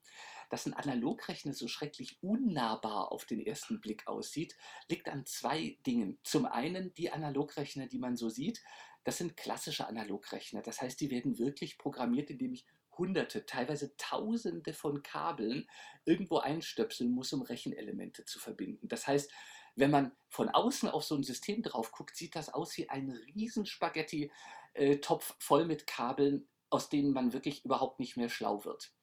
Dass 0.50 0.66
ein 0.66 0.74
Analogrechner 0.74 1.54
so 1.54 1.68
schrecklich 1.68 2.24
unnahbar 2.24 3.12
auf 3.12 3.26
den 3.26 3.46
ersten 3.46 3.82
Blick 3.82 4.08
aussieht, 4.08 4.56
liegt 4.88 5.10
an 5.10 5.26
zwei 5.26 5.78
Dingen. 5.86 6.18
Zum 6.24 6.46
einen 6.46 6.94
die 6.94 7.12
Analogrechner, 7.12 7.88
die 7.88 8.00
man 8.00 8.16
so 8.16 8.30
sieht, 8.30 8.64
das 9.04 9.18
sind 9.18 9.36
klassische 9.36 9.86
Analogrechner. 9.86 10.62
Das 10.62 10.82
heißt, 10.82 11.02
die 11.02 11.12
werden 11.12 11.38
wirklich 11.40 11.78
programmiert, 11.78 12.30
indem 12.30 12.54
ich 12.54 12.66
hunderte, 13.00 13.48
teilweise 13.48 13.98
tausende 13.98 14.74
von 14.74 15.02
Kabeln 15.02 15.68
irgendwo 16.06 16.38
einstöpseln 16.38 17.12
muss, 17.12 17.34
um 17.34 17.42
Rechenelemente 17.42 18.26
zu 18.26 18.38
verbinden. 18.38 18.88
Das 18.88 19.08
heißt, 19.08 19.32
wenn 19.76 19.90
man 19.90 20.12
von 20.28 20.50
außen 20.50 20.90
auf 20.90 21.04
so 21.04 21.16
ein 21.16 21.24
System 21.24 21.64
drauf 21.64 21.92
guckt, 21.92 22.16
sieht 22.16 22.36
das 22.36 22.54
aus 22.54 22.78
wie 22.78 22.90
ein 22.90 23.10
riesen 23.34 23.66
Spaghetti-Topf 23.66 25.36
voll 25.40 25.66
mit 25.66 25.88
Kabeln, 25.88 26.48
aus 26.70 26.90
denen 26.90 27.14
man 27.14 27.34
wirklich 27.34 27.66
überhaupt 27.66 28.00
nicht 28.00 28.18
mehr 28.18 28.30
schlau 28.30 28.66
wird. 28.66 28.94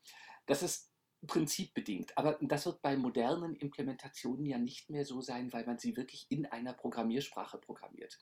Das 0.46 0.62
ist 0.62 0.92
prinzipbedingt, 1.26 2.16
aber 2.18 2.38
das 2.40 2.66
wird 2.66 2.82
bei 2.82 2.96
modernen 2.96 3.56
Implementationen 3.56 4.44
ja 4.44 4.58
nicht 4.58 4.90
mehr 4.90 5.04
so 5.04 5.20
sein, 5.20 5.52
weil 5.52 5.64
man 5.64 5.78
sie 5.78 5.96
wirklich 5.96 6.26
in 6.28 6.46
einer 6.46 6.72
Programmiersprache 6.72 7.58
programmiert. 7.58 8.18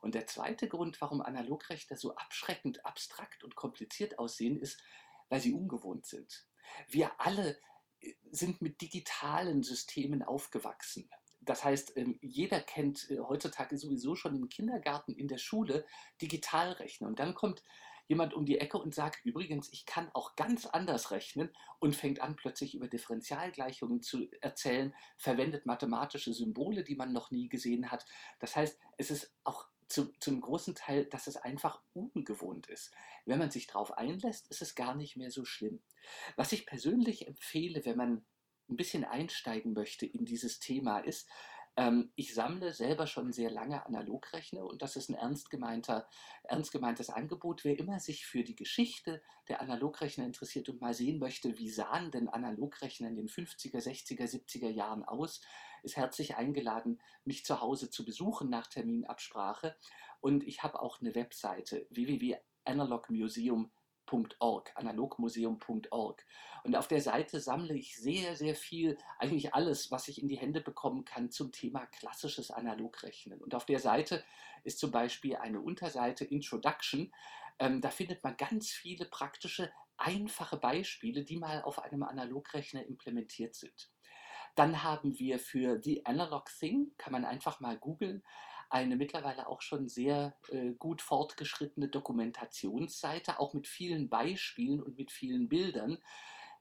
Und 0.00 0.14
der 0.14 0.26
zweite 0.26 0.68
Grund, 0.68 1.00
warum 1.00 1.20
Analogrechner 1.20 1.96
so 1.96 2.14
abschreckend, 2.14 2.86
abstrakt 2.86 3.44
und 3.44 3.56
kompliziert 3.56 4.18
aussehen, 4.18 4.58
ist, 4.58 4.82
weil 5.28 5.40
sie 5.40 5.52
ungewohnt 5.52 6.06
sind. 6.06 6.46
Wir 6.88 7.20
alle 7.20 7.58
äh, 8.00 8.12
sind 8.30 8.62
mit 8.62 8.80
digitalen 8.80 9.62
Systemen 9.62 10.22
aufgewachsen. 10.22 11.10
Das 11.40 11.64
heißt, 11.64 11.96
ähm, 11.96 12.18
jeder 12.22 12.60
kennt 12.60 13.10
äh, 13.10 13.18
heutzutage 13.20 13.78
sowieso 13.78 14.16
schon 14.16 14.34
im 14.34 14.48
Kindergarten, 14.48 15.12
in 15.12 15.28
der 15.28 15.38
Schule 15.38 15.86
Digitalrechner. 16.20 17.06
Und 17.06 17.18
dann 17.18 17.34
kommt 17.34 17.62
jemand 18.08 18.34
um 18.34 18.44
die 18.44 18.58
Ecke 18.58 18.78
und 18.78 18.94
sagt, 18.94 19.24
übrigens, 19.24 19.72
ich 19.72 19.86
kann 19.86 20.10
auch 20.14 20.36
ganz 20.36 20.66
anders 20.66 21.10
rechnen 21.10 21.50
und 21.78 21.96
fängt 21.96 22.20
an, 22.20 22.36
plötzlich 22.36 22.74
über 22.74 22.88
Differentialgleichungen 22.88 24.02
zu 24.02 24.28
erzählen, 24.40 24.94
verwendet 25.16 25.66
mathematische 25.66 26.32
Symbole, 26.32 26.84
die 26.84 26.96
man 26.96 27.12
noch 27.12 27.30
nie 27.30 27.48
gesehen 27.48 27.90
hat. 27.90 28.04
Das 28.38 28.56
heißt, 28.56 28.78
es 28.96 29.10
ist 29.10 29.34
auch 29.44 29.68
zu, 29.88 30.12
zu 30.18 30.30
einem 30.30 30.40
großen 30.40 30.74
Teil, 30.74 31.06
dass 31.06 31.26
es 31.26 31.36
einfach 31.36 31.80
ungewohnt 31.92 32.66
ist. 32.66 32.92
Wenn 33.24 33.38
man 33.38 33.50
sich 33.50 33.66
darauf 33.66 33.96
einlässt, 33.96 34.48
ist 34.50 34.62
es 34.62 34.74
gar 34.74 34.94
nicht 34.94 35.16
mehr 35.16 35.30
so 35.30 35.44
schlimm. 35.44 35.80
Was 36.36 36.52
ich 36.52 36.66
persönlich 36.66 37.26
empfehle, 37.26 37.84
wenn 37.84 37.96
man 37.96 38.26
ein 38.68 38.76
bisschen 38.76 39.04
einsteigen 39.04 39.74
möchte 39.74 40.06
in 40.06 40.24
dieses 40.24 40.58
Thema, 40.58 40.98
ist, 40.98 41.28
ähm, 41.76 42.10
ich 42.16 42.34
sammle 42.34 42.72
selber 42.72 43.06
schon 43.06 43.32
sehr 43.32 43.50
lange 43.50 43.84
Analogrechner 43.84 44.64
und 44.64 44.80
das 44.80 44.96
ist 44.96 45.10
ein 45.10 45.14
ernst, 45.14 45.50
gemeinter, 45.50 46.08
ernst 46.44 46.72
gemeintes 46.72 47.10
Angebot. 47.10 47.64
Wer 47.64 47.78
immer 47.78 48.00
sich 48.00 48.24
für 48.26 48.42
die 48.42 48.56
Geschichte 48.56 49.22
der 49.48 49.60
Analogrechner 49.60 50.24
interessiert 50.24 50.68
und 50.70 50.80
mal 50.80 50.94
sehen 50.94 51.18
möchte, 51.18 51.58
wie 51.58 51.68
sahen 51.68 52.10
denn 52.10 52.28
Analogrechner 52.28 53.08
in 53.08 53.16
den 53.16 53.28
50er, 53.28 53.78
60er, 53.78 54.24
70er 54.24 54.70
Jahren 54.70 55.04
aus, 55.04 55.42
ist 55.82 55.96
herzlich 55.96 56.36
eingeladen, 56.36 57.00
mich 57.24 57.44
zu 57.44 57.60
Hause 57.60 57.90
zu 57.90 58.04
besuchen 58.04 58.48
nach 58.48 58.66
Terminabsprache. 58.66 59.76
Und 60.20 60.44
ich 60.44 60.62
habe 60.62 60.80
auch 60.80 61.00
eine 61.00 61.14
Webseite 61.14 61.86
www.analogmuseum.com 64.06 64.66
analogmuseum.org. 64.74 66.24
Und 66.64 66.76
auf 66.76 66.88
der 66.88 67.00
Seite 67.00 67.40
sammle 67.40 67.74
ich 67.74 67.96
sehr, 67.96 68.34
sehr 68.36 68.54
viel, 68.54 68.98
eigentlich 69.18 69.54
alles, 69.54 69.90
was 69.90 70.08
ich 70.08 70.20
in 70.20 70.28
die 70.28 70.38
Hände 70.38 70.60
bekommen 70.60 71.04
kann 71.04 71.30
zum 71.30 71.52
Thema 71.52 71.86
klassisches 71.86 72.50
Analogrechnen. 72.50 73.40
Und 73.40 73.54
auf 73.54 73.66
der 73.66 73.78
Seite 73.78 74.24
ist 74.64 74.78
zum 74.78 74.90
Beispiel 74.90 75.36
eine 75.36 75.60
Unterseite 75.60 76.24
Introduction. 76.24 77.12
Ähm, 77.58 77.80
da 77.80 77.90
findet 77.90 78.22
man 78.24 78.36
ganz 78.36 78.70
viele 78.70 79.04
praktische, 79.04 79.70
einfache 79.96 80.56
Beispiele, 80.56 81.24
die 81.24 81.36
mal 81.36 81.62
auf 81.62 81.78
einem 81.78 82.02
Analogrechner 82.02 82.84
implementiert 82.84 83.54
sind. 83.54 83.90
Dann 84.54 84.82
haben 84.82 85.18
wir 85.18 85.38
für 85.38 85.80
The 85.82 86.04
Analog 86.06 86.50
Thing, 86.58 86.92
kann 86.96 87.12
man 87.12 87.24
einfach 87.24 87.60
mal 87.60 87.78
googeln, 87.78 88.22
eine 88.70 88.96
mittlerweile 88.96 89.48
auch 89.48 89.62
schon 89.62 89.88
sehr 89.88 90.36
äh, 90.48 90.72
gut 90.72 91.02
fortgeschrittene 91.02 91.88
Dokumentationsseite, 91.88 93.38
auch 93.40 93.54
mit 93.54 93.66
vielen 93.66 94.08
Beispielen 94.08 94.82
und 94.82 94.96
mit 94.98 95.10
vielen 95.10 95.48
Bildern. 95.48 95.98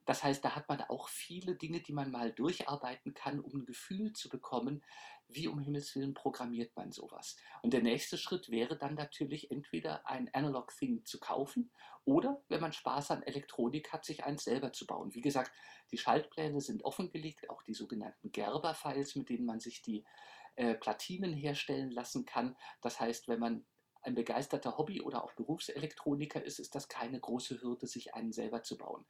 Das 0.05 0.23
heißt, 0.23 0.45
da 0.45 0.55
hat 0.55 0.69
man 0.69 0.81
auch 0.81 1.09
viele 1.09 1.55
Dinge, 1.55 1.79
die 1.79 1.93
man 1.93 2.11
mal 2.11 2.31
durcharbeiten 2.31 3.13
kann, 3.15 3.39
um 3.39 3.61
ein 3.61 3.65
Gefühl 3.65 4.13
zu 4.13 4.29
bekommen, 4.29 4.83
wie 5.27 5.47
um 5.47 5.59
Himmels 5.59 5.95
Willen 5.95 6.13
programmiert 6.13 6.75
man 6.75 6.91
sowas. 6.91 7.35
Und 7.63 7.73
der 7.73 7.81
nächste 7.81 8.17
Schritt 8.17 8.49
wäre 8.49 8.77
dann 8.77 8.93
natürlich 8.93 9.49
entweder 9.49 10.07
ein 10.07 10.31
Analog 10.33 10.71
Thing 10.77 11.03
zu 11.05 11.19
kaufen 11.19 11.71
oder, 12.05 12.39
wenn 12.49 12.61
man 12.61 12.73
Spaß 12.73 13.11
an 13.11 13.23
Elektronik 13.23 13.91
hat, 13.91 14.05
sich 14.05 14.23
eins 14.23 14.43
selber 14.43 14.71
zu 14.71 14.85
bauen. 14.85 15.15
Wie 15.15 15.21
gesagt, 15.21 15.51
die 15.91 15.97
Schaltpläne 15.97 16.61
sind 16.61 16.85
offengelegt, 16.85 17.49
auch 17.49 17.63
die 17.63 17.73
sogenannten 17.73 18.31
Gerber-Files, 18.31 19.15
mit 19.15 19.29
denen 19.29 19.45
man 19.45 19.59
sich 19.59 19.81
die 19.81 20.03
äh, 20.55 20.75
Platinen 20.75 21.33
herstellen 21.33 21.91
lassen 21.91 22.25
kann. 22.25 22.55
Das 22.81 22.99
heißt, 22.99 23.27
wenn 23.27 23.39
man 23.39 23.65
ein 24.05 24.15
begeisterter 24.15 24.77
Hobby- 24.77 25.01
oder 25.01 25.23
auch 25.23 25.33
Berufselektroniker 25.33 26.43
ist, 26.43 26.59
ist 26.59 26.75
das 26.75 26.87
keine 26.87 27.19
große 27.19 27.59
Hürde, 27.61 27.87
sich 27.87 28.13
einen 28.13 28.31
selber 28.31 28.61
zu 28.61 28.77
bauen. 28.77 29.03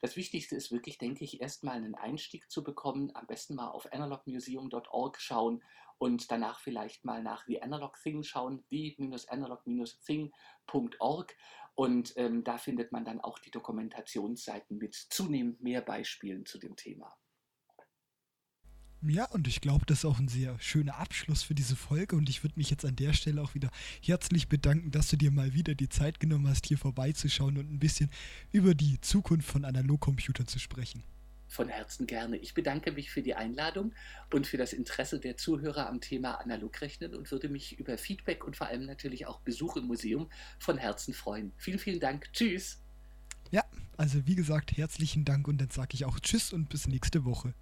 Das 0.00 0.16
Wichtigste 0.16 0.56
ist 0.56 0.72
wirklich, 0.72 0.96
denke 0.98 1.24
ich, 1.24 1.40
erstmal 1.40 1.76
einen 1.76 1.94
Einstieg 1.94 2.50
zu 2.50 2.64
bekommen. 2.64 3.10
Am 3.14 3.26
besten 3.26 3.56
mal 3.56 3.68
auf 3.68 3.92
analogmuseum.org 3.92 5.20
schauen 5.20 5.62
und 5.98 6.30
danach 6.30 6.60
vielleicht 6.60 7.04
mal 7.04 7.22
nach 7.22 7.44
The 7.46 7.60
Analog 7.62 7.98
Thing 8.02 8.22
schauen, 8.22 8.64
the-analog-thing.org. 8.70 11.36
Und 11.74 12.14
ähm, 12.16 12.42
da 12.42 12.56
findet 12.58 12.92
man 12.92 13.04
dann 13.04 13.20
auch 13.20 13.38
die 13.38 13.50
Dokumentationsseiten 13.50 14.78
mit 14.78 14.94
zunehmend 14.94 15.60
mehr 15.60 15.82
Beispielen 15.82 16.46
zu 16.46 16.58
dem 16.58 16.76
Thema. 16.76 17.14
Ja, 19.02 19.26
und 19.26 19.46
ich 19.46 19.60
glaube, 19.60 19.86
das 19.86 19.98
ist 19.98 20.04
auch 20.04 20.18
ein 20.18 20.26
sehr 20.26 20.58
schöner 20.58 20.96
Abschluss 20.96 21.44
für 21.44 21.54
diese 21.54 21.76
Folge. 21.76 22.16
Und 22.16 22.28
ich 22.28 22.42
würde 22.42 22.54
mich 22.56 22.68
jetzt 22.68 22.84
an 22.84 22.96
der 22.96 23.12
Stelle 23.12 23.40
auch 23.40 23.54
wieder 23.54 23.70
herzlich 24.02 24.48
bedanken, 24.48 24.90
dass 24.90 25.08
du 25.08 25.16
dir 25.16 25.30
mal 25.30 25.54
wieder 25.54 25.76
die 25.76 25.88
Zeit 25.88 26.18
genommen 26.18 26.48
hast, 26.48 26.66
hier 26.66 26.78
vorbeizuschauen 26.78 27.58
und 27.58 27.72
ein 27.72 27.78
bisschen 27.78 28.10
über 28.50 28.74
die 28.74 29.00
Zukunft 29.00 29.48
von 29.48 29.64
Analogcomputern 29.64 30.48
zu 30.48 30.58
sprechen. 30.58 31.04
Von 31.46 31.68
Herzen 31.68 32.06
gerne. 32.06 32.36
Ich 32.38 32.54
bedanke 32.54 32.90
mich 32.90 33.10
für 33.10 33.22
die 33.22 33.34
Einladung 33.34 33.94
und 34.34 34.48
für 34.48 34.56
das 34.56 34.72
Interesse 34.72 35.20
der 35.20 35.36
Zuhörer 35.36 35.88
am 35.88 36.00
Thema 36.00 36.34
Analogrechnen 36.40 37.14
und 37.14 37.30
würde 37.30 37.48
mich 37.48 37.78
über 37.78 37.96
Feedback 37.98 38.44
und 38.44 38.56
vor 38.56 38.66
allem 38.66 38.84
natürlich 38.84 39.26
auch 39.26 39.40
Besuch 39.40 39.76
im 39.76 39.86
Museum 39.86 40.28
von 40.58 40.76
Herzen 40.76 41.14
freuen. 41.14 41.52
Vielen, 41.56 41.78
vielen 41.78 42.00
Dank. 42.00 42.30
Tschüss. 42.32 42.82
Ja, 43.50 43.62
also 43.96 44.26
wie 44.26 44.34
gesagt, 44.34 44.76
herzlichen 44.76 45.24
Dank 45.24 45.46
und 45.46 45.58
dann 45.58 45.70
sage 45.70 45.90
ich 45.94 46.04
auch 46.04 46.18
Tschüss 46.18 46.52
und 46.52 46.68
bis 46.68 46.88
nächste 46.88 47.24
Woche. 47.24 47.54